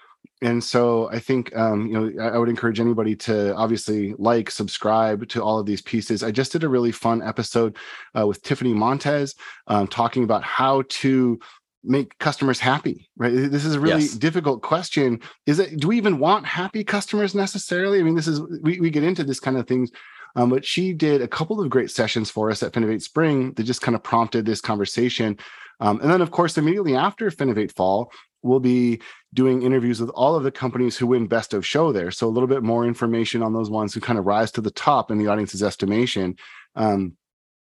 and 0.42 0.64
so 0.64 1.10
I 1.10 1.20
think 1.20 1.56
um, 1.56 1.88
you 1.88 1.94
know 1.94 2.24
I 2.24 2.38
would 2.38 2.50
encourage 2.50 2.80
anybody 2.80 3.16
to 3.18 3.56
obviously 3.56 4.14
like, 4.18 4.52
subscribe 4.52 5.28
to 5.30 5.42
all 5.42 5.60
of 5.60 5.66
these 5.66 5.82
pieces. 5.82 6.24
I 6.24 6.32
just 6.32 6.52
did 6.52 6.64
a 6.64 6.70
really 6.70 6.92
fun 6.92 7.22
episode 7.22 7.78
uh, 8.18 8.28
with 8.28 8.44
Tiffani 8.44 8.74
Montez 8.74 9.36
um, 9.68 9.88
talking 9.88 10.24
about 10.24 10.44
how 10.44 10.84
to 10.90 11.40
make 11.84 12.18
customers 12.20 12.60
happy. 12.60 13.10
Right? 13.18 13.34
This 13.34 13.66
is 13.66 13.76
a 13.76 13.80
really 13.80 14.02
yes. 14.02 14.14
difficult 14.14 14.62
question. 14.62 15.22
Is 15.46 15.60
it? 15.60 15.80
Do 15.80 15.88
we 15.88 15.98
even 15.98 16.20
want 16.20 16.46
happy 16.46 16.84
customers 16.84 17.34
necessarily? 17.34 18.00
I 18.00 18.04
mean, 18.04 18.16
this 18.16 18.28
is 18.28 18.42
we 18.62 18.80
we 18.80 18.90
get 18.90 19.04
into 19.04 19.24
this 19.24 19.40
kind 19.40 19.58
of 19.58 19.68
things. 19.68 19.92
Um, 20.36 20.50
but 20.50 20.66
she 20.66 20.94
did 20.94 21.22
a 21.22 21.28
couple 21.28 21.62
of 21.62 21.70
great 21.70 21.92
sessions 21.92 22.32
for 22.32 22.50
us 22.50 22.64
at 22.64 22.74
Finovate 22.74 23.04
Spring 23.04 23.54
that 23.54 23.64
just 23.64 23.82
kind 23.82 23.96
of 23.96 24.02
prompted 24.04 24.46
this 24.46 24.62
conversation. 24.62 25.38
Um, 25.80 26.00
and 26.02 26.10
then, 26.10 26.22
of 26.22 26.32
course, 26.32 26.58
immediately 26.58 26.96
after 26.96 27.30
Finovate 27.30 27.72
Fall, 27.76 28.12
we'll 28.42 28.60
be 28.60 29.02
doing 29.34 29.64
interviews 29.64 30.00
with 30.00 30.10
all 30.12 30.36
of 30.36 30.44
the 30.44 30.52
companies 30.52 30.98
who 30.98 31.08
win 31.08 31.28
best 31.28 31.54
of 31.54 31.66
show 31.66 31.92
there. 31.92 32.12
So 32.12 32.28
a 32.28 32.30
little 32.30 32.48
bit 32.48 32.64
more 32.64 32.86
information 32.86 33.42
on 33.42 33.54
those 33.54 33.70
ones 33.70 33.94
who 33.94 34.00
kind 34.00 34.20
of 34.20 34.26
rise 34.26 34.52
to 34.54 34.62
the 34.62 34.72
top 34.72 35.12
in 35.12 35.18
the 35.18 35.28
audience's 35.28 35.64
estimation. 35.64 36.38
Um, 36.76 37.18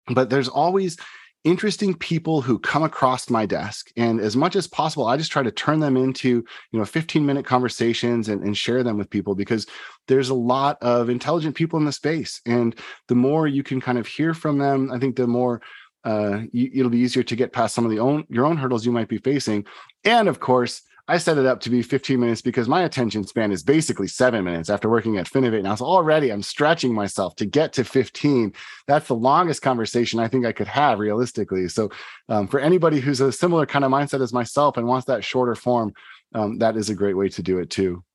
but 0.07 0.29
there's 0.29 0.49
always 0.49 0.97
interesting 1.43 1.95
people 1.95 2.41
who 2.41 2.59
come 2.59 2.83
across 2.83 3.29
my 3.29 3.47
desk 3.47 3.91
and 3.97 4.19
as 4.19 4.35
much 4.35 4.55
as 4.55 4.67
possible 4.67 5.07
i 5.07 5.17
just 5.17 5.31
try 5.31 5.41
to 5.41 5.51
turn 5.51 5.79
them 5.79 5.97
into 5.97 6.45
you 6.71 6.79
know 6.79 6.85
15 6.85 7.25
minute 7.25 7.45
conversations 7.45 8.29
and, 8.29 8.43
and 8.43 8.55
share 8.55 8.83
them 8.83 8.95
with 8.95 9.09
people 9.09 9.33
because 9.33 9.65
there's 10.07 10.29
a 10.29 10.35
lot 10.35 10.77
of 10.83 11.09
intelligent 11.09 11.55
people 11.55 11.79
in 11.79 11.85
the 11.85 11.91
space 11.91 12.41
and 12.45 12.75
the 13.07 13.15
more 13.15 13.47
you 13.47 13.63
can 13.63 13.81
kind 13.81 13.97
of 13.97 14.05
hear 14.05 14.35
from 14.35 14.59
them 14.59 14.91
i 14.91 14.99
think 14.99 15.15
the 15.15 15.25
more 15.25 15.61
uh, 16.03 16.41
you, 16.51 16.69
it'll 16.73 16.89
be 16.89 16.97
easier 16.97 17.21
to 17.21 17.35
get 17.35 17.53
past 17.53 17.73
some 17.73 17.85
of 17.85 17.91
the 17.91 17.99
own 17.99 18.23
your 18.29 18.45
own 18.45 18.57
hurdles 18.57 18.85
you 18.85 18.91
might 18.91 19.07
be 19.07 19.17
facing 19.17 19.65
and 20.03 20.27
of 20.27 20.39
course 20.39 20.83
I 21.11 21.17
set 21.17 21.37
it 21.37 21.45
up 21.45 21.59
to 21.61 21.69
be 21.69 21.81
15 21.81 22.17
minutes 22.17 22.41
because 22.41 22.69
my 22.69 22.83
attention 22.83 23.27
span 23.27 23.51
is 23.51 23.63
basically 23.63 24.07
seven 24.07 24.45
minutes 24.45 24.69
after 24.69 24.87
working 24.87 25.17
at 25.17 25.29
Finovate. 25.29 25.61
Now, 25.61 25.75
so 25.75 25.83
already 25.83 26.31
I'm 26.31 26.41
stretching 26.41 26.93
myself 26.93 27.35
to 27.35 27.45
get 27.45 27.73
to 27.73 27.83
15. 27.83 28.53
That's 28.87 29.09
the 29.09 29.15
longest 29.15 29.61
conversation 29.61 30.21
I 30.21 30.29
think 30.29 30.45
I 30.45 30.53
could 30.53 30.69
have 30.69 30.99
realistically. 30.99 31.67
So, 31.67 31.89
um, 32.29 32.47
for 32.47 32.61
anybody 32.61 33.01
who's 33.01 33.19
a 33.19 33.29
similar 33.29 33.65
kind 33.65 33.83
of 33.83 33.91
mindset 33.91 34.21
as 34.21 34.31
myself 34.31 34.77
and 34.77 34.87
wants 34.87 35.05
that 35.07 35.21
shorter 35.21 35.53
form, 35.53 35.93
um, 36.33 36.59
that 36.59 36.77
is 36.77 36.89
a 36.89 36.95
great 36.95 37.17
way 37.17 37.27
to 37.27 37.43
do 37.43 37.59
it 37.59 37.69
too. 37.69 38.05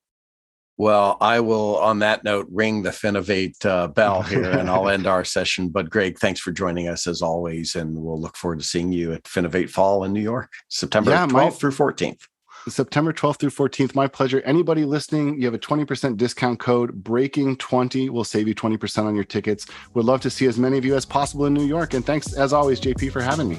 Well, 0.78 1.18
I 1.20 1.40
will, 1.40 1.76
on 1.76 1.98
that 1.98 2.24
note, 2.24 2.48
ring 2.50 2.82
the 2.82 2.90
Finovate 2.90 3.62
uh, 3.66 3.88
bell 3.88 4.22
here 4.22 4.50
and 4.50 4.70
I'll 4.70 4.88
end 4.88 5.06
our 5.06 5.24
session. 5.36 5.68
But 5.68 5.90
Greg, 5.90 6.18
thanks 6.18 6.40
for 6.40 6.50
joining 6.50 6.88
us 6.88 7.06
as 7.06 7.20
always. 7.20 7.74
And 7.74 7.94
we'll 7.94 8.18
look 8.18 8.38
forward 8.38 8.60
to 8.60 8.64
seeing 8.64 8.90
you 8.90 9.12
at 9.12 9.24
Finovate 9.24 9.68
Fall 9.68 10.04
in 10.04 10.14
New 10.14 10.22
York, 10.22 10.50
September 10.68 11.10
yeah, 11.10 11.26
12th 11.26 11.32
my, 11.32 11.50
through 11.50 11.72
14th. 11.72 12.26
September 12.68 13.12
12th 13.12 13.38
through 13.38 13.50
14th. 13.50 13.94
My 13.94 14.08
pleasure. 14.08 14.40
Anybody 14.40 14.84
listening, 14.84 15.40
you 15.40 15.46
have 15.46 15.54
a 15.54 15.58
20% 15.58 16.16
discount 16.16 16.58
code 16.58 17.04
breaking20 17.04 18.10
will 18.10 18.24
save 18.24 18.48
you 18.48 18.54
20% 18.54 19.04
on 19.04 19.14
your 19.14 19.24
tickets. 19.24 19.66
Would 19.94 20.04
love 20.04 20.20
to 20.22 20.30
see 20.30 20.46
as 20.46 20.58
many 20.58 20.76
of 20.76 20.84
you 20.84 20.96
as 20.96 21.04
possible 21.04 21.46
in 21.46 21.54
New 21.54 21.64
York. 21.64 21.94
And 21.94 22.04
thanks, 22.04 22.32
as 22.32 22.52
always, 22.52 22.80
JP, 22.80 23.12
for 23.12 23.22
having 23.22 23.48
me. 23.48 23.58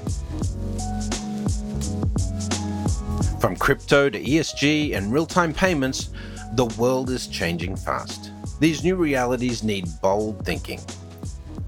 From 3.39 3.55
crypto 3.55 4.09
to 4.09 4.19
ESG 4.19 4.95
and 4.95 5.13
real 5.13 5.25
time 5.25 5.53
payments, 5.53 6.09
the 6.53 6.65
world 6.77 7.09
is 7.09 7.27
changing 7.27 7.75
fast. 7.77 8.31
These 8.59 8.83
new 8.83 8.95
realities 8.95 9.63
need 9.63 9.85
bold 10.01 10.43
thinking. 10.43 10.81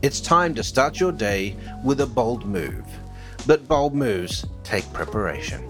It's 0.02 0.20
time 0.20 0.56
to 0.56 0.64
start 0.64 1.00
your 1.00 1.12
day 1.12 1.56
with 1.86 2.02
a 2.02 2.06
bold 2.06 2.46
move. 2.46 2.86
But 3.46 3.68
bold 3.68 3.94
moves 3.94 4.46
take 4.64 4.92
preparation. 4.92 5.69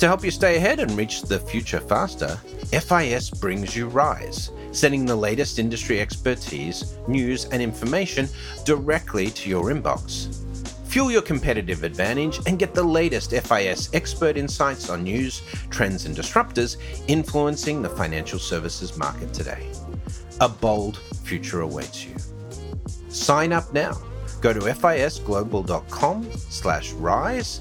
To 0.00 0.06
help 0.06 0.24
you 0.24 0.30
stay 0.30 0.56
ahead 0.56 0.80
and 0.80 0.90
reach 0.92 1.20
the 1.20 1.38
future 1.38 1.78
faster, 1.78 2.36
FIS 2.72 3.28
brings 3.28 3.76
you 3.76 3.86
Rise, 3.86 4.50
sending 4.72 5.04
the 5.04 5.14
latest 5.14 5.58
industry 5.58 6.00
expertise, 6.00 6.96
news, 7.06 7.44
and 7.44 7.60
information 7.60 8.26
directly 8.64 9.28
to 9.32 9.50
your 9.50 9.64
inbox. 9.64 10.34
Fuel 10.86 11.10
your 11.10 11.20
competitive 11.20 11.84
advantage 11.84 12.40
and 12.46 12.58
get 12.58 12.72
the 12.72 12.82
latest 12.82 13.32
FIS 13.32 13.90
expert 13.92 14.38
insights 14.38 14.88
on 14.88 15.04
news, 15.04 15.42
trends, 15.68 16.06
and 16.06 16.16
disruptors 16.16 16.78
influencing 17.06 17.82
the 17.82 17.90
financial 17.90 18.38
services 18.38 18.96
market 18.96 19.34
today. 19.34 19.70
A 20.40 20.48
bold 20.48 20.96
future 21.24 21.60
awaits 21.60 22.06
you. 22.06 22.16
Sign 23.10 23.52
up 23.52 23.70
now. 23.74 24.00
Go 24.40 24.54
to 24.54 24.60
fisglobal.com 24.60 26.26
slash 26.48 26.92
rise. 26.92 27.60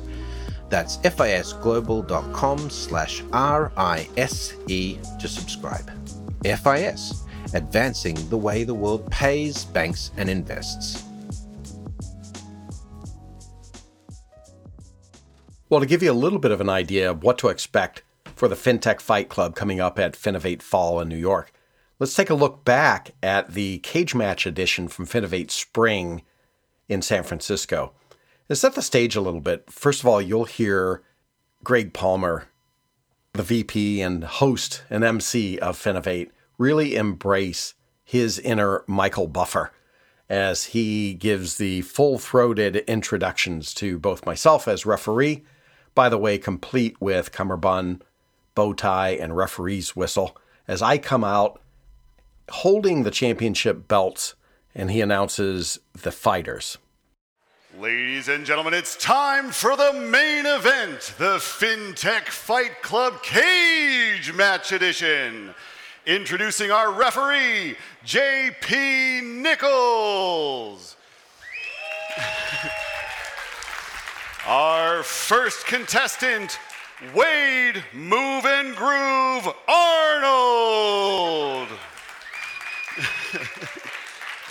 That's 0.69 0.97
fisglobal.com 0.97 2.69
slash 2.69 3.23
R-I-S-E 3.33 4.99
to 5.19 5.27
subscribe. 5.27 5.91
FIS, 6.43 7.23
advancing 7.53 8.15
the 8.29 8.37
way 8.37 8.63
the 8.63 8.73
world 8.73 9.09
pays, 9.11 9.65
banks, 9.65 10.11
and 10.17 10.29
invests. 10.29 11.03
Well, 15.69 15.81
to 15.81 15.85
give 15.85 16.01
you 16.01 16.11
a 16.11 16.13
little 16.13 16.39
bit 16.39 16.51
of 16.51 16.61
an 16.61 16.69
idea 16.69 17.11
of 17.11 17.23
what 17.23 17.37
to 17.39 17.49
expect 17.49 18.03
for 18.35 18.47
the 18.47 18.55
FinTech 18.55 19.01
Fight 19.01 19.29
Club 19.29 19.55
coming 19.55 19.79
up 19.79 19.99
at 19.99 20.13
Finovate 20.13 20.63
Fall 20.63 20.99
in 20.99 21.09
New 21.09 21.17
York, 21.17 21.51
let's 21.99 22.15
take 22.15 22.29
a 22.29 22.35
look 22.35 22.65
back 22.65 23.11
at 23.21 23.53
the 23.53 23.77
cage 23.79 24.15
match 24.15 24.47
edition 24.47 24.87
from 24.87 25.05
Finovate 25.05 25.51
Spring 25.51 26.23
in 26.87 27.01
San 27.03 27.23
Francisco. 27.23 27.93
To 28.49 28.55
set 28.55 28.73
the 28.73 28.81
stage 28.81 29.15
a 29.15 29.21
little 29.21 29.41
bit, 29.41 29.71
first 29.71 30.01
of 30.01 30.07
all, 30.07 30.21
you'll 30.21 30.45
hear 30.45 31.03
Greg 31.63 31.93
Palmer, 31.93 32.47
the 33.33 33.43
VP 33.43 34.01
and 34.01 34.23
host 34.23 34.83
and 34.89 35.03
MC 35.03 35.59
of 35.59 35.77
Finovate, 35.77 36.31
really 36.57 36.95
embrace 36.95 37.75
his 38.03 38.39
inner 38.39 38.83
Michael 38.87 39.27
Buffer 39.27 39.71
as 40.27 40.65
he 40.65 41.13
gives 41.13 41.57
the 41.57 41.81
full 41.81 42.17
throated 42.17 42.77
introductions 42.87 43.73
to 43.75 43.97
both 43.99 44.25
myself 44.25 44.67
as 44.67 44.85
referee 44.85 45.43
by 45.95 46.07
the 46.07 46.17
way, 46.17 46.37
complete 46.37 46.95
with 47.01 47.33
cummerbund, 47.33 48.03
bow 48.55 48.71
tie, 48.73 49.09
and 49.09 49.35
referee's 49.35 49.97
whistle, 49.97 50.37
as 50.65 50.81
I 50.81 50.97
come 50.97 51.25
out 51.25 51.61
holding 52.49 53.03
the 53.03 53.11
championship 53.11 53.87
belts 53.87 54.35
and 54.73 54.91
he 54.91 55.01
announces 55.01 55.79
the 55.93 56.11
fighters. 56.11 56.77
Ladies 57.77 58.29
and 58.29 58.47
gentlemen, 58.47 58.73
it's 58.73 58.95
time 58.95 59.51
for 59.51 59.77
the 59.77 59.93
main 59.93 60.47
event 60.47 61.13
the 61.19 61.37
FinTech 61.37 62.27
Fight 62.27 62.81
Club 62.81 63.21
Cage 63.21 64.33
Match 64.33 64.71
Edition. 64.71 65.53
Introducing 66.07 66.71
our 66.71 66.91
referee, 66.91 67.75
JP 68.03 69.43
Nicols. 69.43 70.95
Our 74.47 75.03
first 75.03 75.67
contestant, 75.67 76.57
Wade 77.13 77.83
Move 77.93 78.47
and 78.47 78.75
Groove 78.75 79.47
Arnold. 79.67 81.67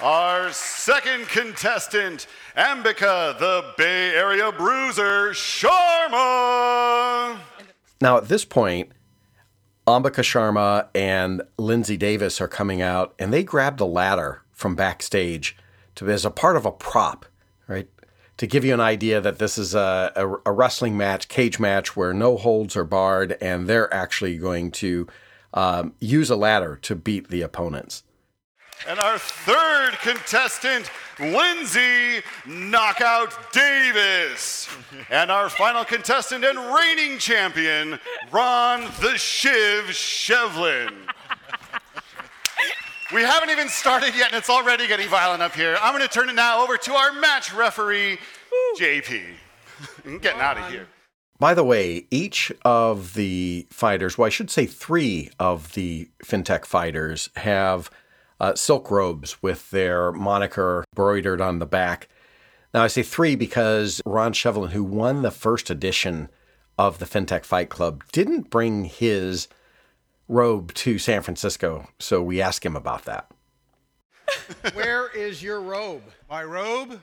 Our 0.02 0.52
second 0.52 1.26
contestant, 1.26 2.28
Ambika, 2.56 3.36
the 3.38 3.74
Bay 3.76 4.14
Area 4.14 4.52
Bruiser, 4.52 5.30
Sharma. 5.30 5.70
Now, 8.00 8.16
at 8.16 8.28
this 8.28 8.44
point, 8.44 8.92
Ambika 9.88 10.22
Sharma 10.22 10.86
and 10.94 11.42
Lindsay 11.58 11.96
Davis 11.96 12.40
are 12.40 12.46
coming 12.46 12.80
out, 12.80 13.12
and 13.18 13.32
they 13.32 13.42
grabbed 13.42 13.80
a 13.80 13.84
ladder 13.84 14.42
from 14.52 14.76
backstage 14.76 15.56
to 15.96 16.08
as 16.08 16.24
a 16.24 16.30
part 16.30 16.56
of 16.56 16.64
a 16.64 16.70
prop, 16.70 17.26
right? 17.66 17.88
to 18.36 18.46
give 18.46 18.64
you 18.64 18.72
an 18.72 18.80
idea 18.80 19.20
that 19.20 19.40
this 19.40 19.58
is 19.58 19.74
a, 19.74 20.12
a, 20.14 20.28
a, 20.46 20.52
wrestling 20.52 20.96
match, 20.96 21.26
cage 21.26 21.58
match, 21.58 21.96
where 21.96 22.14
no 22.14 22.36
holds 22.36 22.76
are 22.76 22.84
barred, 22.84 23.36
and 23.40 23.66
they're 23.66 23.92
actually 23.92 24.38
going 24.38 24.70
to 24.70 25.08
um, 25.54 25.92
use 25.98 26.30
a 26.30 26.36
ladder 26.36 26.76
to 26.76 26.94
beat 26.94 27.30
the 27.30 27.42
opponents. 27.42 28.04
And 28.86 28.98
our 28.98 29.18
third 29.18 29.92
contestant, 30.00 30.90
Lindsay 31.18 32.22
Knockout 32.46 33.52
Davis. 33.52 34.68
and 35.10 35.30
our 35.30 35.48
final 35.48 35.84
contestant 35.84 36.44
and 36.44 36.58
reigning 36.74 37.18
champion, 37.18 37.98
Ron 38.30 38.82
the 39.00 39.16
Shiv 39.18 39.86
Shevlin. 39.86 40.92
We 43.12 43.22
haven't 43.22 43.50
even 43.50 43.68
started 43.68 44.14
yet, 44.14 44.28
and 44.32 44.38
it's 44.38 44.50
already 44.50 44.86
getting 44.86 45.08
violent 45.08 45.42
up 45.42 45.54
here. 45.54 45.78
I'm 45.80 45.94
going 45.96 46.06
to 46.06 46.12
turn 46.12 46.28
it 46.28 46.34
now 46.34 46.62
over 46.62 46.76
to 46.76 46.92
our 46.92 47.12
match 47.12 47.52
referee, 47.54 48.18
JP. 48.78 49.22
getting 50.20 50.40
out 50.40 50.58
of 50.58 50.68
here. 50.70 50.86
By 51.38 51.54
the 51.54 51.64
way, 51.64 52.06
each 52.10 52.52
of 52.64 53.14
the 53.14 53.66
fighters, 53.70 54.18
well, 54.18 54.26
I 54.26 54.28
should 54.28 54.50
say 54.50 54.66
three 54.66 55.30
of 55.38 55.72
the 55.74 56.08
fintech 56.24 56.64
fighters, 56.64 57.30
have 57.36 57.90
uh, 58.40 58.54
silk 58.54 58.90
robes 58.90 59.42
with 59.42 59.70
their 59.70 60.12
moniker 60.12 60.84
broidered 60.94 61.40
on 61.40 61.58
the 61.58 61.66
back. 61.66 62.08
Now, 62.74 62.82
I 62.82 62.88
say 62.88 63.02
three 63.02 63.34
because 63.34 64.00
Ron 64.04 64.32
Shevlin, 64.32 64.70
who 64.70 64.84
won 64.84 65.22
the 65.22 65.30
first 65.30 65.70
edition 65.70 66.28
of 66.78 66.98
the 66.98 67.06
FinTech 67.06 67.44
Fight 67.44 67.70
Club, 67.70 68.04
didn't 68.12 68.50
bring 68.50 68.84
his 68.84 69.48
robe 70.28 70.74
to 70.74 70.98
San 70.98 71.22
Francisco. 71.22 71.88
So 71.98 72.22
we 72.22 72.42
asked 72.42 72.64
him 72.64 72.76
about 72.76 73.04
that. 73.04 73.30
Where 74.74 75.08
is 75.08 75.42
your 75.42 75.60
robe? 75.60 76.02
My 76.28 76.44
robe 76.44 77.00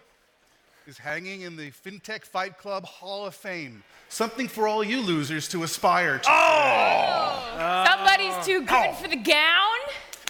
is 0.87 0.97
hanging 0.99 1.41
in 1.41 1.57
the 1.57 1.71
FinTech 1.71 2.23
Fight 2.23 2.57
Club 2.59 2.85
Hall 2.85 3.25
of 3.25 3.33
Fame. 3.33 3.83
Something 4.07 4.47
for 4.47 4.67
all 4.67 4.83
you 4.83 5.01
losers 5.01 5.47
to 5.49 5.63
aspire 5.63 6.19
to. 6.19 6.29
Oh! 6.29 7.85
Somebody's 7.89 8.45
too 8.45 8.61
good 8.61 8.89
oh. 8.89 8.93
for 8.93 9.07
the 9.07 9.15
gown? 9.15 9.77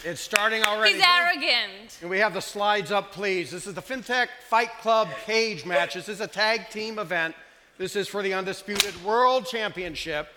It's 0.06 0.22
starting 0.22 0.64
already. 0.64 0.94
He's 0.94 1.04
arrogant. 1.04 1.98
And 2.02 2.10
we 2.12 2.20
have 2.20 2.36
the 2.36 2.42
slides 2.42 2.92
up, 2.92 3.12
please. 3.12 3.50
This 3.50 3.66
is 3.66 3.74
the 3.74 3.82
FinTech 3.82 4.28
Fight 4.48 4.70
Club 4.80 5.08
cage 5.26 5.66
match. 5.66 5.96
This 5.96 6.08
is 6.08 6.22
a 6.22 6.28
tag 6.28 6.70
team 6.70 7.00
event. 7.00 7.34
This 7.80 7.96
is 7.96 8.08
for 8.08 8.22
the 8.22 8.36
Undisputed 8.36 9.04
World 9.04 9.48
Championship. 9.48 10.28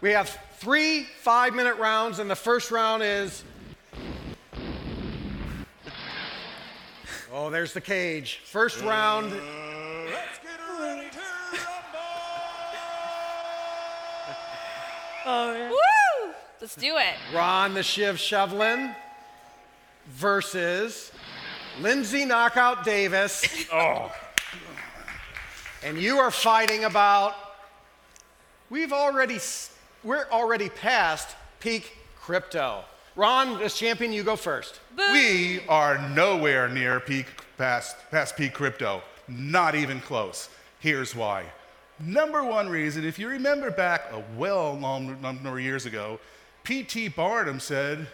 We 0.00 0.12
have 0.12 0.30
three 0.54 1.02
five 1.02 1.54
minute 1.54 1.76
rounds, 1.76 2.18
and 2.18 2.30
the 2.30 2.34
first 2.34 2.70
round 2.70 3.02
is. 3.02 3.44
Oh, 7.30 7.50
there's 7.50 7.74
the 7.74 7.82
cage. 7.82 8.40
First 8.46 8.80
round. 8.80 9.30
Let's 9.30 10.38
get 10.42 10.58
ready 10.80 11.10
to 11.10 11.18
oh, 15.26 15.52
man. 15.52 15.72
Woo! 16.66 16.70
Let's 16.72 16.74
do 16.74 16.96
it. 16.96 17.14
Ron 17.32 17.74
the 17.74 17.82
Shiv 17.82 18.16
Shevlin 18.16 18.94
versus 20.08 21.12
Lindsay 21.80 22.24
Knockout 22.24 22.84
Davis. 22.84 23.66
oh. 23.72 24.12
And 25.84 25.96
you 25.96 26.18
are 26.18 26.32
fighting 26.32 26.84
about 26.84 27.34
we've 28.68 28.92
already 28.92 29.38
we're 30.02 30.26
already 30.32 30.68
past 30.68 31.36
peak 31.60 31.96
crypto. 32.20 32.82
Ron, 33.14 33.62
as 33.62 33.74
champion, 33.74 34.12
you 34.12 34.24
go 34.24 34.34
first. 34.34 34.80
We 34.96 35.60
are 35.68 35.98
nowhere 36.08 36.68
near 36.68 36.98
peak 36.98 37.26
past, 37.56 37.96
past 38.10 38.36
peak 38.36 38.52
crypto. 38.52 39.02
Not 39.28 39.74
even 39.76 40.00
close. 40.00 40.48
Here's 40.80 41.14
why. 41.14 41.44
Number 41.98 42.44
one 42.44 42.68
reason, 42.68 43.06
if 43.06 43.18
you 43.18 43.28
remember 43.28 43.70
back 43.70 44.12
a 44.12 44.22
well 44.36 44.74
long 44.74 45.18
number 45.22 45.58
of 45.58 45.60
years 45.60 45.86
ago, 45.86 46.18
P.T. 46.66 47.10
Barnum 47.10 47.60
said, 47.60 48.08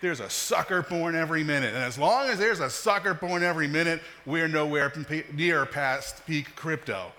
there's 0.00 0.18
a 0.18 0.28
sucker 0.28 0.82
born 0.82 1.14
every 1.14 1.44
minute. 1.44 1.72
And 1.72 1.84
as 1.84 1.96
long 1.96 2.26
as 2.28 2.36
there's 2.36 2.58
a 2.58 2.68
sucker 2.68 3.14
born 3.14 3.44
every 3.44 3.68
minute, 3.68 4.02
we're 4.26 4.48
nowhere 4.48 4.92
near 5.32 5.64
past 5.64 6.26
peak 6.26 6.56
crypto. 6.56 7.12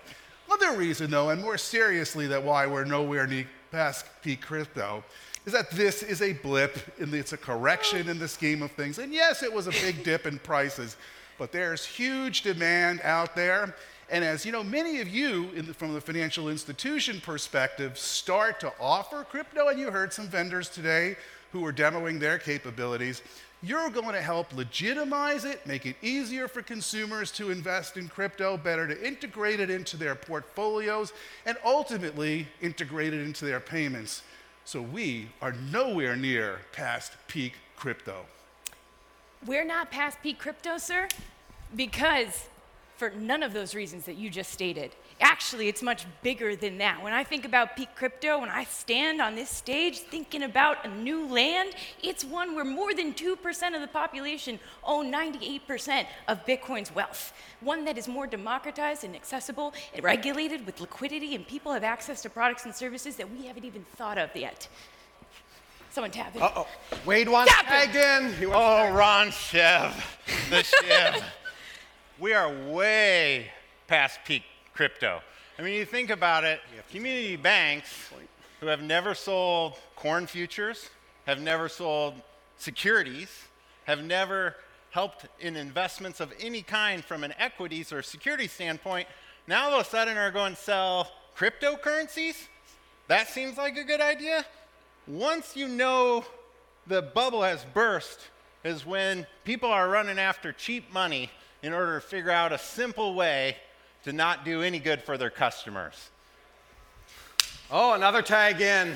Another 0.46 0.76
reason, 0.76 1.10
though, 1.10 1.30
and 1.30 1.40
more 1.40 1.56
seriously, 1.56 2.26
that 2.26 2.42
why 2.44 2.66
we're 2.66 2.84
nowhere 2.84 3.26
near 3.26 3.46
past 3.72 4.04
peak 4.22 4.42
crypto, 4.42 5.02
is 5.46 5.54
that 5.54 5.70
this 5.70 6.02
is 6.02 6.20
a 6.20 6.34
blip, 6.34 6.76
and 7.00 7.14
it's 7.14 7.32
a 7.32 7.38
correction 7.38 8.06
in 8.10 8.18
the 8.18 8.28
scheme 8.28 8.62
of 8.62 8.70
things. 8.72 8.98
And 8.98 9.10
yes, 9.10 9.42
it 9.42 9.50
was 9.50 9.66
a 9.66 9.70
big 9.70 10.04
dip 10.04 10.26
in 10.26 10.38
prices, 10.38 10.98
but 11.38 11.50
there's 11.50 11.86
huge 11.86 12.42
demand 12.42 13.00
out 13.04 13.34
there. 13.34 13.74
And 14.14 14.22
as 14.22 14.46
you 14.46 14.52
know, 14.52 14.62
many 14.62 15.00
of 15.00 15.08
you, 15.08 15.50
the, 15.60 15.74
from 15.74 15.92
the 15.92 16.00
financial 16.00 16.48
institution 16.48 17.20
perspective, 17.20 17.98
start 17.98 18.60
to 18.60 18.72
offer 18.80 19.24
crypto, 19.24 19.66
and 19.66 19.80
you 19.80 19.90
heard 19.90 20.12
some 20.12 20.28
vendors 20.28 20.68
today 20.68 21.16
who 21.50 21.66
are 21.66 21.72
demoing 21.72 22.20
their 22.20 22.38
capabilities. 22.38 23.22
You're 23.60 23.90
going 23.90 24.12
to 24.12 24.22
help 24.22 24.54
legitimize 24.54 25.44
it, 25.44 25.66
make 25.66 25.84
it 25.84 25.96
easier 26.00 26.46
for 26.46 26.62
consumers 26.62 27.32
to 27.32 27.50
invest 27.50 27.96
in 27.96 28.06
crypto, 28.06 28.56
better 28.56 28.86
to 28.86 29.04
integrate 29.04 29.58
it 29.58 29.68
into 29.68 29.96
their 29.96 30.14
portfolios, 30.14 31.12
and 31.44 31.56
ultimately 31.64 32.46
integrate 32.62 33.12
it 33.14 33.20
into 33.20 33.44
their 33.44 33.58
payments. 33.58 34.22
So 34.64 34.80
we 34.80 35.30
are 35.42 35.56
nowhere 35.72 36.14
near 36.14 36.60
past 36.70 37.14
peak 37.26 37.54
crypto. 37.74 38.26
We're 39.44 39.64
not 39.64 39.90
past 39.90 40.18
peak 40.22 40.38
crypto, 40.38 40.78
sir, 40.78 41.08
because 41.74 42.46
for 42.96 43.10
none 43.10 43.42
of 43.42 43.52
those 43.52 43.74
reasons 43.74 44.04
that 44.04 44.14
you 44.16 44.30
just 44.30 44.50
stated. 44.50 44.92
Actually, 45.20 45.68
it's 45.68 45.82
much 45.82 46.06
bigger 46.22 46.54
than 46.54 46.78
that. 46.78 47.02
When 47.02 47.12
I 47.12 47.24
think 47.24 47.44
about 47.44 47.76
peak 47.76 47.88
crypto, 47.96 48.38
when 48.40 48.48
I 48.50 48.64
stand 48.64 49.20
on 49.20 49.34
this 49.34 49.50
stage 49.50 49.98
thinking 49.98 50.42
about 50.44 50.84
a 50.84 50.88
new 50.88 51.26
land, 51.26 51.74
it's 52.02 52.24
one 52.24 52.54
where 52.54 52.64
more 52.64 52.94
than 52.94 53.12
2% 53.12 53.74
of 53.74 53.80
the 53.80 53.86
population 53.88 54.58
own 54.84 55.12
98% 55.12 56.06
of 56.28 56.44
Bitcoin's 56.46 56.94
wealth. 56.94 57.32
One 57.60 57.84
that 57.84 57.98
is 57.98 58.06
more 58.08 58.26
democratized 58.26 59.02
and 59.04 59.14
accessible 59.16 59.72
and 59.94 60.04
regulated 60.04 60.64
with 60.66 60.80
liquidity, 60.80 61.34
and 61.34 61.46
people 61.46 61.72
have 61.72 61.84
access 61.84 62.22
to 62.22 62.30
products 62.30 62.64
and 62.64 62.74
services 62.74 63.16
that 63.16 63.30
we 63.30 63.46
haven't 63.46 63.64
even 63.64 63.84
thought 63.96 64.18
of 64.18 64.30
yet. 64.36 64.68
Someone 65.90 66.10
tap 66.10 66.34
it. 66.34 66.42
Uh 66.42 66.50
oh. 66.56 66.66
Wade 67.06 67.28
wants 67.28 67.52
Tap 67.52 67.64
it. 67.66 67.92
tagged 67.92 67.96
in. 68.24 68.36
He 68.38 68.46
wants 68.46 68.60
Oh, 68.60 68.96
Ron 68.96 69.30
Chev, 69.30 70.18
the 70.50 70.62
Chev. 70.62 71.22
we 72.18 72.32
are 72.32 72.52
way 72.70 73.50
past 73.86 74.20
peak 74.24 74.42
crypto. 74.72 75.20
I 75.58 75.62
mean, 75.62 75.74
you 75.74 75.84
think 75.84 76.10
about 76.10 76.44
it, 76.44 76.60
community 76.90 77.36
banks 77.36 78.10
who 78.60 78.66
have 78.66 78.82
never 78.82 79.14
sold 79.14 79.74
corn 79.96 80.26
futures, 80.26 80.90
have 81.26 81.40
never 81.40 81.68
sold 81.68 82.14
securities, 82.56 83.28
have 83.84 84.02
never 84.02 84.56
helped 84.90 85.26
in 85.40 85.56
investments 85.56 86.20
of 86.20 86.32
any 86.40 86.62
kind 86.62 87.04
from 87.04 87.24
an 87.24 87.34
equities 87.38 87.92
or 87.92 88.02
security 88.02 88.46
standpoint, 88.46 89.08
now 89.46 89.70
all 89.70 89.80
of 89.80 89.86
a 89.86 89.90
sudden 89.90 90.16
are 90.16 90.30
going 90.30 90.54
to 90.54 90.60
sell 90.60 91.10
cryptocurrencies? 91.36 92.46
That 93.08 93.28
seems 93.28 93.58
like 93.58 93.76
a 93.76 93.84
good 93.84 94.00
idea. 94.00 94.46
Once 95.06 95.56
you 95.56 95.68
know 95.68 96.24
the 96.86 97.02
bubble 97.02 97.42
has 97.42 97.66
burst, 97.74 98.20
is 98.64 98.86
when 98.86 99.26
people 99.44 99.70
are 99.70 99.88
running 99.88 100.18
after 100.18 100.52
cheap 100.52 100.90
money 100.92 101.30
in 101.64 101.72
order 101.72 101.98
to 101.98 102.06
figure 102.06 102.30
out 102.30 102.52
a 102.52 102.58
simple 102.58 103.14
way 103.14 103.56
to 104.04 104.12
not 104.12 104.44
do 104.44 104.60
any 104.60 104.78
good 104.78 105.00
for 105.00 105.16
their 105.16 105.30
customers. 105.30 106.10
Oh, 107.70 107.94
another 107.94 108.20
tag 108.20 108.60
in. 108.60 108.94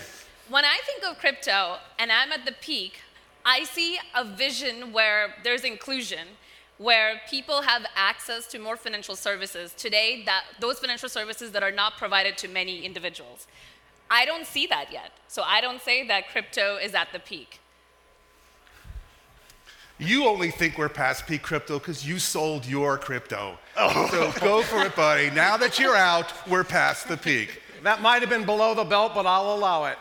When 0.51 0.67
I 0.67 0.79
think 0.85 1.03
of 1.03 1.19
crypto 1.19 1.79
and 1.99 2.13
I'm 2.13 2.31
at 2.31 2.45
the 2.45 2.53
peak, 2.61 3.01
I 3.43 3.65
see 3.65 3.99
a 4.15 4.23
vision 4.23 4.93
where 4.93 5.35
there's 5.45 5.65
inclusion, 5.65 6.29
where 6.77 7.23
people 7.31 7.63
have 7.63 7.87
access 7.97 8.47
to 8.49 8.59
more 8.59 8.77
financial 8.77 9.17
services 9.17 9.73
today 9.73 10.23
that 10.27 10.45
those 10.61 10.79
financial 10.79 11.09
services 11.09 11.53
that 11.53 11.63
are 11.63 11.73
not 11.73 11.97
provided 11.97 12.37
to 12.37 12.49
many 12.49 12.85
individuals. 12.85 13.47
I 14.11 14.27
don't 14.27 14.47
see 14.47 14.67
that 14.67 14.93
yet. 14.93 15.13
So 15.27 15.43
I 15.43 15.63
don't 15.63 15.81
say 15.81 16.07
that 16.09 16.29
crypto 16.29 16.77
is 16.77 16.95
at 16.95 17.13
the 17.15 17.19
peak. 17.19 17.61
You 19.99 20.27
only 20.27 20.53
think 20.53 20.79
we're 20.79 20.89
past 20.89 21.27
peak 21.27 21.43
crypto 21.43 21.79
because 21.79 22.07
you 22.07 22.21
sold 22.21 22.65
your 22.65 22.99
crypto. 22.99 23.59
Oh. 23.77 24.09
So 24.11 24.41
go 24.41 24.63
for 24.63 24.83
it, 24.83 24.95
buddy. 24.95 25.31
Now 25.31 25.57
that 25.57 25.79
you're 25.79 25.97
out, 25.97 26.33
we're 26.49 26.63
past 26.65 27.09
the 27.09 27.17
peak. 27.17 27.61
That 27.83 28.01
might 28.01 28.21
have 28.21 28.31
been 28.31 28.45
below 28.45 28.75
the 28.75 28.85
belt, 28.85 29.13
but 29.15 29.27
I'll 29.27 29.55
allow 29.55 29.87
it. 29.87 29.99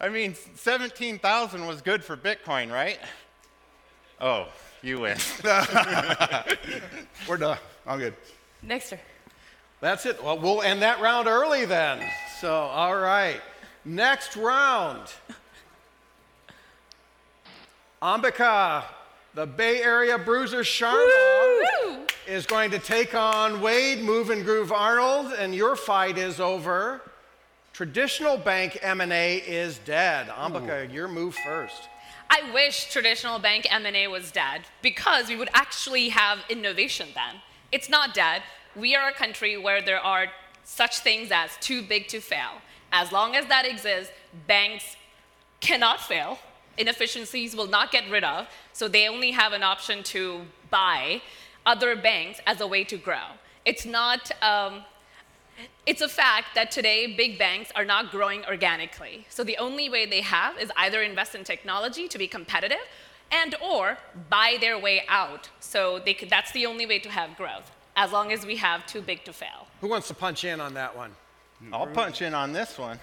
I 0.00 0.10
mean, 0.10 0.34
17,000 0.56 1.66
was 1.66 1.80
good 1.80 2.04
for 2.04 2.16
Bitcoin, 2.16 2.70
right? 2.70 2.98
Oh, 4.20 4.48
you 4.82 5.00
win. 5.00 5.16
We're 7.28 7.38
done. 7.38 7.58
I'm 7.86 7.98
good. 7.98 8.14
Next, 8.62 8.90
sir. 8.90 9.00
That's 9.80 10.04
it. 10.04 10.22
Well, 10.22 10.38
we'll 10.38 10.62
end 10.62 10.82
that 10.82 11.00
round 11.00 11.26
early 11.26 11.64
then. 11.64 12.06
So, 12.40 12.52
all 12.52 12.96
right. 12.96 13.40
Next 13.84 14.36
round. 14.36 15.08
Ambika, 18.04 18.84
the 19.32 19.46
Bay 19.46 19.82
Area 19.82 20.18
Bruiser 20.18 20.60
Sharma, 20.60 22.06
is 22.26 22.44
going 22.44 22.70
to 22.72 22.78
take 22.78 23.14
on 23.14 23.62
Wade 23.62 24.00
Move 24.04 24.28
and 24.28 24.44
Groove 24.44 24.72
Arnold, 24.72 25.32
and 25.32 25.54
your 25.54 25.74
fight 25.74 26.18
is 26.18 26.38
over. 26.38 27.00
Traditional 27.72 28.36
bank 28.36 28.76
M&A 28.82 29.36
is 29.36 29.78
dead. 29.86 30.26
Ambika, 30.26 30.92
your 30.92 31.08
move 31.08 31.34
first. 31.34 31.88
I 32.28 32.42
wish 32.52 32.92
traditional 32.92 33.38
bank 33.38 33.66
M&A 33.70 34.06
was 34.06 34.30
dead 34.30 34.66
because 34.82 35.30
we 35.30 35.36
would 35.36 35.48
actually 35.54 36.10
have 36.10 36.40
innovation 36.50 37.08
then. 37.14 37.40
It's 37.72 37.88
not 37.88 38.12
dead. 38.12 38.42
We 38.76 38.94
are 38.94 39.08
a 39.08 39.14
country 39.14 39.56
where 39.56 39.80
there 39.80 40.00
are 40.00 40.26
such 40.62 40.98
things 40.98 41.30
as 41.32 41.56
too 41.62 41.80
big 41.80 42.08
to 42.08 42.20
fail. 42.20 42.60
As 42.92 43.12
long 43.12 43.34
as 43.34 43.46
that 43.46 43.64
exists, 43.64 44.12
banks 44.46 44.96
cannot 45.60 46.02
fail. 46.02 46.38
Inefficiencies 46.76 47.54
will 47.54 47.68
not 47.68 47.92
get 47.92 48.08
rid 48.10 48.24
of, 48.24 48.46
so 48.72 48.88
they 48.88 49.08
only 49.08 49.30
have 49.30 49.52
an 49.52 49.62
option 49.62 50.02
to 50.04 50.42
buy 50.70 51.22
other 51.66 51.96
banks 51.96 52.40
as 52.46 52.60
a 52.60 52.66
way 52.66 52.84
to 52.84 52.96
grow. 52.96 53.38
It's 53.64 53.86
not 53.86 54.30
um, 54.42 54.84
it's 55.86 56.00
a 56.00 56.08
fact 56.08 56.54
that 56.54 56.70
today 56.70 57.14
big 57.14 57.38
banks 57.38 57.70
are 57.76 57.84
not 57.84 58.10
growing 58.10 58.44
organically. 58.46 59.26
So 59.28 59.44
the 59.44 59.56
only 59.58 59.88
way 59.88 60.06
they 60.06 60.22
have 60.22 60.58
is 60.58 60.70
either 60.76 61.02
invest 61.02 61.34
in 61.34 61.44
technology 61.44 62.08
to 62.08 62.18
be 62.18 62.26
competitive 62.26 62.84
and 63.30 63.54
or 63.62 63.98
buy 64.28 64.56
their 64.60 64.78
way 64.78 65.04
out. 65.08 65.50
So 65.60 66.00
they 66.04 66.14
could, 66.14 66.30
that's 66.30 66.52
the 66.52 66.66
only 66.66 66.86
way 66.86 66.98
to 67.00 67.10
have 67.10 67.36
growth 67.36 67.70
as 67.96 68.12
long 68.12 68.32
as 68.32 68.44
we 68.44 68.56
have 68.56 68.86
too 68.86 69.00
big 69.00 69.24
to 69.24 69.32
fail. 69.32 69.68
Who 69.80 69.88
wants 69.88 70.08
to 70.08 70.14
punch 70.14 70.44
in 70.44 70.60
on 70.60 70.74
that 70.74 70.96
one? 70.96 71.12
I'll 71.72 71.86
punch 71.86 72.20
in 72.20 72.34
on 72.34 72.52
this 72.52 72.78
one. 72.78 72.98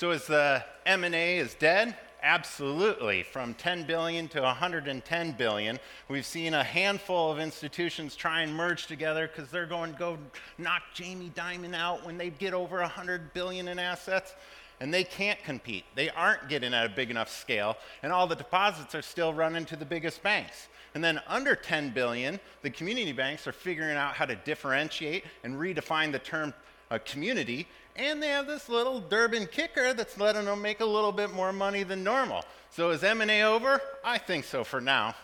So 0.00 0.12
is 0.12 0.26
the 0.26 0.64
M&A 0.86 1.36
is 1.36 1.52
dead? 1.52 1.94
Absolutely. 2.22 3.22
From 3.22 3.52
10 3.52 3.84
billion 3.84 4.28
to 4.28 4.40
110 4.40 5.32
billion, 5.32 5.78
we've 6.08 6.24
seen 6.24 6.54
a 6.54 6.64
handful 6.64 7.30
of 7.30 7.38
institutions 7.38 8.16
try 8.16 8.40
and 8.40 8.54
merge 8.54 8.86
together 8.86 9.28
because 9.28 9.50
they're 9.50 9.66
going 9.66 9.92
to 9.92 9.98
go 9.98 10.16
knock 10.56 10.80
Jamie 10.94 11.30
Dimon 11.34 11.74
out 11.74 12.06
when 12.06 12.16
they 12.16 12.30
get 12.30 12.54
over 12.54 12.80
100 12.80 13.34
billion 13.34 13.68
in 13.68 13.78
assets, 13.78 14.34
and 14.80 14.94
they 14.94 15.04
can't 15.04 15.38
compete. 15.44 15.84
They 15.94 16.08
aren't 16.08 16.48
getting 16.48 16.72
at 16.72 16.86
a 16.86 16.88
big 16.88 17.10
enough 17.10 17.28
scale, 17.30 17.76
and 18.02 18.10
all 18.10 18.26
the 18.26 18.36
deposits 18.36 18.94
are 18.94 19.02
still 19.02 19.34
running 19.34 19.66
to 19.66 19.76
the 19.76 19.84
biggest 19.84 20.22
banks. 20.22 20.68
And 20.94 21.04
then 21.04 21.20
under 21.26 21.54
10 21.54 21.90
billion, 21.90 22.40
the 22.62 22.70
community 22.70 23.12
banks 23.12 23.46
are 23.46 23.52
figuring 23.52 23.98
out 23.98 24.14
how 24.14 24.24
to 24.24 24.34
differentiate 24.34 25.24
and 25.44 25.56
redefine 25.56 26.10
the 26.10 26.20
term 26.20 26.54
uh, 26.90 26.98
community 27.04 27.66
and 27.96 28.22
they 28.22 28.28
have 28.28 28.46
this 28.46 28.68
little 28.68 29.00
Durbin 29.00 29.46
kicker 29.46 29.92
that's 29.92 30.18
letting 30.18 30.46
them 30.46 30.62
make 30.62 30.80
a 30.80 30.84
little 30.84 31.12
bit 31.12 31.32
more 31.32 31.52
money 31.52 31.82
than 31.82 32.02
normal. 32.02 32.44
So 32.70 32.90
is 32.90 33.02
M&A 33.02 33.42
over? 33.42 33.80
I 34.04 34.18
think 34.18 34.44
so 34.44 34.64
for 34.64 34.80
now. 34.80 35.14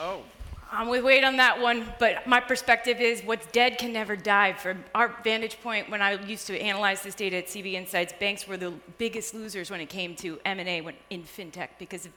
Oh. 0.00 0.22
I'm 0.70 0.88
with 0.88 1.04
Wade 1.04 1.22
on 1.22 1.36
that 1.36 1.60
one, 1.60 1.92
but 2.00 2.26
my 2.26 2.40
perspective 2.40 3.00
is 3.00 3.22
what's 3.22 3.46
dead 3.46 3.78
can 3.78 3.92
never 3.92 4.16
die. 4.16 4.54
From 4.54 4.82
our 4.94 5.14
vantage 5.22 5.60
point, 5.62 5.88
when 5.88 6.02
I 6.02 6.14
used 6.24 6.48
to 6.48 6.58
analyze 6.60 7.02
this 7.02 7.14
data 7.14 7.36
at 7.36 7.46
CB 7.46 7.74
Insights, 7.74 8.12
banks 8.18 8.48
were 8.48 8.56
the 8.56 8.72
biggest 8.98 9.34
losers 9.34 9.70
when 9.70 9.80
it 9.80 9.88
came 9.88 10.16
to 10.16 10.40
M&A 10.44 10.80
when- 10.80 10.96
in 11.10 11.22
fintech 11.22 11.68
because 11.78 12.06
of 12.06 12.12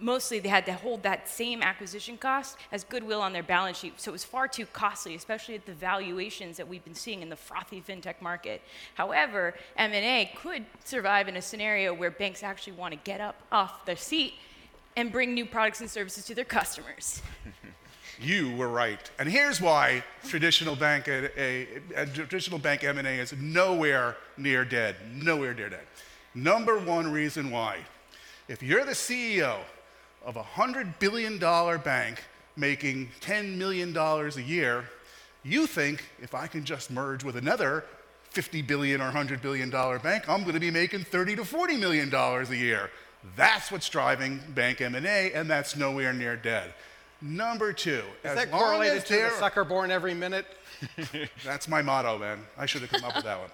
mostly 0.00 0.38
they 0.38 0.48
had 0.48 0.66
to 0.66 0.72
hold 0.72 1.02
that 1.02 1.28
same 1.28 1.62
acquisition 1.62 2.16
cost 2.16 2.56
as 2.72 2.84
goodwill 2.84 3.20
on 3.20 3.32
their 3.32 3.42
balance 3.42 3.78
sheet. 3.78 4.00
So 4.00 4.10
it 4.10 4.12
was 4.12 4.24
far 4.24 4.48
too 4.48 4.66
costly, 4.66 5.14
especially 5.14 5.54
at 5.54 5.66
the 5.66 5.72
valuations 5.72 6.56
that 6.56 6.68
we've 6.68 6.84
been 6.84 6.94
seeing 6.94 7.22
in 7.22 7.28
the 7.28 7.36
frothy 7.36 7.82
fintech 7.86 8.20
market. 8.20 8.62
However, 8.94 9.54
M&A 9.76 10.32
could 10.36 10.64
survive 10.84 11.28
in 11.28 11.36
a 11.36 11.42
scenario 11.42 11.92
where 11.92 12.10
banks 12.10 12.42
actually 12.42 12.74
want 12.74 12.92
to 12.92 13.00
get 13.02 13.20
up 13.20 13.36
off 13.50 13.84
their 13.86 13.96
seat 13.96 14.34
and 14.96 15.10
bring 15.10 15.34
new 15.34 15.46
products 15.46 15.80
and 15.80 15.90
services 15.90 16.24
to 16.26 16.34
their 16.34 16.44
customers. 16.44 17.22
You 18.22 18.54
were 18.54 18.68
right. 18.68 19.10
And 19.18 19.26
here's 19.26 19.62
why 19.62 20.04
traditional 20.24 20.76
bank, 20.76 21.08
a, 21.08 21.40
a, 21.40 21.68
a 21.96 22.06
traditional 22.06 22.58
bank 22.58 22.84
M&A 22.84 23.18
is 23.18 23.32
nowhere 23.32 24.18
near 24.36 24.64
dead. 24.66 24.96
Nowhere 25.10 25.54
near 25.54 25.70
dead. 25.70 25.86
Number 26.34 26.78
one 26.78 27.10
reason 27.10 27.50
why. 27.50 27.78
If 28.46 28.62
you're 28.62 28.84
the 28.84 28.92
CEO 28.92 29.60
of 30.24 30.36
a 30.36 30.42
$100 30.42 30.98
billion 30.98 31.38
bank 31.38 32.22
making 32.56 33.10
$10 33.20 33.56
million 33.56 33.96
a 33.96 34.40
year, 34.40 34.84
you 35.42 35.66
think 35.66 36.04
if 36.20 36.34
I 36.34 36.46
can 36.46 36.64
just 36.64 36.90
merge 36.90 37.24
with 37.24 37.36
another 37.36 37.84
50 38.30 38.62
billion 38.62 39.00
or 39.00 39.04
100 39.04 39.42
billion 39.42 39.70
dollar 39.70 39.98
bank, 39.98 40.28
I'm 40.28 40.42
going 40.42 40.54
to 40.54 40.60
be 40.60 40.70
making 40.70 41.00
30 41.00 41.36
to 41.36 41.44
40 41.44 41.76
million 41.76 42.10
dollars 42.10 42.50
a 42.50 42.56
year. 42.56 42.90
That's 43.36 43.70
what's 43.70 43.88
driving 43.88 44.40
bank 44.54 44.80
M&A 44.80 45.32
and 45.32 45.50
that's 45.50 45.76
nowhere 45.76 46.12
near 46.12 46.36
dead. 46.36 46.72
Number 47.22 47.72
2, 47.72 47.90
Is 47.90 48.02
that 48.22 48.50
correlated 48.50 49.04
to 49.06 49.14
the 49.14 49.30
sucker 49.30 49.64
born 49.64 49.90
every 49.90 50.14
minute? 50.14 50.46
That's 51.44 51.68
my 51.68 51.82
motto, 51.82 52.16
man. 52.16 52.38
I 52.56 52.64
should 52.64 52.80
have 52.80 52.90
come 52.90 53.04
up 53.04 53.14
with 53.14 53.24
that 53.24 53.38
one. 53.38 53.50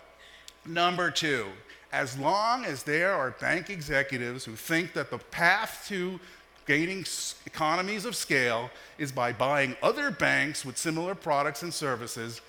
Number 0.65 1.11
two, 1.11 1.47
as 1.93 2.17
long 2.19 2.65
as 2.65 2.85
there 2.85 3.13
are 3.13 3.33
bank 3.41 3.71
executives 3.71 4.45
who 4.45 4.55
think 4.55 4.93
that 4.95 5.11
the 5.11 5.19
path 5.19 5.85
to 5.89 6.21
gaining 6.67 7.07
economies 7.47 8.05
of 8.05 8.15
scale 8.15 8.71
is 8.99 9.13
by 9.13 9.33
buying 9.33 9.77
other 9.83 10.11
banks 10.11 10.65
with 10.65 10.77
similar 10.77 11.15
products 11.15 11.63
and 11.63 11.73
services, 11.73 12.41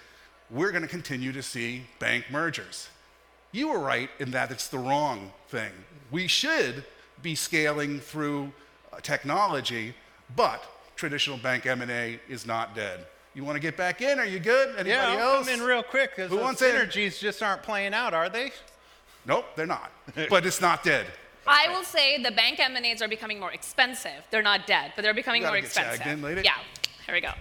we're 0.49 0.71
going 0.71 0.81
to 0.81 0.87
continue 0.89 1.31
to 1.31 1.43
see 1.43 1.83
bank 1.99 2.25
mergers. 2.31 2.89
You 3.51 3.69
were 3.69 3.79
right 3.79 4.09
in 4.19 4.31
that 4.31 4.51
it's 4.51 4.67
the 4.67 4.79
wrong 4.79 5.31
thing. 5.49 5.71
We 6.11 6.27
should 6.27 6.83
be 7.21 7.35
scaling 7.35 7.99
through 7.99 8.51
uh, 8.91 8.99
technology, 9.01 9.93
but 10.35 10.63
traditional 10.95 11.37
bank 11.37 11.65
M&A 11.65 12.19
is 12.27 12.45
not 12.45 12.75
dead. 12.75 13.05
You 13.33 13.43
want 13.43 13.55
to 13.55 13.59
get 13.59 13.77
back 13.77 14.01
in? 14.01 14.19
Are 14.19 14.25
you 14.25 14.39
good? 14.39 14.69
Anybody 14.69 14.89
yeah, 14.89 15.09
I'll 15.09 15.35
else? 15.35 15.47
come 15.47 15.59
in 15.59 15.65
real 15.65 15.83
quick 15.83 16.15
because 16.15 16.31
the 16.31 16.37
wants 16.37 16.61
in? 16.61 16.73
synergies 16.73 17.19
just 17.19 17.43
aren't 17.43 17.61
playing 17.61 17.93
out, 17.93 18.13
are 18.13 18.29
they? 18.29 18.51
Nope, 19.27 19.45
they're 19.55 19.67
not. 19.67 19.91
but 20.29 20.45
it's 20.45 20.61
not 20.61 20.83
dead. 20.83 21.05
I 21.47 21.69
will 21.69 21.83
say 21.83 22.21
the 22.21 22.31
bank 22.31 22.59
M&As 22.59 23.01
are 23.01 23.07
becoming 23.07 23.39
more 23.39 23.51
expensive. 23.51 24.25
They're 24.31 24.41
not 24.41 24.67
dead, 24.67 24.93
but 24.95 25.01
they're 25.01 25.13
becoming 25.13 25.41
more 25.41 25.51
gotta 25.51 25.61
get 25.61 25.71
tagged 25.71 25.95
expensive. 25.95 26.17
in, 26.19 26.21
lady. 26.23 26.41
Yeah, 26.43 26.57
here 27.05 27.15
we 27.15 27.21
go. 27.21 27.31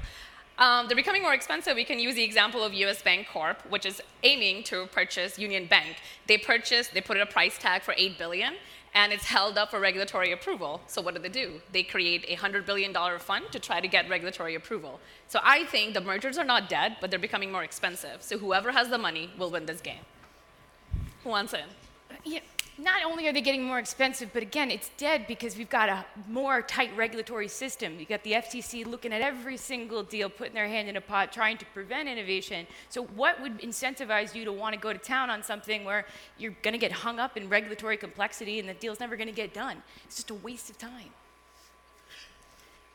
Um, 0.58 0.86
they're 0.86 0.96
becoming 0.96 1.22
more 1.22 1.34
expensive. 1.34 1.76
We 1.76 1.84
can 1.84 1.98
use 1.98 2.14
the 2.14 2.22
example 2.22 2.64
of 2.64 2.72
U.S. 2.72 3.02
Bancorp, 3.02 3.56
which 3.68 3.84
is 3.84 4.00
aiming 4.22 4.64
to 4.64 4.86
purchase 4.86 5.38
Union 5.38 5.66
Bank. 5.66 5.96
They 6.26 6.38
purchased, 6.38 6.94
they 6.94 7.02
put 7.02 7.16
in 7.16 7.22
a 7.22 7.26
price 7.26 7.58
tag 7.58 7.82
for 7.82 7.92
eight 7.98 8.16
billion, 8.16 8.54
and 8.94 9.12
it's 9.12 9.26
held 9.26 9.58
up 9.58 9.70
for 9.70 9.78
regulatory 9.80 10.32
approval. 10.32 10.80
So 10.86 11.02
what 11.02 11.14
do 11.14 11.20
they 11.20 11.28
do? 11.28 11.60
They 11.72 11.82
create 11.82 12.24
a 12.28 12.34
hundred 12.36 12.64
billion 12.64 12.92
dollar 12.92 13.18
fund 13.18 13.44
to 13.52 13.58
try 13.58 13.80
to 13.80 13.88
get 13.88 14.08
regulatory 14.08 14.54
approval. 14.54 14.98
So 15.28 15.40
I 15.42 15.64
think 15.64 15.92
the 15.92 16.00
mergers 16.00 16.38
are 16.38 16.44
not 16.44 16.70
dead, 16.70 16.96
but 17.02 17.10
they're 17.10 17.18
becoming 17.18 17.52
more 17.52 17.62
expensive. 17.62 18.22
So 18.22 18.38
whoever 18.38 18.72
has 18.72 18.88
the 18.88 18.98
money 18.98 19.30
will 19.38 19.50
win 19.50 19.66
this 19.66 19.82
game. 19.82 20.04
Who 21.22 21.28
wants 21.28 21.52
in? 21.52 21.66
Yeah, 22.24 22.40
not 22.78 23.02
only 23.04 23.26
are 23.26 23.32
they 23.32 23.40
getting 23.40 23.64
more 23.64 23.78
expensive, 23.78 24.30
but 24.32 24.42
again, 24.42 24.70
it's 24.70 24.90
dead 24.98 25.26
because 25.26 25.56
we've 25.56 25.70
got 25.70 25.88
a 25.88 26.04
more 26.28 26.60
tight 26.60 26.94
regulatory 26.96 27.48
system. 27.48 27.98
You've 27.98 28.08
got 28.08 28.22
the 28.22 28.32
FTC 28.32 28.86
looking 28.86 29.12
at 29.12 29.22
every 29.22 29.56
single 29.56 30.02
deal, 30.02 30.28
putting 30.28 30.54
their 30.54 30.68
hand 30.68 30.88
in 30.88 30.96
a 30.96 31.00
pot, 31.00 31.32
trying 31.32 31.56
to 31.58 31.64
prevent 31.66 32.08
innovation. 32.08 32.66
So, 32.90 33.04
what 33.04 33.40
would 33.40 33.60
incentivize 33.60 34.34
you 34.34 34.44
to 34.44 34.52
want 34.52 34.74
to 34.74 34.80
go 34.80 34.92
to 34.92 34.98
town 34.98 35.30
on 35.30 35.42
something 35.42 35.84
where 35.84 36.04
you're 36.38 36.54
going 36.62 36.72
to 36.72 36.78
get 36.78 36.92
hung 36.92 37.18
up 37.18 37.36
in 37.36 37.48
regulatory 37.48 37.96
complexity 37.96 38.60
and 38.60 38.68
the 38.68 38.74
deal's 38.74 39.00
never 39.00 39.16
going 39.16 39.28
to 39.28 39.34
get 39.34 39.54
done? 39.54 39.82
It's 40.04 40.16
just 40.16 40.30
a 40.30 40.34
waste 40.34 40.68
of 40.68 40.76
time. 40.76 41.10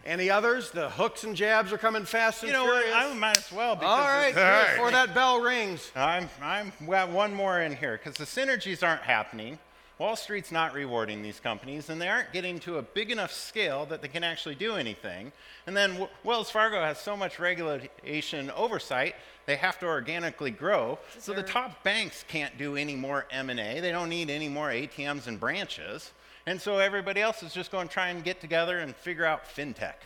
Any 0.06 0.30
others? 0.30 0.72
The 0.72 0.90
hooks 0.90 1.24
and 1.24 1.36
jabs 1.36 1.72
are 1.72 1.78
coming 1.78 2.06
fast 2.06 2.42
and 2.42 2.52
You 2.52 2.58
know 2.58 2.66
what? 2.66 2.86
I 2.94 3.14
might 3.14 3.38
as 3.38 3.52
well. 3.52 3.76
Because 3.76 4.00
All 4.00 4.08
right, 4.08 4.34
the- 4.34 4.42
good, 4.42 4.76
before 4.76 4.92
that 4.92 5.14
bell 5.14 5.42
rings. 5.42 5.92
I'm, 5.96 6.30
I'm, 6.42 6.72
we 6.86 6.96
have 6.96 7.14
one 7.14 7.34
more 7.34 7.62
in 7.62 7.76
here 7.76 8.00
because 8.04 8.18
the 8.18 8.26
synergies 8.26 8.88
aren't 8.88 9.02
happening. 9.02 9.60
Wall 10.02 10.16
Street's 10.16 10.52
not 10.52 10.74
rewarding 10.74 11.22
these 11.22 11.40
companies, 11.40 11.92
and 11.92 12.02
they 12.02 12.08
aren't 12.08 12.34
getting 12.34 12.60
to 12.62 12.80
a 12.80 12.82
big 12.82 13.12
enough 13.12 13.32
scale 13.32 13.86
that 13.86 14.02
they 14.02 14.08
can 14.08 14.24
actually 14.24 14.56
do 14.56 14.74
anything. 14.74 15.32
And 15.68 15.78
then 15.78 15.92
W- 15.92 16.10
Wells 16.24 16.50
Fargo 16.50 16.82
has 16.82 16.98
so 16.98 17.16
much 17.16 17.38
regulation 17.38 18.50
oversight, 18.56 19.14
they 19.46 19.58
have 19.58 19.78
to 19.78 19.86
organically 19.86 20.50
grow. 20.50 20.98
So 21.20 21.34
the 21.34 21.44
top 21.44 21.84
banks 21.84 22.26
can't 22.28 22.58
do 22.58 22.78
any 22.78 22.96
more 22.96 23.28
M&A. 23.30 23.80
They 23.80 23.92
don't 23.92 24.10
need 24.10 24.32
any 24.32 24.50
more 24.50 24.70
ATMs 24.70 25.28
and 25.28 25.40
branches. 25.40 26.14
And 26.48 26.60
so 26.60 26.80
everybody 26.80 27.22
else 27.22 27.44
is 27.44 27.54
just 27.54 27.72
going 27.72 27.88
to 27.88 27.94
try 27.94 28.08
and 28.08 28.24
get 28.24 28.42
together 28.42 28.80
and 28.80 28.96
figure 28.96 29.26
out 29.26 29.46
fintech. 29.56 30.02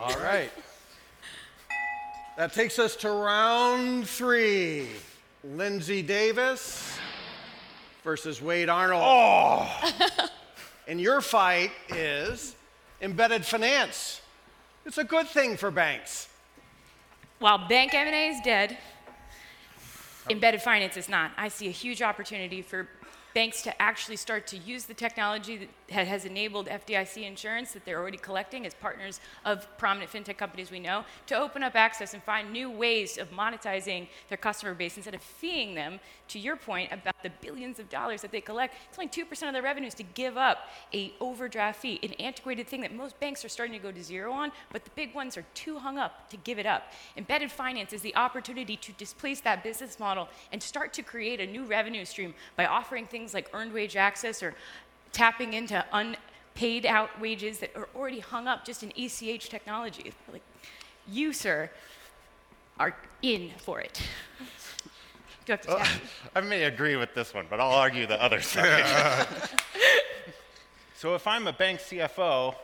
All 0.00 0.18
right. 0.18 0.50
That 2.36 2.54
takes 2.54 2.80
us 2.80 2.96
to 2.96 3.10
round 3.12 4.08
three. 4.08 4.88
Lindsay 5.44 6.02
Davis 6.02 6.98
versus 8.02 8.42
Wade 8.42 8.68
Arnold. 8.68 9.02
Oh! 9.04 10.28
and 10.88 11.00
your 11.00 11.20
fight 11.20 11.70
is 11.88 12.56
embedded 13.00 13.44
finance. 13.44 14.20
It's 14.84 14.98
a 14.98 15.04
good 15.04 15.28
thing 15.28 15.56
for 15.56 15.70
banks. 15.70 16.28
While 17.38 17.68
bank 17.68 17.94
M&A 17.94 18.28
is 18.28 18.40
dead, 18.44 18.76
embedded 20.30 20.62
finance 20.62 20.96
is 20.96 21.08
not. 21.08 21.32
I 21.36 21.48
see 21.48 21.68
a 21.68 21.72
huge 21.72 22.02
opportunity 22.02 22.62
for 22.62 22.88
banks 23.34 23.62
to 23.62 23.82
actually 23.82 24.16
start 24.16 24.46
to 24.48 24.58
use 24.58 24.84
the 24.84 24.94
technology 24.94 25.68
that 25.88 26.06
has 26.06 26.24
enabled 26.24 26.66
FDIC 26.66 27.26
insurance 27.26 27.72
that 27.72 27.84
they're 27.84 27.98
already 27.98 28.16
collecting 28.16 28.66
as 28.66 28.74
partners 28.74 29.20
of 29.44 29.66
prominent 29.78 30.10
fintech 30.10 30.36
companies 30.38 30.70
we 30.70 30.80
know 30.80 31.04
to 31.26 31.36
open 31.36 31.62
up 31.62 31.74
access 31.74 32.14
and 32.14 32.22
find 32.22 32.52
new 32.52 32.70
ways 32.70 33.18
of 33.18 33.30
monetizing 33.30 34.08
their 34.28 34.38
customer 34.38 34.74
base 34.74 34.96
instead 34.96 35.14
of 35.14 35.22
feeing 35.22 35.74
them 35.74 36.00
to 36.28 36.38
your 36.38 36.56
point 36.56 36.90
about 36.92 37.22
the 37.22 37.30
billions 37.40 37.78
of 37.78 37.88
dollars 37.88 38.22
that 38.22 38.32
they 38.32 38.40
collect 38.40 38.74
it's 38.88 38.98
only 38.98 39.08
2% 39.08 39.46
of 39.46 39.52
their 39.52 39.62
revenues 39.62 39.94
to 39.94 40.02
give 40.02 40.36
up 40.36 40.68
a 40.92 41.12
overdraft 41.20 41.80
fee 41.80 41.98
an 42.02 42.12
antiquated 42.14 42.66
thing 42.66 42.80
that 42.80 42.94
most 42.94 43.18
banks 43.20 43.44
are 43.44 43.48
starting 43.48 43.74
to 43.74 43.82
go 43.82 43.92
to 43.92 44.02
zero 44.02 44.32
on 44.32 44.50
but 44.70 44.84
the 44.84 44.90
big 44.94 45.14
ones 45.14 45.36
are 45.36 45.44
too 45.54 45.78
hung 45.78 45.98
up 45.98 46.28
to 46.30 46.36
give 46.38 46.58
it 46.58 46.66
up. 46.66 46.92
Embedded 47.16 47.50
finance 47.52 47.92
is 47.92 48.02
the 48.02 48.14
opportunity 48.16 48.76
to 48.76 48.92
displace 48.92 49.40
that 49.40 49.62
business 49.62 50.00
model 50.00 50.28
and 50.50 50.62
start 50.62 50.92
to 50.94 51.02
create 51.02 51.40
a 51.40 51.46
new 51.46 51.64
revenue 51.64 52.04
stream 52.04 52.34
by 52.56 52.66
offering 52.66 53.06
things 53.06 53.21
like 53.34 53.48
earned 53.52 53.72
wage 53.72 53.96
access 53.96 54.42
or 54.42 54.54
tapping 55.12 55.54
into 55.54 55.84
unpaid 55.92 56.86
out 56.86 57.20
wages 57.20 57.58
that 57.58 57.70
are 57.76 57.88
already 57.94 58.20
hung 58.20 58.48
up 58.48 58.64
just 58.64 58.82
in 58.82 58.92
ACH 58.96 59.48
technology. 59.48 60.12
Like, 60.32 60.42
you, 61.08 61.32
sir, 61.32 61.70
are 62.78 62.96
in 63.22 63.50
for 63.58 63.80
it. 63.80 64.02
Do 65.44 65.52
I 65.52 65.56
have 65.56 65.60
to 65.62 65.68
tap? 65.68 65.88
I 66.34 66.40
may 66.40 66.64
agree 66.64 66.96
with 66.96 67.14
this 67.14 67.34
one, 67.34 67.46
but 67.48 67.60
I'll 67.60 67.72
argue 67.72 68.06
the 68.06 68.22
other 68.22 68.40
side. 68.40 69.26
so 70.96 71.14
if 71.14 71.26
I'm 71.26 71.46
a 71.46 71.52
bank 71.52 71.80
CFO, 71.80 72.54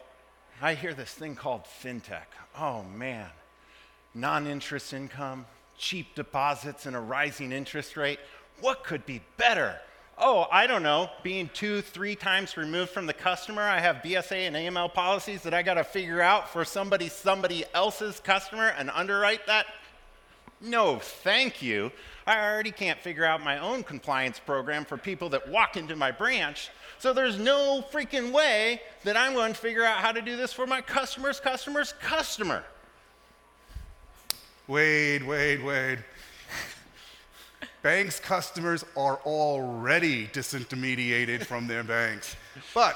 I 0.60 0.74
hear 0.74 0.94
this 0.94 1.12
thing 1.12 1.34
called 1.34 1.62
fintech. 1.64 2.26
Oh 2.58 2.82
man, 2.82 3.28
non 4.14 4.46
interest 4.46 4.92
income, 4.92 5.46
cheap 5.76 6.14
deposits, 6.14 6.86
and 6.86 6.96
a 6.96 7.00
rising 7.00 7.52
interest 7.52 7.96
rate. 7.96 8.18
What 8.60 8.82
could 8.84 9.06
be 9.06 9.22
better? 9.36 9.76
Oh, 10.20 10.48
I 10.50 10.66
don't 10.66 10.82
know. 10.82 11.10
Being 11.22 11.48
two, 11.54 11.80
three 11.80 12.16
times 12.16 12.56
removed 12.56 12.90
from 12.90 13.06
the 13.06 13.12
customer, 13.12 13.62
I 13.62 13.78
have 13.78 13.96
BSA 13.96 14.48
and 14.48 14.56
AML 14.56 14.92
policies 14.92 15.42
that 15.42 15.54
I 15.54 15.62
got 15.62 15.74
to 15.74 15.84
figure 15.84 16.20
out 16.20 16.50
for 16.50 16.64
somebody, 16.64 17.08
somebody 17.08 17.64
else's 17.72 18.18
customer 18.18 18.74
and 18.76 18.90
underwrite 18.90 19.46
that. 19.46 19.66
No, 20.60 20.98
thank 20.98 21.62
you. 21.62 21.92
I 22.26 22.44
already 22.44 22.72
can't 22.72 22.98
figure 22.98 23.24
out 23.24 23.44
my 23.44 23.58
own 23.58 23.84
compliance 23.84 24.40
program 24.40 24.84
for 24.84 24.96
people 24.96 25.28
that 25.28 25.48
walk 25.48 25.76
into 25.76 25.94
my 25.94 26.10
branch. 26.10 26.70
So 26.98 27.12
there's 27.12 27.38
no 27.38 27.84
freaking 27.92 28.32
way 28.32 28.82
that 29.04 29.16
I'm 29.16 29.34
going 29.34 29.52
to 29.52 29.58
figure 29.58 29.84
out 29.84 29.98
how 29.98 30.10
to 30.10 30.20
do 30.20 30.36
this 30.36 30.52
for 30.52 30.66
my 30.66 30.80
customer's 30.80 31.38
customer's 31.38 31.92
customer. 32.02 32.64
Wade, 34.66 35.22
Wade, 35.22 35.62
Wade. 35.62 36.04
Banks' 37.88 38.20
customers 38.20 38.84
are 38.98 39.18
already 39.24 40.26
disintermediated 40.26 41.46
from 41.46 41.66
their 41.66 41.82
banks. 41.82 42.36
But 42.74 42.94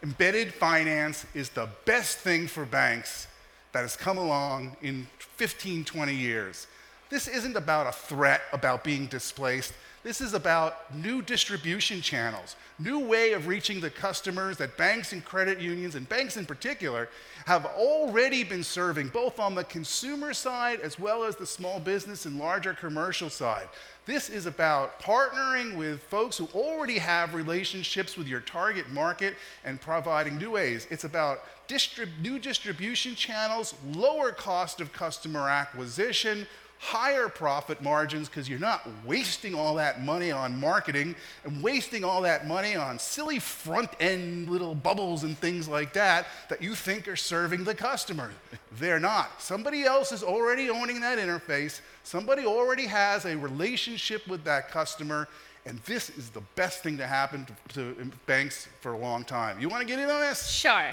embedded 0.00 0.54
finance 0.54 1.26
is 1.34 1.48
the 1.48 1.68
best 1.86 2.18
thing 2.18 2.46
for 2.46 2.64
banks 2.64 3.26
that 3.72 3.80
has 3.80 3.96
come 3.96 4.16
along 4.16 4.76
in 4.80 5.08
15, 5.18 5.84
20 5.84 6.14
years. 6.14 6.68
This 7.10 7.26
isn't 7.26 7.56
about 7.56 7.88
a 7.88 7.92
threat 7.92 8.42
about 8.52 8.84
being 8.84 9.06
displaced. 9.06 9.72
This 10.04 10.20
is 10.20 10.34
about 10.34 10.94
new 10.94 11.20
distribution 11.20 12.00
channels, 12.00 12.54
new 12.78 13.00
way 13.00 13.32
of 13.32 13.48
reaching 13.48 13.80
the 13.80 13.90
customers 13.90 14.56
that 14.58 14.76
banks 14.76 15.12
and 15.12 15.24
credit 15.24 15.60
unions, 15.60 15.96
and 15.96 16.08
banks 16.08 16.36
in 16.36 16.46
particular, 16.46 17.08
have 17.46 17.66
already 17.66 18.44
been 18.44 18.62
serving, 18.62 19.08
both 19.08 19.40
on 19.40 19.56
the 19.56 19.64
consumer 19.64 20.32
side 20.32 20.78
as 20.80 20.96
well 20.96 21.24
as 21.24 21.34
the 21.34 21.46
small 21.46 21.80
business 21.80 22.24
and 22.24 22.38
larger 22.38 22.72
commercial 22.74 23.28
side. 23.28 23.68
This 24.08 24.30
is 24.30 24.46
about 24.46 24.98
partnering 25.02 25.76
with 25.76 26.02
folks 26.04 26.38
who 26.38 26.48
already 26.54 26.96
have 26.96 27.34
relationships 27.34 28.16
with 28.16 28.26
your 28.26 28.40
target 28.40 28.88
market 28.88 29.34
and 29.66 29.78
providing 29.78 30.38
new 30.38 30.52
ways. 30.52 30.86
It's 30.90 31.04
about 31.04 31.40
distrib- 31.68 32.18
new 32.18 32.38
distribution 32.38 33.14
channels, 33.14 33.74
lower 33.92 34.32
cost 34.32 34.80
of 34.80 34.94
customer 34.94 35.50
acquisition, 35.50 36.46
higher 36.78 37.28
profit 37.28 37.82
margins 37.82 38.28
because 38.28 38.48
you're 38.48 38.58
not 38.58 38.88
wasting 39.04 39.54
all 39.54 39.74
that 39.74 40.02
money 40.02 40.30
on 40.30 40.58
marketing 40.58 41.14
and 41.44 41.62
wasting 41.62 42.04
all 42.04 42.22
that 42.22 42.46
money 42.46 42.76
on 42.76 42.98
silly 42.98 43.38
front 43.38 43.90
end 44.00 44.48
little 44.48 44.74
bubbles 44.74 45.24
and 45.24 45.36
things 45.38 45.66
like 45.68 45.92
that 45.92 46.26
that 46.48 46.62
you 46.62 46.74
think 46.74 47.08
are 47.08 47.16
serving 47.16 47.64
the 47.64 47.74
customer. 47.74 48.30
They're 48.78 49.00
not. 49.00 49.42
Somebody 49.42 49.84
else 49.84 50.12
is 50.12 50.22
already 50.22 50.70
owning 50.70 51.00
that 51.00 51.18
interface, 51.18 51.80
somebody 52.04 52.46
already 52.46 52.86
has 52.86 53.24
a 53.24 53.36
relationship 53.36 54.26
with 54.28 54.44
that 54.44 54.70
customer. 54.70 55.28
And 55.66 55.78
this 55.80 56.08
is 56.10 56.30
the 56.30 56.40
best 56.54 56.82
thing 56.82 56.96
to 56.96 57.06
happen 57.06 57.46
to, 57.74 57.94
to 57.94 58.10
banks 58.24 58.68
for 58.80 58.92
a 58.92 58.98
long 58.98 59.24
time. 59.24 59.60
You 59.60 59.68
want 59.68 59.82
to 59.82 59.86
get 59.86 59.98
in 59.98 60.08
on 60.08 60.20
this? 60.20 60.48
Sure. 60.48 60.92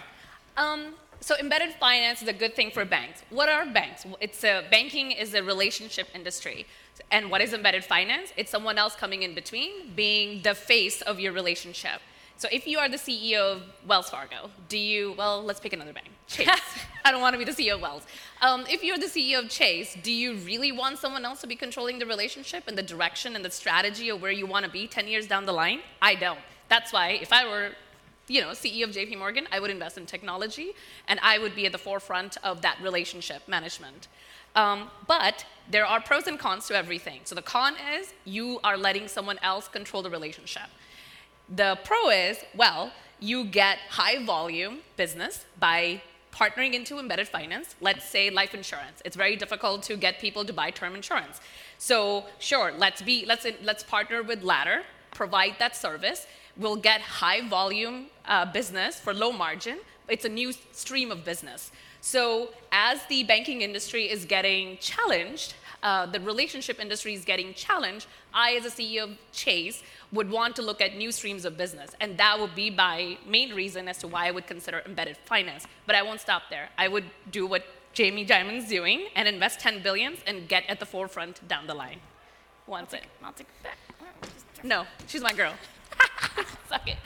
Um, 0.58 0.96
so 1.26 1.34
embedded 1.40 1.74
finance 1.80 2.22
is 2.22 2.28
a 2.28 2.34
good 2.34 2.56
thing 2.56 2.70
for 2.70 2.86
banks. 2.86 3.24
What 3.32 3.50
are 3.50 3.66
banks? 3.66 4.06
It's 4.22 4.44
a, 4.44 4.64
banking 4.70 5.10
is 5.12 5.34
a 5.34 5.42
relationship 5.42 6.08
industry. 6.14 6.68
And 7.10 7.32
what 7.32 7.42
is 7.42 7.52
embedded 7.52 7.84
finance? 7.84 8.32
It's 8.38 8.52
someone 8.52 8.78
else 8.78 8.96
coming 8.96 9.24
in 9.24 9.34
between, 9.34 9.96
being 9.96 10.44
the 10.44 10.54
face 10.54 11.02
of 11.02 11.20
your 11.20 11.34
relationship. 11.34 12.00
So 12.38 12.48
if 12.52 12.68
you 12.68 12.78
are 12.78 12.88
the 12.88 12.98
CEO 12.98 13.54
of 13.54 13.64
Wells 13.88 14.08
Fargo, 14.08 14.52
do 14.70 14.78
you, 14.78 15.16
well, 15.18 15.42
let's 15.42 15.60
pick 15.60 15.74
another 15.74 15.94
bank, 15.94 16.10
Chase. 16.28 16.48
I 17.04 17.12
don't 17.12 17.22
want 17.22 17.34
to 17.34 17.40
be 17.40 17.46
the 17.52 17.54
CEO 17.54 17.74
of 17.74 17.82
Wells. 17.82 18.04
Um, 18.44 18.66
if 18.70 18.84
you're 18.84 19.00
the 19.00 19.08
CEO 19.08 19.40
of 19.40 19.50
Chase, 19.50 19.98
do 20.04 20.12
you 20.12 20.36
really 20.36 20.72
want 20.72 21.00
someone 21.00 21.26
else 21.26 21.42
to 21.42 21.48
be 21.48 21.56
controlling 21.56 21.98
the 21.98 22.06
relationship 22.06 22.66
and 22.68 22.78
the 22.78 22.84
direction 22.84 23.36
and 23.36 23.44
the 23.44 23.50
strategy 23.50 24.10
of 24.10 24.22
where 24.22 24.32
you 24.32 24.46
want 24.46 24.64
to 24.66 24.72
be 24.72 24.86
10 24.86 25.08
years 25.08 25.26
down 25.26 25.48
the 25.48 25.54
line? 25.54 25.80
I 26.04 26.14
don't. 26.14 26.40
That's 26.70 26.94
why 26.94 27.18
if 27.20 27.34
I 27.34 27.48
were 27.48 27.72
you 28.28 28.42
know, 28.42 28.50
CEO 28.50 28.84
of 28.84 28.90
JP 28.92 29.18
Morgan, 29.20 29.48
I 29.52 29.60
would 29.60 29.70
invest 29.70 29.98
in 29.98 30.06
technology 30.06 30.74
and 31.08 31.20
I 31.22 31.38
would 31.38 31.56
be 31.56 31.66
at 31.66 31.72
the 31.72 31.78
forefront 31.78 32.38
of 32.44 32.62
that 32.62 32.78
relationship 32.82 33.48
management. 33.48 34.08
Um, 34.56 34.90
but 35.08 35.46
there 35.70 35.86
are 35.86 36.00
pros 36.00 36.28
and 36.28 36.40
cons 36.40 36.68
to 36.68 36.76
everything. 36.76 37.22
So 37.26 37.36
the 37.36 37.42
con 37.42 37.76
is 37.98 38.14
you 38.24 38.60
are 38.64 38.78
letting 38.78 39.08
someone 39.08 39.38
else 39.42 39.68
control 39.68 40.02
the 40.02 40.10
relationship. 40.10 40.70
The 41.54 41.78
pro 41.84 42.10
is, 42.10 42.38
well, 42.56 42.92
you 43.20 43.46
get 43.46 43.78
high 43.90 44.24
volume 44.24 44.80
business 44.98 45.46
by 45.60 46.02
partnering 46.34 46.74
into 46.74 47.00
embedded 47.00 47.28
finance. 47.28 47.76
Let's 47.80 48.08
say 48.08 48.30
life 48.30 48.54
insurance. 48.54 49.02
It's 49.06 49.16
very 49.16 49.36
difficult 49.36 49.84
to 49.84 49.96
get 49.96 50.20
people 50.20 50.44
to 50.46 50.54
buy 50.54 50.72
term 50.72 50.96
insurance. 50.96 51.40
So 51.78 52.26
sure, 52.40 52.74
let's 52.78 53.02
be 53.02 53.26
let's 53.26 53.46
let's 53.64 53.84
partner 53.84 54.22
with 54.22 54.44
Ladder, 54.44 54.84
provide 55.12 55.56
that 55.60 55.76
service 55.76 56.28
will 56.58 56.76
get 56.76 57.02
high 57.02 57.48
volume 57.48 58.06
uh, 58.26 58.46
business 58.52 59.00
for 59.00 59.14
low 59.14 59.32
margin. 59.32 59.80
It's 60.08 60.26
a 60.26 60.30
new 60.30 60.54
stream 60.72 61.12
of 61.12 61.26
business. 61.26 61.72
So 62.02 62.50
as 62.72 63.04
the 63.08 63.24
banking 63.24 63.62
industry 63.62 64.10
is 64.10 64.26
getting 64.26 64.78
challenged, 64.78 65.56
uh, 65.82 66.06
the 66.06 66.20
relationship 66.20 66.80
industry 66.80 67.14
is 67.14 67.26
getting 67.26 67.54
challenged, 67.54 68.08
I, 68.34 68.54
as 68.54 68.66
a 68.66 68.70
CEO 68.70 69.04
of 69.04 69.18
Chase, 69.32 69.84
would 70.12 70.30
want 70.30 70.56
to 70.56 70.62
look 70.62 70.82
at 70.82 70.96
new 70.96 71.12
streams 71.12 71.46
of 71.46 71.58
business. 71.58 71.92
And 72.00 72.18
that 72.18 72.40
would 72.40 72.56
be 72.56 72.70
my 72.70 73.18
main 73.28 73.54
reason 73.54 73.88
as 73.88 73.98
to 74.00 74.08
why 74.08 74.28
I 74.28 74.32
would 74.32 74.48
consider 74.48 74.82
embedded 74.86 75.18
finance. 75.26 75.68
But 75.86 75.96
I 75.96 76.02
won't 76.02 76.22
stop 76.22 76.44
there. 76.50 76.70
I 76.78 76.88
would 76.88 77.06
do 77.32 77.46
what 77.46 77.64
Jamie 77.94 78.26
Dimon's 78.26 78.68
doing 78.68 79.08
and 79.16 79.28
invest 79.28 79.60
10 79.60 79.84
billions 79.84 80.20
and 80.28 80.48
get 80.48 80.64
at 80.68 80.80
the 80.80 80.86
forefront 80.86 81.48
down 81.48 81.68
the 81.68 81.76
line. 81.76 82.00
Wants 82.68 82.94
it. 82.94 83.04
I'll 83.24 83.34
take 83.34 83.48
it 83.48 83.64
back. 83.64 83.78
No, 84.64 84.86
she's 85.08 85.22
my 85.22 85.34
girl. 85.34 85.54
Suck 86.70 86.88
it. 86.88 86.98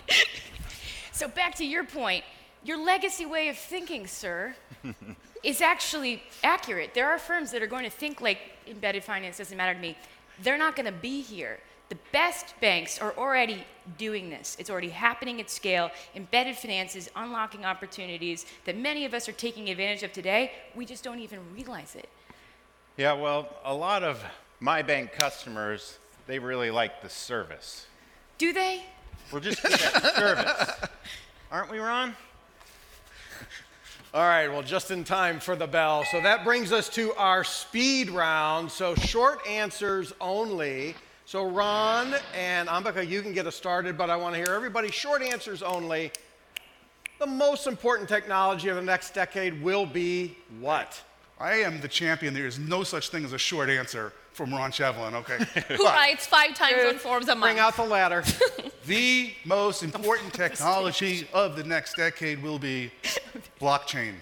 So, 1.12 1.28
back 1.28 1.56
to 1.56 1.66
your 1.66 1.84
point, 1.84 2.24
your 2.64 2.78
legacy 2.78 3.26
way 3.26 3.50
of 3.50 3.58
thinking, 3.58 4.08
sir, 4.08 4.56
is 5.44 5.62
actually 5.62 6.24
accurate. 6.44 6.94
There 6.94 7.10
are 7.10 7.18
firms 7.18 7.52
that 7.52 7.62
are 7.62 7.68
going 7.68 7.84
to 7.84 7.90
think 7.90 8.22
like 8.22 8.40
embedded 8.68 9.04
finance 9.04 9.38
doesn't 9.38 9.58
matter 9.58 9.74
to 9.74 9.80
me. 9.80 9.98
They're 10.44 10.58
not 10.58 10.76
going 10.76 10.86
to 10.86 10.92
be 10.92 11.22
here. 11.22 11.60
The 11.90 11.98
best 12.12 12.54
banks 12.62 13.00
are 13.00 13.14
already 13.18 13.64
doing 13.98 14.30
this. 14.30 14.56
It's 14.60 14.70
already 14.70 14.90
happening 14.90 15.42
at 15.42 15.50
scale. 15.50 15.90
Embedded 16.16 16.56
finance 16.56 16.96
is 16.96 17.10
unlocking 17.16 17.66
opportunities 17.66 18.46
that 18.66 18.78
many 18.78 19.06
of 19.06 19.14
us 19.16 19.28
are 19.28 19.34
taking 19.34 19.70
advantage 19.70 20.04
of 20.04 20.14
today. 20.14 20.52
We 20.76 20.86
just 20.86 21.04
don't 21.04 21.20
even 21.20 21.40
realize 21.54 21.96
it. 21.96 22.08
Yeah, 22.96 23.14
well, 23.14 23.50
a 23.64 23.74
lot 23.74 24.04
of 24.04 24.24
my 24.60 24.84
bank 24.84 25.14
customers, 25.14 25.98
they 26.28 26.38
really 26.38 26.70
like 26.70 27.02
the 27.02 27.10
service. 27.10 27.88
Do 28.38 28.54
they? 28.54 28.84
We're 29.32 29.40
just 29.40 29.62
good 29.62 29.80
service. 30.16 30.72
Aren't 31.52 31.70
we, 31.70 31.78
Ron? 31.78 32.16
All 34.12 34.24
right, 34.24 34.48
well, 34.48 34.64
just 34.64 34.90
in 34.90 35.04
time 35.04 35.40
for 35.40 35.56
the 35.56 35.68
bell. 35.68 36.04
So 36.10 36.20
that 36.22 36.44
brings 36.44 36.72
us 36.72 36.90
to 36.90 37.14
our 37.14 37.44
speed 37.44 38.10
round. 38.10 38.72
So 38.72 38.96
short 38.96 39.46
answers 39.48 40.14
only. 40.20 40.96
So 41.26 41.48
Ron 41.48 42.16
and 42.36 42.68
Ambika, 42.68 43.08
you 43.08 43.22
can 43.22 43.34
get 43.34 43.46
us 43.46 43.56
started, 43.56 44.00
but 44.00 44.10
I 44.10 44.16
want 44.16 44.34
to 44.34 44.42
hear 44.42 44.56
everybody 44.56 44.90
short 44.90 45.22
answers 45.22 45.62
only. 45.62 46.12
The 47.20 47.28
most 47.28 47.68
important 47.68 48.10
technology 48.10 48.70
of 48.70 48.78
the 48.78 48.82
next 48.82 49.14
decade 49.14 49.62
will 49.62 49.86
be 49.86 50.36
what? 50.60 51.00
I 51.40 51.58
am 51.58 51.82
the 51.82 51.88
champion. 51.88 52.34
There 52.34 52.48
is 52.48 52.58
no 52.58 52.84
such 52.84 53.10
thing 53.10 53.24
as 53.26 53.34
a 53.34 53.38
short 53.38 53.70
answer 53.70 54.12
from 54.40 54.54
Ron 54.54 54.72
Shevlin, 54.72 55.14
okay? 55.16 55.38
Who 55.76 55.84
writes 55.84 56.26
five 56.26 56.56
times 56.56 56.78
on 56.88 56.96
forms 56.98 57.28
a 57.28 57.36
month? 57.36 57.52
Bring 57.52 57.60
out 57.60 57.76
the 57.76 57.84
ladder. 57.84 58.24
the 58.86 59.34
most 59.44 59.84
important 59.84 60.34
technology 60.34 61.28
of 61.34 61.58
the 61.58 61.64
next 61.66 61.98
decade 61.98 62.42
will 62.42 62.58
be 62.58 62.90
blockchain. 63.60 64.14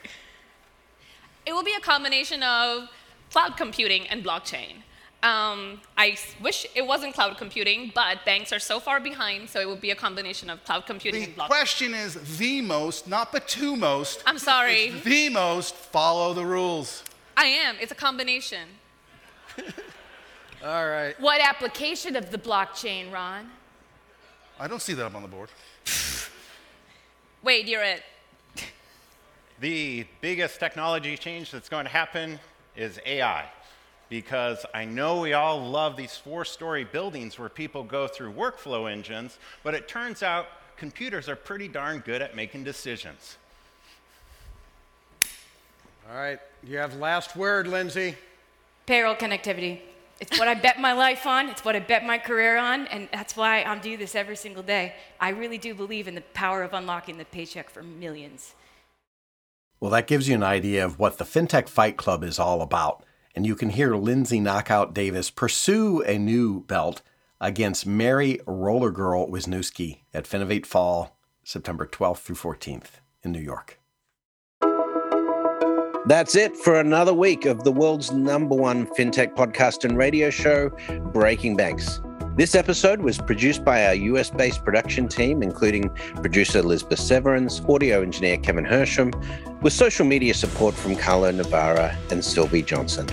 It 1.45 1.53
will 1.53 1.63
be 1.63 1.75
a 1.77 1.79
combination 1.79 2.41
of 2.41 2.89
cloud 3.29 3.57
computing 3.57 4.07
and 4.07 4.25
blockchain. 4.25 4.77
Um, 5.21 5.81
I 5.95 6.17
wish 6.41 6.65
it 6.73 6.87
wasn't 6.87 7.13
cloud 7.13 7.37
computing, 7.37 7.91
but 7.93 8.25
banks 8.25 8.51
are 8.51 8.59
so 8.59 8.79
far 8.79 8.99
behind, 8.99 9.47
so 9.47 9.59
it 9.59 9.67
would 9.67 9.81
be 9.81 9.91
a 9.91 9.95
combination 9.95 10.49
of 10.49 10.63
cloud 10.63 10.87
computing 10.87 11.21
the 11.21 11.27
and 11.27 11.35
blockchain. 11.35 11.47
question 11.47 11.93
is 11.93 12.39
the 12.39 12.61
most, 12.61 13.07
not 13.07 13.31
the 13.31 13.41
two 13.41 13.75
most. 13.75 14.23
I'm 14.25 14.39
sorry. 14.39 14.85
It's 14.85 15.03
the 15.03 15.29
most, 15.29 15.75
follow 15.75 16.33
the 16.33 16.43
rules. 16.43 17.03
I 17.35 17.45
am. 17.45 17.75
It's 17.79 17.91
a 17.91 17.95
combination. 17.95 18.67
All 20.67 20.89
right. 20.89 21.17
What 21.21 21.39
application 21.39 22.17
of 22.17 22.29
the 22.29 22.37
blockchain, 22.37 23.09
Ron? 23.09 23.49
I 24.59 24.67
don't 24.67 24.81
see 24.81 24.91
that 24.95 25.05
up 25.05 25.15
on 25.15 25.21
the 25.21 25.27
board. 25.29 25.47
Wait, 27.41 27.67
you're 27.67 27.83
it. 27.83 28.03
The 29.61 30.05
biggest 30.19 30.59
technology 30.59 31.15
change 31.15 31.51
that's 31.51 31.69
going 31.69 31.85
to 31.85 31.91
happen 31.91 32.37
is 32.75 32.99
AI. 33.05 33.45
Because 34.09 34.65
I 34.73 34.83
know 34.83 35.21
we 35.21 35.33
all 35.33 35.57
love 35.57 35.95
these 35.95 36.17
four 36.17 36.43
story 36.43 36.83
buildings 36.83 37.39
where 37.39 37.49
people 37.49 37.83
go 37.83 38.07
through 38.07 38.33
workflow 38.33 38.91
engines, 38.91 39.39
but 39.63 39.73
it 39.73 39.87
turns 39.87 40.21
out 40.21 40.47
computers 40.75 41.29
are 41.29 41.37
pretty 41.37 41.69
darn 41.69 41.99
good 41.99 42.21
at 42.21 42.35
making 42.35 42.65
decisions. 42.65 43.37
All 46.09 46.17
right. 46.17 46.39
You 46.61 46.77
have 46.77 46.97
last 46.97 47.37
word, 47.37 47.67
Lindsay. 47.67 48.15
Payroll 48.85 49.15
connectivity. 49.15 49.79
It's 50.19 50.39
what 50.39 50.47
I 50.47 50.55
bet 50.55 50.79
my 50.79 50.93
life 50.93 51.27
on, 51.27 51.47
it's 51.47 51.63
what 51.63 51.75
I 51.75 51.79
bet 51.79 52.03
my 52.03 52.17
career 52.17 52.57
on, 52.57 52.87
and 52.87 53.07
that's 53.11 53.35
why 53.35 53.63
I 53.63 53.77
do 53.77 53.97
this 53.97 54.15
every 54.15 54.35
single 54.35 54.63
day. 54.63 54.95
I 55.19 55.29
really 55.29 55.59
do 55.59 55.75
believe 55.75 56.07
in 56.07 56.15
the 56.15 56.21
power 56.33 56.63
of 56.63 56.73
unlocking 56.73 57.17
the 57.17 57.25
paycheck 57.25 57.69
for 57.69 57.83
millions. 57.83 58.55
Well, 59.79 59.91
that 59.91 60.07
gives 60.07 60.27
you 60.27 60.33
an 60.33 60.43
idea 60.43 60.83
of 60.83 60.97
what 60.97 61.19
the 61.19 61.23
FinTech 61.23 61.69
Fight 61.69 61.97
Club 61.97 62.23
is 62.23 62.39
all 62.39 62.63
about. 62.63 63.03
And 63.35 63.45
you 63.45 63.55
can 63.55 63.69
hear 63.69 63.95
Lindsay 63.95 64.39
Knockout 64.39 64.95
Davis 64.95 65.29
pursue 65.29 66.01
a 66.01 66.17
new 66.17 66.61
belt 66.61 67.03
against 67.39 67.85
Mary 67.85 68.39
Roller 68.47 68.89
Girl 68.89 69.27
Wisniewski 69.29 69.99
at 70.15 70.25
Finovate 70.25 70.65
Fall, 70.65 71.15
September 71.43 71.85
12th 71.85 72.21
through 72.21 72.35
14th 72.37 73.01
in 73.21 73.31
New 73.31 73.39
York. 73.39 73.79
That's 76.07 76.37
it 76.37 76.55
for 76.55 76.79
another 76.79 77.13
week 77.13 77.43
of 77.43 77.65
the 77.65 77.71
world's 77.73 78.13
number 78.13 78.55
one 78.55 78.85
fintech 78.87 79.35
podcast 79.35 79.83
and 79.83 79.97
radio 79.97 80.29
show, 80.29 80.69
Breaking 81.11 81.57
Banks. 81.57 81.99
This 82.37 82.55
episode 82.55 83.01
was 83.01 83.17
produced 83.17 83.65
by 83.65 83.85
our 83.85 83.93
US 83.93 84.29
based 84.29 84.63
production 84.63 85.09
team, 85.09 85.43
including 85.43 85.89
producer 86.21 86.59
Elizabeth 86.59 86.99
Severance, 86.99 87.59
audio 87.67 88.01
engineer 88.01 88.37
Kevin 88.37 88.63
Hersham, 88.63 89.13
with 89.61 89.73
social 89.73 90.05
media 90.05 90.33
support 90.33 90.75
from 90.75 90.95
Carlo 90.95 91.29
Navarra 91.29 91.93
and 92.09 92.23
Sylvie 92.23 92.61
Johnson. 92.61 93.05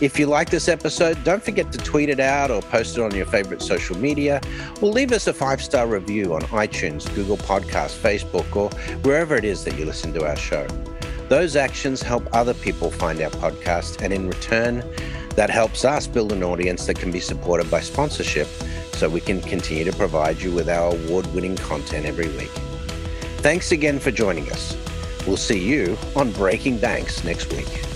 If 0.00 0.16
you 0.16 0.26
like 0.26 0.50
this 0.50 0.68
episode, 0.68 1.24
don't 1.24 1.42
forget 1.42 1.72
to 1.72 1.78
tweet 1.78 2.10
it 2.10 2.20
out 2.20 2.48
or 2.52 2.62
post 2.62 2.96
it 2.96 3.02
on 3.02 3.12
your 3.12 3.26
favorite 3.26 3.60
social 3.60 3.98
media, 3.98 4.40
or 4.80 4.88
leave 4.88 5.10
us 5.10 5.26
a 5.26 5.32
five 5.32 5.60
star 5.60 5.88
review 5.88 6.32
on 6.34 6.42
iTunes, 6.42 7.12
Google 7.16 7.38
Podcasts, 7.38 7.98
Facebook, 7.98 8.54
or 8.54 8.70
wherever 9.00 9.34
it 9.34 9.44
is 9.44 9.64
that 9.64 9.76
you 9.76 9.84
listen 9.84 10.12
to 10.12 10.24
our 10.24 10.36
show. 10.36 10.64
Those 11.28 11.56
actions 11.56 12.02
help 12.02 12.28
other 12.32 12.54
people 12.54 12.90
find 12.90 13.20
our 13.20 13.30
podcast, 13.30 14.02
and 14.02 14.12
in 14.12 14.28
return, 14.28 14.84
that 15.36 15.50
helps 15.50 15.84
us 15.84 16.06
build 16.06 16.32
an 16.32 16.42
audience 16.42 16.86
that 16.86 16.98
can 16.98 17.10
be 17.10 17.20
supported 17.20 17.70
by 17.70 17.80
sponsorship 17.80 18.46
so 18.92 19.08
we 19.08 19.20
can 19.20 19.40
continue 19.40 19.84
to 19.84 19.92
provide 19.92 20.40
you 20.40 20.52
with 20.52 20.68
our 20.68 20.94
award 20.94 21.26
winning 21.34 21.56
content 21.56 22.06
every 22.06 22.28
week. 22.36 22.50
Thanks 23.38 23.72
again 23.72 23.98
for 23.98 24.10
joining 24.10 24.50
us. 24.52 24.76
We'll 25.26 25.36
see 25.36 25.58
you 25.58 25.96
on 26.14 26.30
Breaking 26.32 26.78
Banks 26.78 27.24
next 27.24 27.52
week. 27.52 27.93